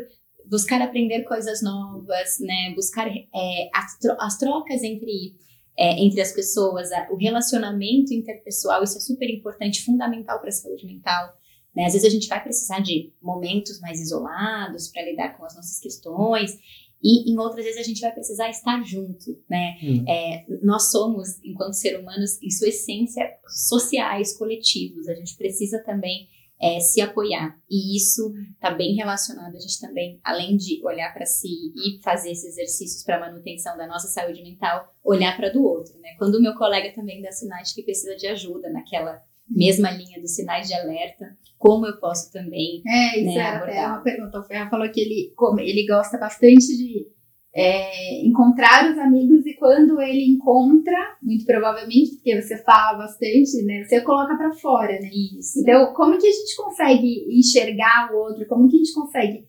buscar 0.48 0.82
aprender 0.82 1.22
coisas 1.22 1.62
novas, 1.62 2.38
né? 2.40 2.72
Buscar 2.74 3.08
é, 3.08 3.70
as, 3.74 3.98
tro 3.98 4.16
as 4.20 4.38
trocas 4.38 4.82
entre 4.82 5.34
é, 5.78 6.04
entre 6.04 6.20
as 6.20 6.32
pessoas, 6.32 6.90
o 7.10 7.16
relacionamento 7.16 8.12
interpessoal, 8.12 8.82
isso 8.82 8.98
é 8.98 9.00
super 9.00 9.28
importante, 9.30 9.84
fundamental 9.84 10.38
para 10.38 10.50
a 10.50 10.52
saúde 10.52 10.86
mental. 10.86 11.34
Né? 11.74 11.86
Às 11.86 11.92
vezes 11.92 12.06
a 12.06 12.10
gente 12.10 12.28
vai 12.28 12.42
precisar 12.42 12.80
de 12.80 13.12
momentos 13.20 13.80
mais 13.80 14.00
isolados 14.00 14.88
para 14.88 15.04
lidar 15.04 15.36
com 15.36 15.44
as 15.44 15.54
nossas 15.54 15.78
questões, 15.78 16.58
e 17.02 17.32
em 17.32 17.38
outras 17.38 17.64
vezes 17.64 17.80
a 17.80 17.82
gente 17.82 18.00
vai 18.00 18.12
precisar 18.12 18.48
estar 18.48 18.80
junto, 18.84 19.36
né? 19.50 19.76
Hum. 19.82 20.04
É, 20.08 20.44
nós 20.62 20.92
somos, 20.92 21.42
enquanto 21.42 21.72
seres 21.72 22.00
humanos, 22.00 22.40
em 22.40 22.50
sua 22.50 22.68
essência, 22.68 23.28
sociais, 23.48 24.36
coletivos. 24.38 25.08
A 25.08 25.14
gente 25.14 25.36
precisa 25.36 25.82
também 25.82 26.28
é, 26.60 26.78
se 26.78 27.00
apoiar. 27.00 27.58
E 27.68 27.96
isso 27.96 28.32
está 28.54 28.70
bem 28.70 28.94
relacionado. 28.94 29.56
A 29.56 29.58
gente 29.58 29.80
também, 29.80 30.20
além 30.22 30.56
de 30.56 30.80
olhar 30.84 31.12
para 31.12 31.26
si 31.26 31.72
e 31.74 32.00
fazer 32.04 32.30
esses 32.30 32.52
exercícios 32.52 33.02
para 33.02 33.18
manutenção 33.18 33.76
da 33.76 33.88
nossa 33.88 34.06
saúde 34.06 34.40
mental, 34.40 34.94
olhar 35.02 35.36
para 35.36 35.50
do 35.50 35.64
outro, 35.64 35.98
né? 35.98 36.14
Quando 36.18 36.36
o 36.36 36.40
meu 36.40 36.54
colega 36.54 36.94
também 36.94 37.20
dá 37.20 37.32
sinais 37.32 37.70
de 37.70 37.74
que 37.74 37.82
precisa 37.82 38.14
de 38.14 38.28
ajuda 38.28 38.70
naquela 38.70 39.20
mesma 39.54 39.90
linha 39.90 40.20
dos 40.20 40.34
sinais 40.34 40.68
de 40.68 40.74
alerta, 40.74 41.36
como 41.58 41.86
eu 41.86 41.96
posso 41.98 42.32
também 42.32 42.82
é, 42.86 43.18
isso 43.20 43.36
né, 43.36 43.40
é 43.40 43.48
abordar. 43.48 43.88
uma 43.90 44.02
pergunta. 44.02 44.40
O 44.40 44.44
Ferra 44.44 44.68
falou 44.68 44.90
que 44.90 45.00
ele, 45.00 45.32
ele 45.60 45.86
gosta 45.86 46.18
bastante 46.18 46.76
de 46.76 47.06
é, 47.54 48.26
encontrar 48.26 48.90
os 48.90 48.98
amigos 48.98 49.44
e 49.44 49.54
quando 49.54 50.00
ele 50.00 50.32
encontra, 50.32 50.96
muito 51.22 51.44
provavelmente, 51.44 52.14
porque 52.14 52.40
você 52.40 52.56
fala 52.64 52.98
bastante, 52.98 53.62
né? 53.64 53.84
Você 53.84 54.00
coloca 54.00 54.34
para 54.36 54.52
fora, 54.54 54.92
né? 54.98 55.10
Isso. 55.38 55.60
Então, 55.60 55.92
como 55.92 56.18
que 56.18 56.26
a 56.26 56.32
gente 56.32 56.56
consegue 56.56 57.26
enxergar 57.38 58.10
o 58.12 58.16
outro? 58.16 58.46
Como 58.46 58.68
que 58.68 58.76
a 58.76 58.78
gente 58.78 58.94
consegue, 58.94 59.46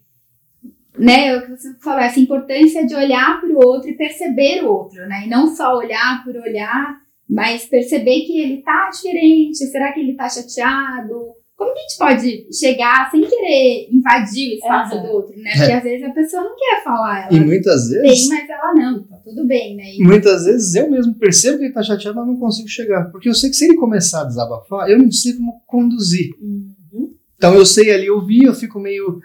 né? 1.00 1.38
O 1.38 1.42
que 1.44 1.52
você 1.52 1.74
falou, 1.80 2.02
essa 2.02 2.20
importância 2.20 2.86
de 2.86 2.94
olhar 2.94 3.40
para 3.40 3.50
o 3.50 3.66
outro 3.66 3.90
e 3.90 3.98
perceber 3.98 4.64
o 4.64 4.72
outro, 4.72 5.08
né? 5.08 5.24
E 5.26 5.30
não 5.30 5.48
só 5.56 5.78
olhar 5.78 6.24
por 6.26 6.36
olhar, 6.36 7.03
mas 7.34 7.66
perceber 7.66 8.22
que 8.22 8.40
ele 8.40 8.62
tá 8.62 8.90
diferente. 8.90 9.66
Será 9.66 9.92
que 9.92 10.00
ele 10.00 10.16
tá 10.16 10.30
chateado? 10.30 11.34
como 11.64 11.74
que 11.74 11.80
a 11.80 11.82
gente 11.84 11.98
pode 11.98 12.48
chegar 12.54 13.10
sem 13.12 13.22
querer 13.22 13.88
invadir 13.92 14.52
o 14.52 14.54
espaço 14.56 14.96
uhum. 14.96 15.02
do 15.04 15.08
outro, 15.10 15.36
né? 15.38 15.52
Porque 15.56 15.72
é. 15.72 15.78
às 15.78 15.84
vezes 15.84 16.04
a 16.08 16.12
pessoa 16.12 16.44
não 16.44 16.56
quer 16.56 16.84
falar. 16.84 17.28
Ela 17.28 17.38
e 17.38 17.40
muitas 17.40 17.90
vezes. 17.90 18.28
Tem, 18.28 18.40
mas 18.40 18.50
ela 18.50 18.74
não, 18.74 19.04
tá 19.04 19.18
tudo 19.24 19.48
bem, 19.48 19.76
né? 19.76 19.96
E... 19.96 20.04
Muitas 20.04 20.46
vezes 20.46 20.76
eu 20.76 20.90
mesmo 20.90 21.14
percebo 21.16 21.60
que 21.60 21.66
ele 21.66 21.74
tá 21.74 21.84
chateado, 21.84 22.18
mas 22.18 22.28
não 22.28 22.38
consigo 22.38 22.68
chegar. 22.68 23.06
Porque 23.12 23.30
eu 23.30 23.34
sei 23.34 23.50
que 23.50 23.56
se 23.56 23.66
ele 23.66 23.76
começar 23.76 24.22
a 24.22 24.26
desabafar, 24.26 24.90
eu 24.90 24.98
não 24.98 25.12
sei 25.12 25.34
como 25.34 25.62
conduzir. 25.66 26.32
Uhum. 26.42 27.14
Então 27.38 27.56
eu 27.56 27.66
sei 27.66 27.92
ali 27.92 28.10
ouvir, 28.10 28.44
eu 28.44 28.54
fico 28.54 28.80
meio. 28.80 29.20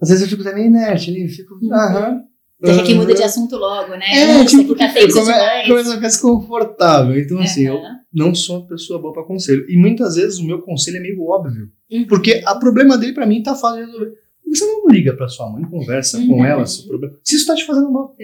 Às 0.00 0.08
vezes 0.08 0.24
eu 0.24 0.28
fico 0.28 0.44
também 0.44 0.66
inerte 0.66 1.10
ali, 1.10 1.28
fico. 1.28 1.54
Uhum. 1.54 1.72
Aham. 1.72 2.22
Deixa 2.58 2.82
que 2.82 2.94
muda 2.94 3.14
de 3.14 3.22
assunto 3.22 3.56
logo, 3.56 3.94
né? 3.96 4.06
É, 4.12 4.26
Nossa, 4.38 4.56
tipo, 4.56 4.74
tá 4.74 4.88
tenso 4.88 5.18
come, 5.18 5.32
começa 5.68 5.90
a 5.90 5.94
ficar 5.96 6.08
desconfortável. 6.08 7.18
Então, 7.18 7.38
assim, 7.38 7.66
eu 7.66 7.78
não 8.12 8.34
sou 8.34 8.60
uma 8.60 8.66
pessoa 8.66 8.98
boa 8.98 9.12
para 9.12 9.24
conselho. 9.24 9.66
E 9.68 9.76
muitas 9.76 10.16
vezes 10.16 10.38
o 10.38 10.44
meu 10.44 10.62
conselho 10.62 10.96
é 10.96 11.00
meio 11.00 11.22
óbvio. 11.22 11.70
Uhum. 11.90 12.06
Porque 12.06 12.42
o 12.46 12.58
problema 12.58 12.96
dele 12.96 13.12
para 13.12 13.26
mim 13.26 13.42
tá 13.42 13.54
fácil 13.54 13.84
de 13.84 13.92
resolver. 13.92 14.14
Você 14.48 14.64
não 14.64 14.88
liga 14.88 15.12
para 15.12 15.28
sua 15.28 15.50
mãe, 15.50 15.64
conversa 15.64 16.18
uhum. 16.18 16.28
com 16.28 16.44
ela 16.44 16.64
se 16.64 16.84
o 16.84 16.88
problema. 16.88 17.14
Se 17.22 17.36
isso 17.36 17.46
tá 17.46 17.54
te 17.54 17.66
fazendo 17.66 17.90
mal. 17.90 18.14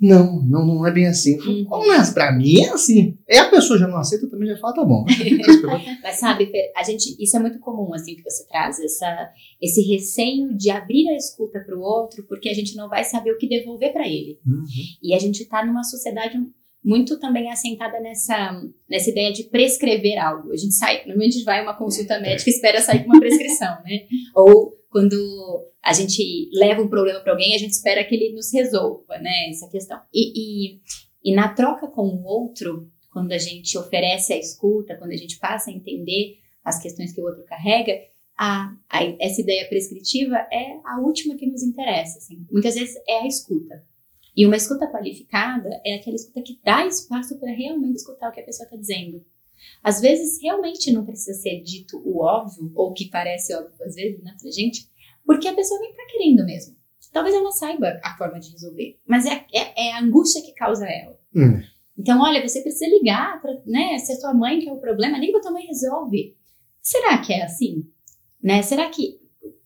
Não, 0.00 0.42
não, 0.42 0.64
não 0.64 0.86
é 0.86 0.92
bem 0.92 1.06
assim. 1.06 1.38
Uhum. 1.40 1.66
Mas 1.86 2.10
pra 2.10 2.30
mim 2.32 2.62
é 2.62 2.70
assim. 2.70 3.18
É 3.26 3.38
a 3.38 3.50
pessoa 3.50 3.78
já 3.78 3.88
não 3.88 3.98
aceita, 3.98 4.28
também 4.28 4.48
já 4.48 4.56
fala, 4.58 4.74
tá 4.74 4.84
bom. 4.84 5.04
Mas 6.02 6.16
sabe, 6.16 6.50
a 6.76 6.82
gente, 6.84 7.16
isso 7.22 7.36
é 7.36 7.40
muito 7.40 7.58
comum, 7.58 7.92
assim, 7.92 8.14
que 8.14 8.22
você 8.22 8.46
traz, 8.46 8.78
essa, 8.78 9.30
esse 9.60 9.82
receio 9.82 10.56
de 10.56 10.70
abrir 10.70 11.08
a 11.08 11.16
escuta 11.16 11.60
para 11.60 11.76
o 11.76 11.80
outro, 11.80 12.24
porque 12.28 12.48
a 12.48 12.54
gente 12.54 12.76
não 12.76 12.88
vai 12.88 13.02
saber 13.04 13.32
o 13.32 13.38
que 13.38 13.48
devolver 13.48 13.92
para 13.92 14.06
ele. 14.06 14.38
Uhum. 14.46 14.64
E 15.02 15.14
a 15.14 15.18
gente 15.18 15.44
tá 15.46 15.64
numa 15.66 15.82
sociedade 15.82 16.38
muito 16.84 17.18
também 17.18 17.50
assentada 17.50 18.00
nessa, 18.00 18.62
nessa 18.88 19.10
ideia 19.10 19.32
de 19.32 19.44
prescrever 19.44 20.16
algo. 20.18 20.52
A 20.52 20.56
gente 20.56 20.74
sai, 20.74 20.98
normalmente 20.98 21.34
a 21.34 21.38
gente 21.38 21.44
vai 21.44 21.60
a 21.60 21.62
uma 21.62 21.76
consulta 21.76 22.20
médica 22.20 22.48
e 22.48 22.52
espera 22.52 22.80
sair 22.80 23.00
com 23.04 23.10
uma 23.10 23.20
prescrição, 23.20 23.82
né? 23.84 24.06
Ou 24.34 24.77
quando 24.90 25.70
a 25.82 25.92
gente 25.92 26.50
leva 26.52 26.82
um 26.82 26.88
problema 26.88 27.20
para 27.20 27.32
alguém, 27.32 27.54
a 27.54 27.58
gente 27.58 27.72
espera 27.72 28.04
que 28.04 28.14
ele 28.14 28.34
nos 28.34 28.52
resolva, 28.52 29.18
né? 29.18 29.50
Essa 29.50 29.68
questão. 29.68 30.00
E, 30.12 30.74
e, 30.74 30.80
e 31.24 31.34
na 31.34 31.52
troca 31.52 31.86
com 31.88 32.06
o 32.06 32.24
outro, 32.24 32.90
quando 33.10 33.32
a 33.32 33.38
gente 33.38 33.76
oferece 33.76 34.32
a 34.32 34.38
escuta, 34.38 34.96
quando 34.96 35.12
a 35.12 35.16
gente 35.16 35.38
passa 35.38 35.70
a 35.70 35.72
entender 35.72 36.38
as 36.64 36.80
questões 36.80 37.12
que 37.12 37.20
o 37.20 37.24
outro 37.24 37.44
carrega, 37.44 37.98
a, 38.36 38.72
a, 38.88 39.04
essa 39.18 39.40
ideia 39.40 39.68
prescritiva 39.68 40.36
é 40.52 40.78
a 40.84 41.00
última 41.00 41.34
que 41.34 41.46
nos 41.46 41.62
interessa. 41.62 42.18
Assim. 42.18 42.46
Muitas 42.50 42.74
vezes 42.74 42.94
é 43.08 43.20
a 43.20 43.26
escuta. 43.26 43.84
E 44.36 44.46
uma 44.46 44.56
escuta 44.56 44.86
qualificada 44.86 45.68
é 45.84 45.96
aquela 45.96 46.14
escuta 46.14 46.42
que 46.42 46.60
dá 46.64 46.86
espaço 46.86 47.38
para 47.40 47.50
realmente 47.50 47.96
escutar 47.96 48.28
o 48.28 48.32
que 48.32 48.40
a 48.40 48.44
pessoa 48.44 48.64
está 48.66 48.76
dizendo. 48.76 49.24
Às 49.82 50.00
vezes, 50.00 50.40
realmente 50.42 50.92
não 50.92 51.04
precisa 51.04 51.38
ser 51.38 51.60
dito 51.60 52.00
o 52.04 52.22
óbvio, 52.22 52.70
ou 52.74 52.90
o 52.90 52.92
que 52.92 53.08
parece 53.10 53.54
óbvio 53.54 53.72
às 53.84 53.94
vezes, 53.94 54.22
né, 54.22 54.34
pra 54.40 54.50
gente, 54.50 54.88
porque 55.24 55.48
a 55.48 55.54
pessoa 55.54 55.80
nem 55.80 55.94
tá 55.94 56.04
querendo 56.10 56.44
mesmo. 56.44 56.76
Talvez 57.12 57.34
ela 57.34 57.50
saiba 57.52 58.00
a 58.04 58.16
forma 58.16 58.38
de 58.38 58.50
resolver, 58.50 58.98
mas 59.06 59.24
é, 59.26 59.44
é, 59.52 59.88
é 59.88 59.92
a 59.92 60.00
angústia 60.00 60.42
que 60.42 60.52
causa 60.52 60.86
ela. 60.86 61.18
Hum. 61.34 61.62
Então, 61.96 62.20
olha, 62.20 62.46
você 62.46 62.60
precisa 62.60 62.86
ligar 62.86 63.40
para, 63.40 63.60
né, 63.66 63.98
se 63.98 64.12
a 64.12 64.16
sua 64.16 64.32
mãe 64.32 64.60
quer 64.60 64.72
o 64.72 64.78
problema, 64.78 65.18
liga 65.18 65.32
pra 65.32 65.42
tua 65.42 65.52
mãe 65.52 65.66
resolve. 65.66 66.36
Será 66.80 67.18
que 67.18 67.32
é 67.32 67.42
assim? 67.42 67.84
Né? 68.42 68.62
Será 68.62 68.88
que 68.88 69.20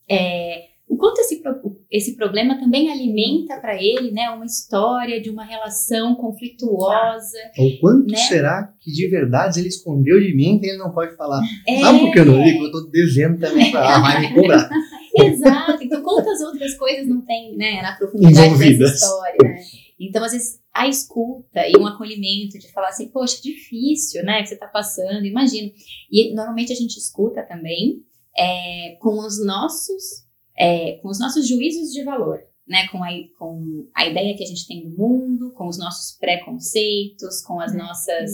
é, 0.09 0.71
o 0.93 0.97
quanto 0.99 1.23
esse, 1.23 1.43
esse 1.91 2.17
problema 2.17 2.61
também 2.61 2.93
alimenta 2.93 3.59
para 3.59 3.83
ele 3.83 4.11
né, 4.11 4.29
uma 4.29 4.45
história 4.45 5.23
de 5.23 5.31
uma 5.31 5.43
relação 5.43 6.15
conflituosa. 6.17 7.39
O 7.57 7.81
quanto 7.81 8.13
né? 8.13 8.19
será 8.19 8.75
que 8.79 8.93
de 8.93 9.09
verdade 9.09 9.59
ele 9.59 9.69
escondeu 9.69 10.21
de 10.21 10.37
mim 10.37 10.59
que 10.61 10.67
ele 10.67 10.77
não 10.77 10.93
pode 10.93 11.17
falar? 11.17 11.41
É... 11.67 11.81
Sabe 11.81 11.99
por 12.01 12.13
que 12.13 12.19
eu 12.19 12.27
não 12.27 12.45
ligo? 12.45 12.65
Eu 12.67 12.73
tô 12.73 12.81
devendo 12.91 13.41
também 13.41 13.71
para 13.71 13.87
ela, 13.87 14.01
vai 14.01 14.21
me 14.21 14.35
cobrar. 14.35 14.69
Exato. 15.17 15.83
Então, 15.83 16.03
quantas 16.03 16.43
outras 16.43 16.75
coisas 16.75 17.09
não 17.09 17.23
tem 17.23 17.57
né, 17.57 17.81
na 17.81 17.97
profundidade 17.97 18.59
dessa 18.59 18.95
história? 18.95 19.39
Né? 19.43 19.63
Então, 19.99 20.23
às 20.23 20.33
vezes, 20.33 20.61
a 20.75 20.87
escuta 20.87 21.67
e 21.67 21.75
um 21.79 21.87
acolhimento 21.87 22.59
de 22.59 22.71
falar 22.71 22.89
assim, 22.89 23.09
poxa, 23.09 23.41
difícil, 23.43 24.23
né, 24.25 24.43
que 24.43 24.49
você 24.49 24.55
está 24.55 24.67
passando, 24.67 25.25
imagino. 25.25 25.73
E 26.11 26.35
normalmente 26.35 26.71
a 26.71 26.77
gente 26.77 26.99
escuta 26.99 27.43
também 27.43 28.03
é, 28.37 28.97
com 29.01 29.19
os 29.27 29.43
nossos 29.43 30.31
é, 30.63 30.93
com 31.03 31.09
os 31.09 31.19
nossos 31.19 31.49
juízos 31.49 31.93
de 31.93 32.05
valor, 32.05 32.41
né? 32.69 32.87
Com 32.89 33.03
a, 33.03 33.09
com 33.37 33.89
a 33.93 34.07
ideia 34.07 34.37
que 34.37 34.45
a 34.45 34.47
gente 34.47 34.67
tem 34.69 34.89
do 34.89 34.97
mundo, 34.97 35.53
com 35.55 35.67
os 35.67 35.77
nossos 35.77 36.17
preconceitos, 36.19 37.43
com 37.43 37.59
as 37.61 37.73
uhum. 37.73 37.79
nossas 37.79 38.31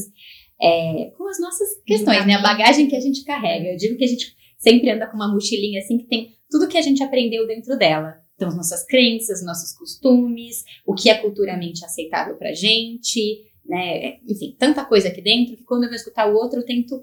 é, 0.60 1.12
com 1.16 1.26
as 1.26 1.40
nossas 1.40 1.68
questões, 1.86 2.26
né? 2.26 2.34
A 2.34 2.42
bagagem 2.42 2.86
que 2.86 2.96
a 2.96 3.00
gente 3.00 3.24
carrega. 3.24 3.70
Eu 3.70 3.76
digo 3.78 3.96
que 3.96 4.04
a 4.04 4.08
gente 4.08 4.36
sempre 4.58 4.90
anda 4.90 5.06
com 5.06 5.16
uma 5.16 5.32
mochilinha 5.32 5.80
assim 5.80 5.96
que 5.96 6.06
tem 6.06 6.34
tudo 6.50 6.68
que 6.68 6.76
a 6.76 6.82
gente 6.82 7.02
aprendeu 7.02 7.46
dentro 7.46 7.78
dela. 7.78 8.18
Então, 8.34 8.48
as 8.48 8.56
nossas 8.56 8.84
crenças, 8.84 9.44
nossos 9.44 9.72
costumes, 9.72 10.64
o 10.86 10.94
que 10.94 11.08
é 11.08 11.14
culturalmente 11.14 11.84
aceitável 11.84 12.36
pra 12.36 12.52
gente, 12.52 13.42
né? 13.64 14.18
Enfim, 14.28 14.54
tanta 14.58 14.84
coisa 14.84 15.08
aqui 15.08 15.22
dentro 15.22 15.56
que 15.56 15.64
quando 15.64 15.84
eu 15.84 15.88
vou 15.88 15.96
escutar 15.96 16.30
o 16.30 16.34
outro, 16.34 16.60
eu 16.60 16.64
tento, 16.64 17.02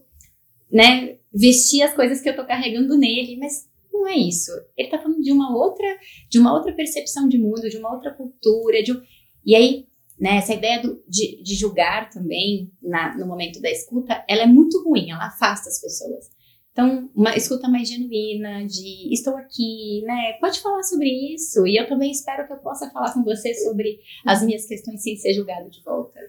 né, 0.71 1.17
vestir 1.33 1.81
as 1.81 1.93
coisas 1.95 2.21
que 2.21 2.29
eu 2.29 2.35
tô 2.35 2.45
carregando 2.45 2.95
nele, 2.97 3.37
mas 3.37 3.67
não 4.05 4.11
é 4.11 4.17
isso. 4.17 4.51
Ele 4.77 4.87
está 4.87 4.99
falando 4.99 5.21
de 5.21 5.31
uma 5.31 5.57
outra, 5.57 5.87
de 6.29 6.37
uma 6.37 6.53
outra 6.53 6.71
percepção 6.73 7.27
de 7.27 7.39
mundo, 7.39 7.67
de 7.67 7.77
uma 7.77 7.91
outra 7.91 8.13
cultura, 8.13 8.83
de 8.83 8.93
um... 8.93 9.01
e 9.43 9.55
aí, 9.55 9.87
né, 10.19 10.37
essa 10.37 10.53
ideia 10.53 10.81
do, 10.81 11.03
de, 11.07 11.41
de, 11.41 11.55
julgar 11.55 12.09
também 12.09 12.71
na, 12.81 13.17
no 13.17 13.25
momento 13.25 13.59
da 13.59 13.69
escuta, 13.69 14.23
ela 14.29 14.43
é 14.43 14.47
muito 14.47 14.81
ruim, 14.83 15.09
ela 15.09 15.27
afasta 15.27 15.67
as 15.67 15.81
pessoas. 15.81 16.29
Então, 16.71 17.09
uma 17.15 17.35
escuta 17.35 17.67
mais 17.67 17.89
genuína, 17.89 18.65
de 18.67 19.11
estou 19.13 19.35
aqui, 19.37 20.01
né? 20.05 20.33
Pode 20.41 20.59
falar 20.59 20.83
sobre 20.83 21.07
isso. 21.33 21.65
E 21.65 21.77
eu 21.77 21.87
também 21.87 22.11
espero 22.11 22.45
que 22.45 22.51
eu 22.51 22.57
possa 22.57 22.89
falar 22.91 23.13
com 23.13 23.23
você 23.23 23.53
sobre 23.53 23.97
as 24.25 24.43
minhas 24.43 24.65
questões 24.65 25.01
sem 25.01 25.15
ser 25.15 25.33
julgado 25.33 25.69
de 25.69 25.81
volta. 25.83 26.19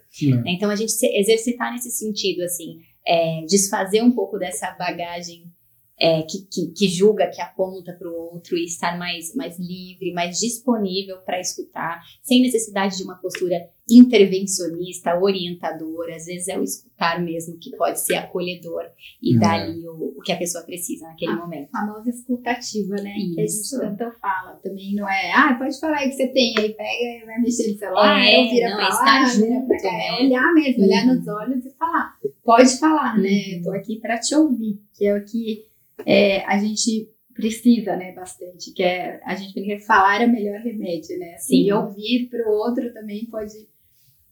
Então, 0.47 0.71
a 0.71 0.77
gente 0.77 0.93
se 0.93 1.07
exercitar 1.19 1.73
nesse 1.73 1.91
sentido, 1.91 2.43
assim, 2.45 2.79
é, 3.05 3.45
desfazer 3.45 4.03
um 4.03 4.13
pouco 4.13 4.39
dessa 4.39 4.71
bagagem 4.71 5.53
é, 5.99 6.23
que, 6.23 6.47
que, 6.51 6.73
que, 6.73 6.89
julga, 6.89 7.27
que 7.29 7.41
aponta 7.41 7.93
para 7.95 8.09
o 8.09 8.15
outro 8.15 8.57
e 8.57 8.65
estar 8.65 8.99
mais, 8.99 9.35
mais 9.35 9.59
livre, 9.59 10.13
mais 10.13 10.39
disponível 10.39 11.19
para 11.19 11.41
escutar, 11.41 12.03
sem 12.23 12.43
necessidade 12.43 12.99
de 12.99 13.03
uma 13.03 13.17
postura 13.17 13.57
intervencionista, 13.89 15.19
orientadora. 15.19 16.17
Às 16.17 16.27
vezes 16.27 16.49
é 16.49 16.59
o 16.59 16.63
escutar 16.63 17.23
mesmo 17.23 17.57
que 17.59 17.75
pode 17.77 18.01
ser 18.01 18.17
acolhedor 18.17 18.83
e 19.23 19.35
uhum. 19.35 19.41
dar 19.41 19.55
ali 19.55 19.89
o, 19.89 20.15
o, 20.19 20.21
que 20.21 20.33
a 20.33 20.37
pessoa 20.37 20.65
precisa 20.65 21.07
naquele 21.07 21.33
a 21.33 21.37
momento. 21.37 21.71
A 21.73 21.81
famosa 21.81 22.11
escutativa, 22.11 22.97
né? 22.97 23.15
Isso. 23.17 23.35
Que 23.35 23.41
a 23.41 23.89
gente 23.89 23.97
tanto 23.97 24.19
fala 24.19 24.61
também, 24.63 24.95
não 24.95 25.09
é? 25.09 25.33
Ah, 25.33 25.55
pode 25.55 25.79
falar 25.81 25.99
aí 25.99 26.11
que 26.11 26.17
você 26.17 26.29
tem, 26.29 26.55
aí 26.59 26.75
pega 26.75 27.23
e 27.23 27.25
vai 27.25 27.41
mexer 27.41 27.73
no 27.73 27.79
celular, 27.79 28.21
é, 28.21 28.39
ou 28.39 28.51
vira 28.51 28.71
não, 28.71 28.77
pra 28.77 28.89
lá, 28.89 29.25
junto, 29.25 29.67
pra 29.67 29.79
cá. 29.79 29.93
Né? 29.93 30.09
É 30.09 30.25
olhar 30.25 30.53
mesmo, 30.53 30.83
uhum. 30.83 30.89
olhar 30.89 31.07
nos 31.07 31.29
olhos 31.29 31.65
e 31.65 31.71
falar. 31.71 32.17
Pode 32.45 32.79
falar, 32.79 33.19
né? 33.19 33.31
Uhum. 33.31 33.63
Tô 33.63 33.71
aqui 33.71 33.99
para 33.99 34.19
te 34.19 34.35
ouvir, 34.35 34.79
que 34.93 35.07
é 35.07 35.17
o 35.17 35.25
que 35.25 35.65
é, 36.07 36.45
a 36.47 36.57
gente 36.59 37.11
precisa, 37.35 37.97
né, 37.97 38.13
bastante, 38.13 38.73
que 38.73 38.83
é, 38.83 39.21
a 39.25 39.35
gente 39.35 39.53
brinca 39.53 39.77
que 39.77 39.85
falar 39.85 40.23
é 40.23 40.27
o 40.27 40.33
melhor 40.33 40.61
remédio, 40.61 41.19
né, 41.19 41.35
assim, 41.35 41.65
Sim. 41.65 41.73
ouvir 41.73 42.29
para 42.31 42.49
o 42.49 42.53
outro 42.53 42.95
também 42.95 43.27
pode, 43.27 43.69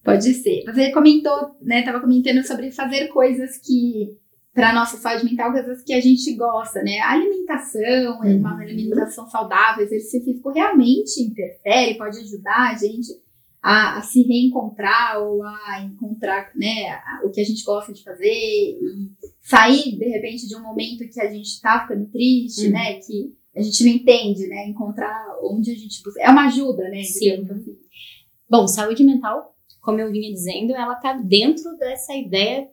pode 0.03 0.33
ser. 0.35 0.63
Você 0.65 0.91
comentou, 0.93 1.55
né, 1.61 1.83
tava 1.83 2.01
comentando 2.01 2.43
sobre 2.47 2.71
fazer 2.71 3.09
coisas 3.09 3.59
que, 3.59 4.17
para 4.55 4.73
nossa 4.73 4.97
saúde 4.97 5.25
mental, 5.27 5.53
coisas 5.53 5.83
que 5.83 5.93
a 5.93 6.01
gente 6.01 6.35
gosta, 6.35 6.83
né, 6.83 7.01
a 7.01 7.13
alimentação, 7.13 8.21
uhum. 8.21 8.39
uma 8.39 8.59
alimentação 8.59 9.29
saudável, 9.29 9.85
exercício 9.85 10.25
físico 10.25 10.51
realmente 10.51 11.21
interfere, 11.21 11.99
pode 11.99 12.19
ajudar 12.21 12.71
a 12.71 12.75
gente 12.75 13.09
a, 13.61 13.99
a, 13.99 14.03
se 14.03 14.23
reencontrar 14.23 15.19
ou 15.23 15.43
a 15.43 15.83
encontrar 15.83 16.53
né, 16.55 17.01
o 17.25 17.31
que 17.31 17.41
a 17.41 17.45
gente 17.45 17.65
gosta 17.65 17.93
de 17.93 18.03
fazer 18.03 18.31
e 18.31 19.11
sair 19.45 19.97
de 19.97 20.07
repente 20.07 20.49
de 20.49 20.57
um 20.57 20.63
momento 20.63 21.09
que 21.09 21.21
a 21.21 21.31
gente 21.31 21.47
está 21.47 21.83
ficando 21.83 22.07
triste, 22.11 22.67
uhum. 22.67 22.73
né? 22.73 22.95
Que 22.95 23.37
a 23.55 23.63
gente 23.63 23.85
não 23.85 23.93
entende, 23.93 24.47
né? 24.49 24.67
Encontrar 24.67 25.39
onde 25.43 25.71
a 25.71 25.75
gente 25.75 26.03
busca. 26.03 26.21
É 26.21 26.31
uma 26.31 26.47
ajuda, 26.47 26.89
né? 26.89 27.03
Sim. 27.03 27.47
Assim. 27.49 27.79
Bom, 28.49 28.67
saúde 28.67 29.05
mental, 29.05 29.55
como 29.81 30.01
eu 30.01 30.11
vinha 30.11 30.33
dizendo, 30.33 30.75
ela 30.75 30.95
está 30.95 31.13
dentro 31.13 31.77
dessa 31.77 32.15
ideia 32.15 32.69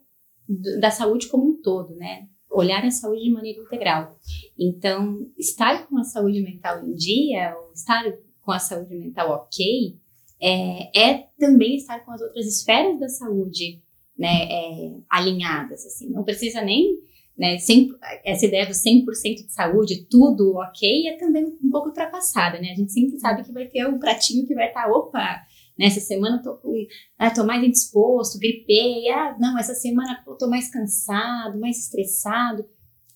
da 0.80 0.90
saúde 0.90 1.28
como 1.28 1.50
um 1.50 1.62
todo, 1.62 1.94
né? 1.96 2.28
Olhar 2.50 2.84
a 2.84 2.92
saúde 2.92 3.24
de 3.24 3.32
maneira 3.32 3.62
integral. 3.62 4.18
Então, 4.58 5.30
estar 5.38 5.88
com 5.88 5.98
a 5.98 6.04
saúde 6.04 6.42
mental 6.42 6.86
em 6.86 6.94
dia, 6.94 7.56
ou 7.58 7.74
estar 7.74 8.04
com 8.42 8.52
a 8.52 8.60
saúde 8.60 8.96
mental 8.96 9.30
ok, 9.30 9.98
é, 10.42 11.00
é 11.00 11.28
também 11.38 11.76
estar 11.76 12.00
com 12.04 12.12
as 12.12 12.22
outras 12.22 12.46
esferas 12.46 13.00
da 13.00 13.08
saúde 13.08 13.82
né, 14.22 14.44
é, 14.44 14.92
alinhadas. 15.10 15.84
Assim. 15.86 16.10
Não 16.12 16.24
precisa 16.24 16.62
nem. 16.62 17.00
Né, 17.38 17.58
100, 17.58 17.90
essa 18.24 18.46
ideia 18.46 18.68
do 18.68 18.74
100% 18.74 19.04
de 19.48 19.52
saúde, 19.52 20.06
tudo 20.08 20.58
ok, 20.58 21.08
é 21.08 21.18
também 21.18 21.46
um 21.46 21.72
pouco 21.72 21.88
ultrapassada. 21.88 22.60
Né? 22.60 22.72
A 22.72 22.76
gente 22.76 22.92
sempre 22.92 23.18
sabe 23.20 23.44
que 23.44 23.52
vai 23.52 23.66
ter 23.66 23.88
um 23.88 23.98
pratinho 23.98 24.46
que 24.46 24.54
vai 24.54 24.68
estar, 24.68 24.84
tá, 24.84 24.92
opa, 24.92 25.42
nessa 25.80 26.00
semana 26.00 26.44
tô, 26.44 26.58
com, 26.58 26.72
ah, 27.18 27.32
tô 27.32 27.44
mais 27.44 27.64
indisposto, 27.64 28.38
gripei, 28.38 29.10
ah, 29.10 29.36
não, 29.40 29.58
essa 29.58 29.74
semana 29.74 30.22
eu 30.28 30.36
tô 30.36 30.48
mais 30.48 30.70
cansado, 30.70 31.60
mais 31.60 31.80
estressado. 31.80 32.64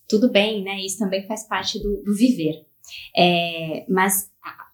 Tudo 0.08 0.32
bem, 0.32 0.64
né? 0.64 0.80
Isso 0.80 0.98
também 0.98 1.24
faz 1.26 1.46
parte 1.46 1.78
do, 1.78 2.02
do 2.02 2.14
viver. 2.14 2.66
É, 3.16 3.84
mas 3.88 4.30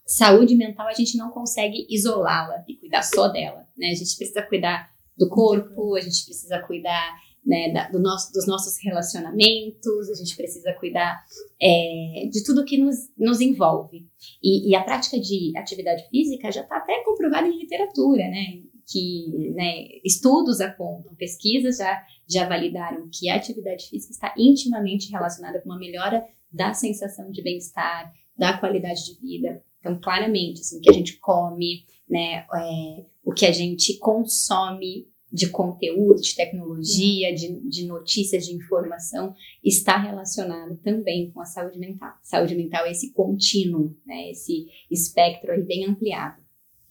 saúde 0.06 0.54
mental 0.54 0.86
a 0.86 0.94
gente 0.94 1.16
não 1.16 1.30
consegue 1.30 1.86
isolá-la 1.90 2.64
e 2.68 2.76
cuidar 2.76 3.02
só 3.02 3.28
dela, 3.28 3.66
né? 3.76 3.88
A 3.88 3.94
gente 3.94 4.16
precisa 4.16 4.42
cuidar 4.42 4.91
do 5.22 5.28
corpo, 5.28 5.94
a 5.94 6.00
gente 6.00 6.24
precisa 6.24 6.58
cuidar 6.60 7.14
né, 7.44 7.72
da, 7.72 7.88
do 7.88 8.00
nosso, 8.00 8.32
dos 8.32 8.46
nossos 8.46 8.74
relacionamentos, 8.82 10.10
a 10.10 10.14
gente 10.14 10.36
precisa 10.36 10.72
cuidar 10.74 11.22
é, 11.60 12.28
de 12.30 12.44
tudo 12.44 12.64
que 12.64 12.78
nos, 12.78 12.96
nos 13.16 13.40
envolve. 13.40 14.06
E, 14.42 14.70
e, 14.70 14.76
a 14.76 14.82
prática 14.82 15.18
de 15.18 15.52
atividade 15.56 16.08
física 16.08 16.50
já 16.50 16.62
está 16.62 16.76
até 16.76 17.02
comprovada 17.04 17.48
em 17.48 17.58
literatura, 17.58 18.22
né? 18.28 18.62
Que 18.90 19.52
né, 19.54 19.86
estudos 20.04 20.60
apontam, 20.60 21.14
pesquisas 21.14 21.78
já, 21.78 22.02
já 22.28 22.48
validaram 22.48 23.08
que 23.12 23.28
a 23.28 23.36
atividade 23.36 23.88
física 23.88 24.12
está 24.12 24.34
intimamente 24.36 25.10
relacionada 25.10 25.60
com 25.60 25.68
uma 25.68 25.78
melhora 25.78 26.24
da 26.52 26.74
sensação 26.74 27.30
de 27.30 27.42
bem-estar, 27.42 28.12
da 28.36 28.58
qualidade 28.58 29.04
de 29.04 29.20
vida, 29.20 29.62
então, 29.82 29.98
claramente, 30.00 30.60
assim, 30.60 30.78
o 30.78 30.80
que 30.80 30.90
a 30.90 30.92
gente 30.92 31.18
come, 31.18 31.84
né, 32.08 32.46
é, 32.54 33.04
o 33.24 33.32
que 33.32 33.44
a 33.44 33.50
gente 33.50 33.98
consome 33.98 35.08
de 35.32 35.48
conteúdo, 35.48 36.20
de 36.20 36.34
tecnologia, 36.36 37.34
de, 37.34 37.58
de 37.68 37.86
notícias, 37.86 38.46
de 38.46 38.54
informação, 38.54 39.34
está 39.64 39.96
relacionado 39.96 40.76
também 40.84 41.30
com 41.30 41.40
a 41.40 41.46
saúde 41.46 41.78
mental. 41.78 42.12
Saúde 42.22 42.54
mental 42.54 42.84
é 42.84 42.90
esse 42.90 43.12
contínuo, 43.12 43.96
né, 44.06 44.30
esse 44.30 44.66
espectro 44.90 45.52
aí 45.52 45.62
bem 45.62 45.86
ampliado. 45.86 46.42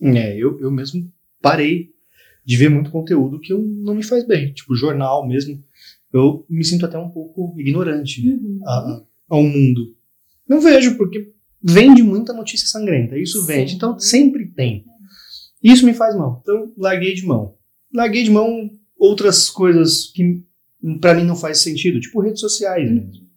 É, 0.02 0.36
eu, 0.36 0.60
eu 0.60 0.72
mesmo 0.72 1.12
parei 1.40 1.92
de 2.44 2.58
ver 2.58 2.70
muito 2.70 2.90
conteúdo 2.90 3.40
que 3.40 3.54
eu, 3.54 3.60
não 3.62 3.94
me 3.94 4.04
faz 4.04 4.26
bem, 4.26 4.52
tipo 4.52 4.76
jornal 4.76 5.28
mesmo. 5.28 5.64
Eu 6.12 6.44
me 6.50 6.66
sinto 6.66 6.86
até 6.86 6.98
um 6.98 7.10
pouco 7.10 7.56
ignorante 7.60 8.28
uhum. 8.28 8.60
a, 8.66 9.04
ao 9.30 9.44
mundo. 9.44 9.96
Não 10.48 10.60
vejo, 10.60 10.98
porque 10.98 11.32
vende 11.62 12.02
muita 12.02 12.34
notícia 12.34 12.68
sangrenta. 12.68 13.18
Isso 13.18 13.46
vende. 13.46 13.72
Sim. 13.72 13.76
Então 13.78 14.00
sempre 14.00 14.48
tem. 14.48 14.86
Isso 15.64 15.86
me 15.86 15.94
faz 15.94 16.16
mal. 16.16 16.40
Então 16.42 16.74
larguei 16.76 17.14
de 17.14 17.26
mão. 17.26 17.56
Larguei 17.94 18.24
de 18.24 18.32
mão 18.32 18.70
outras 18.98 19.50
coisas 19.50 20.06
que 20.14 20.44
para 21.00 21.14
mim 21.14 21.24
não 21.24 21.36
faz 21.36 21.60
sentido, 21.60 22.00
tipo 22.00 22.22
redes 22.22 22.40
sociais 22.40 22.90
uhum. 22.90 22.96
mesmo. 22.96 23.32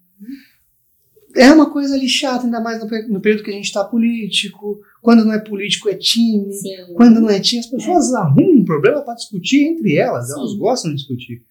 É 1.36 1.52
uma 1.52 1.70
coisa 1.70 1.94
ali 1.94 2.08
chata, 2.08 2.44
ainda 2.44 2.60
mais 2.60 2.80
no, 2.80 3.20
período 3.20 3.42
que 3.42 3.50
a 3.50 3.54
gente 3.54 3.64
está 3.64 3.84
político. 3.84 4.80
Quando 5.02 5.24
não 5.24 5.32
é 5.32 5.40
político, 5.40 5.88
é 5.88 5.94
time. 5.94 6.52
Sim. 6.52 6.94
Quando 6.94 7.20
não 7.20 7.28
é 7.28 7.40
time, 7.40 7.58
as 7.58 7.66
pessoas 7.66 8.12
é. 8.12 8.16
arrumam 8.16 8.60
um 8.60 8.64
problema 8.64 9.02
para 9.02 9.14
discutir 9.14 9.64
entre 9.64 9.96
elas. 9.96 10.28
Sim. 10.28 10.34
Elas 10.34 10.54
gostam 10.54 10.90
de 10.92 10.98
discutir. 10.98 11.42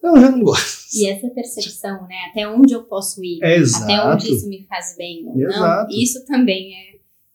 Eu 0.00 0.20
já 0.20 0.30
não 0.30 0.40
gosto. 0.40 0.78
E 0.94 1.08
essa 1.08 1.28
percepção, 1.30 2.06
né? 2.06 2.14
Até 2.30 2.48
onde 2.48 2.72
eu 2.72 2.84
posso 2.84 3.22
ir, 3.22 3.40
é 3.42 3.58
até 3.58 4.04
onde 4.04 4.32
isso 4.32 4.48
me 4.48 4.64
faz 4.66 4.94
bem 4.96 5.26
ou 5.26 5.36
não, 5.36 5.88
isso 5.90 6.24
também 6.24 6.72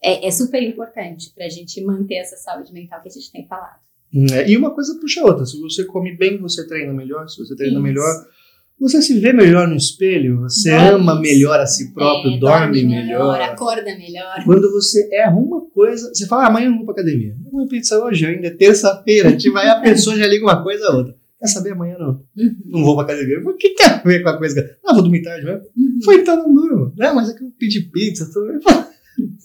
é, 0.02 0.24
é, 0.26 0.28
é 0.28 0.32
super 0.32 0.64
importante 0.64 1.32
para 1.36 1.46
a 1.46 1.50
gente 1.50 1.84
manter 1.84 2.16
essa 2.16 2.38
saúde 2.38 2.72
mental 2.72 3.02
que 3.02 3.10
a 3.10 3.12
gente 3.12 3.30
tem 3.30 3.46
falado. 3.46 3.83
É, 4.32 4.50
e 4.50 4.56
uma 4.56 4.72
coisa 4.72 4.98
puxa 5.00 5.22
a 5.22 5.26
outra. 5.26 5.46
Se 5.46 5.60
você 5.60 5.84
come 5.86 6.16
bem, 6.16 6.38
você 6.38 6.68
treina 6.68 6.94
melhor. 6.94 7.28
Se 7.28 7.38
você 7.38 7.56
treina 7.56 7.74
isso. 7.74 7.84
melhor, 7.84 8.26
você 8.80 9.02
se 9.02 9.20
vê 9.20 9.32
melhor 9.32 9.68
no 9.68 9.76
espelho, 9.76 10.42
você 10.42 10.70
dorme 10.72 10.90
ama 10.90 11.20
melhor 11.20 11.60
a 11.60 11.66
si 11.66 11.94
próprio, 11.94 12.34
é, 12.34 12.38
dorme, 12.38 12.40
dorme 12.40 12.84
melhor, 12.84 13.32
melhor, 13.34 13.42
acorda 13.42 13.98
melhor. 13.98 14.44
Quando 14.46 14.72
você 14.72 15.10
erra 15.14 15.36
uma 15.36 15.62
coisa, 15.70 16.14
você 16.14 16.28
fala, 16.28 16.44
ah, 16.44 16.48
amanhã 16.48 16.66
eu 16.66 16.72
não 16.72 16.78
vou 16.78 16.86
pra 16.86 16.96
academia. 16.96 17.36
Eu 17.46 17.52
vou 17.52 17.68
pizza 17.68 18.04
hoje, 18.04 18.26
ainda 18.26 18.48
é 18.48 18.52
terça-feira. 18.52 19.36
Tipo, 19.38 19.58
aí 19.58 19.70
a 19.70 19.80
pessoa 19.80 20.16
já 20.18 20.28
liga 20.28 20.44
uma 20.44 20.62
coisa 20.62 20.86
a 20.88 20.96
outra. 20.96 21.16
Quer 21.40 21.48
saber 21.48 21.72
amanhã 21.72 21.98
não? 21.98 22.22
Uhum. 22.38 22.56
Não 22.66 22.84
vou 22.84 22.96
pra 22.96 23.06
academia. 23.06 23.40
O 23.40 23.54
que 23.54 23.70
tem 23.70 23.86
a 23.86 23.98
ver 23.98 24.24
com 24.24 24.30
a 24.30 24.38
coisa? 24.38 24.78
Ah, 24.86 24.94
vou 24.94 25.04
dormir 25.04 25.22
tarde 25.22 25.46
mesmo. 25.46 25.62
Uhum. 25.78 26.00
Foi 26.04 26.16
então 26.16 26.38
não 26.38 26.54
durmo. 26.54 26.94
Não, 26.98 27.16
mas 27.16 27.30
é 27.30 27.34
que 27.34 27.44
eu 27.44 27.52
pedi 27.58 27.82
pizza. 27.82 28.30
Tô... 28.34 28.42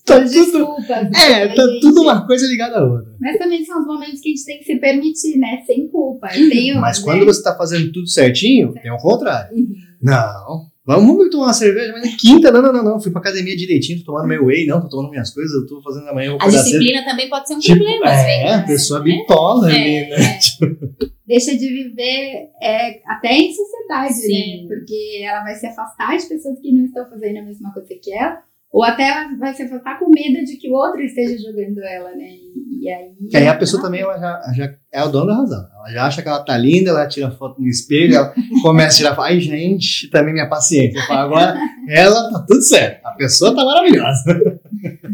tá 0.04 0.20
tudo, 0.20 0.28
Desculpa, 0.28 0.92
é, 0.92 1.48
tá 1.48 1.66
gente... 1.66 1.80
tudo 1.80 2.02
uma 2.02 2.26
coisa 2.26 2.46
ligada 2.46 2.78
à 2.78 2.84
outra. 2.84 3.14
Mas 3.20 3.38
também 3.38 3.64
são 3.64 3.80
os 3.80 3.86
momentos 3.86 4.20
que 4.20 4.28
a 4.28 4.32
gente 4.32 4.44
tem 4.44 4.58
que 4.58 4.64
se 4.64 4.76
permitir, 4.76 5.38
né? 5.38 5.62
Sem 5.66 5.88
culpa. 5.88 6.28
Mas 6.80 6.98
né? 6.98 7.04
quando 7.04 7.24
você 7.24 7.42
tá 7.42 7.56
fazendo 7.56 7.92
tudo 7.92 8.08
certinho, 8.08 8.72
tem 8.74 8.90
o 8.90 8.96
contrário. 8.96 9.56
Uhum. 9.56 9.74
Não. 10.02 10.68
Vamos 10.88 11.28
tomar 11.28 11.48
uma 11.48 11.52
cerveja, 11.52 11.92
mas 11.92 12.14
é 12.14 12.16
quinta, 12.18 12.50
não, 12.50 12.62
não, 12.62 12.72
não, 12.72 12.82
não. 12.82 12.98
Fui 12.98 13.12
pra 13.12 13.20
academia 13.20 13.54
direitinho, 13.54 13.98
tô 13.98 14.06
tomando 14.06 14.26
meu 14.26 14.46
whey, 14.46 14.64
não, 14.64 14.80
tô 14.80 14.88
tomando 14.88 15.10
minhas 15.10 15.30
coisas, 15.34 15.52
eu 15.52 15.66
tô 15.66 15.82
fazendo 15.82 16.08
amanhã. 16.08 16.34
A 16.40 16.48
disciplina 16.48 17.00
cedo. 17.00 17.10
também 17.10 17.28
pode 17.28 17.46
ser 17.46 17.56
um 17.56 17.58
tipo, 17.58 17.76
problema, 17.76 18.06
às 18.06 18.24
vezes. 18.24 18.42
É, 18.42 18.54
a 18.54 18.62
pessoa 18.62 19.00
né? 19.00 19.04
bitola 19.04 19.70
é, 19.70 19.74
ali, 19.74 20.08
né? 20.08 20.16
É. 20.16 20.38
Deixa 21.26 21.54
de 21.54 21.68
viver 21.68 22.48
é, 22.62 23.02
até 23.06 23.34
em 23.34 23.52
sociedade, 23.52 24.14
né? 24.14 24.20
Sim. 24.20 24.62
né? 24.62 24.68
Porque 24.68 25.22
ela 25.26 25.42
vai 25.42 25.54
se 25.56 25.66
afastar 25.66 26.16
de 26.16 26.26
pessoas 26.26 26.58
que 26.58 26.72
não 26.72 26.86
estão 26.86 27.06
fazendo 27.10 27.36
a 27.36 27.42
mesma 27.42 27.70
coisa 27.74 27.88
que 28.02 28.10
ela 28.10 28.42
ou 28.70 28.84
até 28.84 29.26
se 29.54 29.62
afastar 29.62 29.98
com 29.98 30.10
medo 30.10 30.44
de 30.44 30.56
que 30.56 30.70
o 30.70 30.74
outro 30.74 31.00
esteja 31.00 31.36
jogando 31.38 31.78
ela, 31.82 32.10
né? 32.14 32.28
E, 32.28 32.84
e 32.84 32.90
aí. 32.90 33.10
Que 33.30 33.36
aí 33.38 33.48
a 33.48 33.56
pessoa 33.56 33.82
também 33.82 34.02
ela 34.02 34.18
já, 34.18 34.52
já 34.54 34.74
é 34.92 35.02
o 35.02 35.08
dono 35.08 35.26
da 35.26 35.36
razão. 35.36 35.66
Ela 35.74 35.90
já 35.90 36.06
acha 36.06 36.22
que 36.22 36.28
ela 36.28 36.44
tá 36.44 36.56
linda, 36.56 36.90
ela 36.90 37.08
tira 37.08 37.30
foto 37.30 37.60
no 37.60 37.66
espelho, 37.66 38.14
ela 38.14 38.34
começa 38.62 38.88
a 38.88 38.96
tirar. 38.96 39.20
Ai, 39.20 39.40
gente, 39.40 40.10
também 40.10 40.34
minha 40.34 40.48
paciência. 40.48 41.00
Falo, 41.06 41.20
agora 41.20 41.58
ela 41.88 42.30
tá 42.30 42.44
tudo 42.46 42.62
certo. 42.62 43.04
A 43.06 43.12
pessoa 43.12 43.54
tá 43.54 43.64
maravilhosa. 43.64 44.24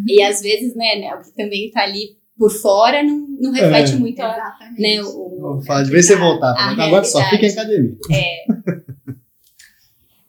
E 0.07 0.23
às 0.23 0.43
vezes, 0.43 0.77
né, 0.77 0.97
né 0.97 1.15
o 1.15 1.23
que 1.23 1.35
também 1.35 1.71
tá 1.71 1.83
ali 1.83 2.19
por 2.37 2.51
fora 2.51 3.03
não, 3.03 3.27
não 3.41 3.53
reflete 3.53 3.95
é. 3.95 3.97
muito 3.97 4.21
a, 4.21 4.37
né, 4.79 5.01
o, 5.03 5.59
o, 5.59 5.63
Fala, 5.65 5.83
de 5.83 5.91
vez 5.91 6.07
você 6.07 6.17
voltar, 6.17 6.55
agora 6.79 7.05
só 7.05 7.23
fica 7.31 7.47
em 7.47 7.51
academia. 7.51 7.97
É. 8.13 8.45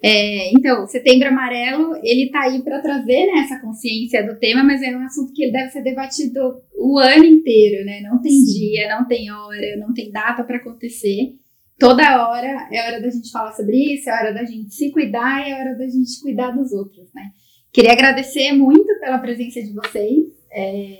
É, 0.08 0.52
então, 0.52 0.86
Setembro 0.86 1.30
Amarelo, 1.30 1.96
ele 2.04 2.30
tá 2.30 2.44
aí 2.44 2.62
para 2.62 2.80
trazer 2.80 3.26
né, 3.26 3.40
essa 3.40 3.60
consciência 3.60 4.24
do 4.24 4.38
tema, 4.38 4.64
mas 4.64 4.84
é 4.84 4.96
um 4.96 5.04
assunto 5.04 5.34
que 5.34 5.52
deve 5.52 5.72
ser 5.72 5.82
debatido 5.82 6.62
o 6.78 7.00
ano 7.00 7.26
inteiro, 7.26 7.84
né? 7.84 8.02
Não 8.02 8.22
tem 8.22 8.32
Sim. 8.32 8.54
dia, 8.54 8.88
não 8.96 9.08
tem 9.08 9.32
hora, 9.32 9.78
não 9.78 9.92
tem 9.96 10.12
data 10.12 10.44
para 10.44 10.58
acontecer. 10.58 11.34
toda 11.80 12.30
hora 12.30 12.68
é 12.72 12.86
hora 12.86 13.02
da 13.02 13.10
gente 13.10 13.32
falar 13.32 13.54
sobre 13.54 13.96
isso, 13.96 14.08
é 14.08 14.14
hora 14.14 14.32
da 14.32 14.46
gente 14.46 14.76
se 14.76 14.92
cuidar, 14.92 15.50
é 15.50 15.56
hora 15.56 15.76
da 15.76 15.88
gente 15.88 16.22
cuidar 16.22 16.52
dos 16.52 16.72
outros, 16.72 17.12
né? 17.12 17.32
Queria 17.74 17.94
agradecer 17.94 18.54
muito 18.54 19.00
pela 19.00 19.18
presença 19.18 19.60
de 19.60 19.74
vocês. 19.74 20.28
É, 20.52 21.00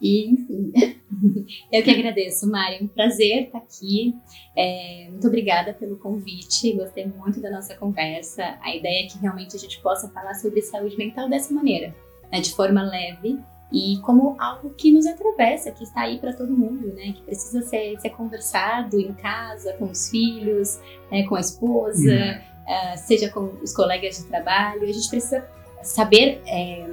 e, 0.00 0.30
enfim. 0.32 0.72
Eu 1.70 1.82
que 1.82 1.90
agradeço, 1.90 2.48
Mari. 2.48 2.82
Um 2.82 2.88
prazer 2.88 3.44
estar 3.44 3.58
aqui. 3.58 4.14
É, 4.56 5.08
muito 5.10 5.26
obrigada 5.26 5.74
pelo 5.74 5.96
convite. 5.96 6.72
Gostei 6.72 7.06
muito 7.06 7.40
da 7.40 7.50
nossa 7.50 7.74
conversa. 7.74 8.58
A 8.62 8.74
ideia 8.74 9.04
é 9.04 9.08
que 9.08 9.18
realmente 9.18 9.56
a 9.56 9.58
gente 9.58 9.80
possa 9.80 10.08
falar 10.08 10.34
sobre 10.34 10.62
saúde 10.62 10.96
mental 10.96 11.28
dessa 11.28 11.52
maneira, 11.52 11.94
né, 12.32 12.40
de 12.40 12.54
forma 12.54 12.82
leve 12.82 13.38
e 13.72 13.98
como 14.02 14.36
algo 14.38 14.70
que 14.70 14.90
nos 14.90 15.06
atravessa, 15.06 15.70
que 15.70 15.84
está 15.84 16.02
aí 16.02 16.18
para 16.18 16.32
todo 16.32 16.56
mundo, 16.56 16.88
né? 16.88 17.12
Que 17.12 17.22
precisa 17.22 17.62
ser, 17.62 17.98
ser 18.00 18.10
conversado 18.10 18.98
em 18.98 19.12
casa, 19.14 19.72
com 19.74 19.84
os 19.84 20.08
filhos, 20.10 20.80
né, 21.10 21.24
com 21.28 21.36
a 21.36 21.40
esposa, 21.40 22.10
uhum. 22.10 22.94
uh, 22.94 22.98
seja 22.98 23.30
com 23.30 23.44
os 23.62 23.72
colegas 23.72 24.18
de 24.18 24.24
trabalho. 24.24 24.82
A 24.82 24.92
gente 24.92 25.08
precisa 25.08 25.46
saber 25.82 26.40
é, 26.46 26.84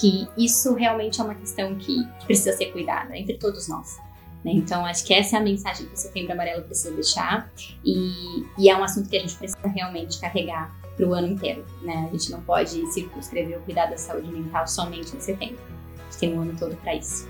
que 0.00 0.26
isso 0.36 0.74
realmente 0.74 1.20
é 1.20 1.24
uma 1.24 1.34
questão 1.34 1.74
que, 1.74 2.04
que 2.18 2.26
precisa 2.26 2.56
ser 2.56 2.66
cuidada 2.66 3.16
entre 3.16 3.36
todos 3.36 3.68
nós. 3.68 3.98
Né? 4.44 4.52
Então, 4.54 4.86
acho 4.86 5.04
que 5.04 5.12
essa 5.12 5.36
é 5.36 5.38
a 5.38 5.42
mensagem 5.42 5.86
que 5.86 5.92
o 5.92 5.96
Setembro 5.96 6.32
Amarelo 6.32 6.62
precisa 6.62 6.94
deixar 6.94 7.50
e, 7.84 8.44
e 8.58 8.70
é 8.70 8.76
um 8.76 8.82
assunto 8.82 9.08
que 9.10 9.16
a 9.16 9.20
gente 9.20 9.36
precisa 9.36 9.68
realmente 9.68 10.18
carregar 10.18 10.74
para 10.96 11.06
o 11.06 11.12
ano 11.12 11.28
inteiro. 11.28 11.64
Né? 11.82 12.08
A 12.08 12.12
gente 12.12 12.30
não 12.30 12.40
pode 12.40 12.90
circunscrever 12.92 13.58
o 13.58 13.60
cuidado 13.60 13.90
da 13.90 13.98
saúde 13.98 14.28
mental 14.28 14.66
somente 14.66 15.14
em 15.14 15.20
setembro. 15.20 15.58
A 15.98 16.04
gente 16.04 16.18
tem 16.18 16.34
um 16.36 16.40
ano 16.40 16.54
todo 16.58 16.74
para 16.76 16.94
isso. 16.94 17.28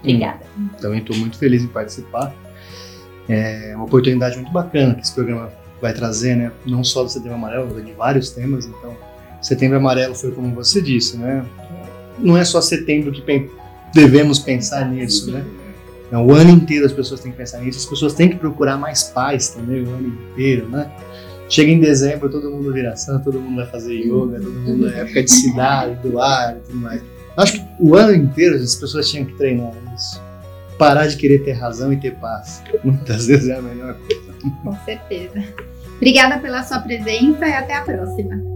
Obrigada. 0.00 0.44
Hum, 0.58 0.68
também 0.80 1.00
estou 1.00 1.16
muito 1.16 1.38
feliz 1.38 1.62
em 1.62 1.68
participar. 1.68 2.34
É 3.28 3.74
uma 3.76 3.84
oportunidade 3.84 4.36
muito 4.36 4.50
bacana 4.50 4.94
que 4.94 5.02
esse 5.02 5.14
programa 5.14 5.52
vai 5.80 5.92
trazer, 5.92 6.34
né? 6.34 6.50
Não 6.64 6.82
só 6.82 7.02
do 7.02 7.10
Setembro 7.10 7.34
Amarelo, 7.34 7.70
mas 7.72 7.84
de 7.84 7.92
vários 7.92 8.30
temas. 8.30 8.64
Então, 8.64 8.96
Setembro 9.42 9.76
Amarelo 9.76 10.14
foi 10.14 10.32
como 10.32 10.54
você 10.54 10.80
disse, 10.80 11.18
né? 11.18 11.44
Não 12.18 12.36
é 12.36 12.44
só 12.44 12.60
setembro 12.60 13.12
que 13.12 13.22
devemos 13.94 14.38
pensar 14.38 14.88
nisso, 14.90 15.30
né? 15.30 15.44
Não, 16.10 16.26
o 16.26 16.32
ano 16.32 16.50
inteiro 16.50 16.86
as 16.86 16.92
pessoas 16.92 17.20
têm 17.20 17.32
que 17.32 17.38
pensar 17.38 17.58
nisso, 17.58 17.78
as 17.78 17.86
pessoas 17.86 18.14
têm 18.14 18.30
que 18.30 18.36
procurar 18.36 18.78
mais 18.78 19.04
paz 19.04 19.48
também 19.50 19.82
o 19.82 19.90
ano 19.90 20.08
inteiro, 20.08 20.68
né? 20.68 20.90
Chega 21.48 21.70
em 21.70 21.80
dezembro, 21.80 22.30
todo 22.30 22.50
mundo 22.50 22.72
vira 22.72 22.96
santo, 22.96 23.24
todo 23.24 23.40
mundo 23.40 23.56
vai 23.56 23.66
fazer 23.66 23.94
yoga, 23.94 24.38
todo 24.38 24.52
mundo 24.52 24.88
é 24.88 25.00
época 25.00 25.22
de 25.22 25.30
cidade, 25.30 25.96
do 26.06 26.20
ar 26.20 26.56
e 26.56 26.60
tudo 26.60 26.78
mais. 26.78 27.02
Acho 27.36 27.52
que 27.54 27.66
o 27.78 27.94
ano 27.94 28.14
inteiro 28.14 28.56
as 28.56 28.74
pessoas 28.74 29.08
tinham 29.10 29.24
que 29.24 29.34
treinar 29.34 29.72
isso. 29.94 30.20
Parar 30.78 31.06
de 31.06 31.16
querer 31.16 31.38
ter 31.44 31.52
razão 31.52 31.92
e 31.92 31.96
ter 31.96 32.14
paz. 32.16 32.62
Muitas 32.84 33.26
vezes 33.26 33.48
é 33.48 33.56
a 33.56 33.62
melhor 33.62 33.94
coisa. 33.94 34.32
Com 34.62 34.76
certeza. 34.84 35.42
Obrigada 35.96 36.38
pela 36.38 36.62
sua 36.62 36.80
presença 36.80 37.46
e 37.46 37.52
até 37.52 37.74
a 37.74 37.82
próxima. 37.82 38.47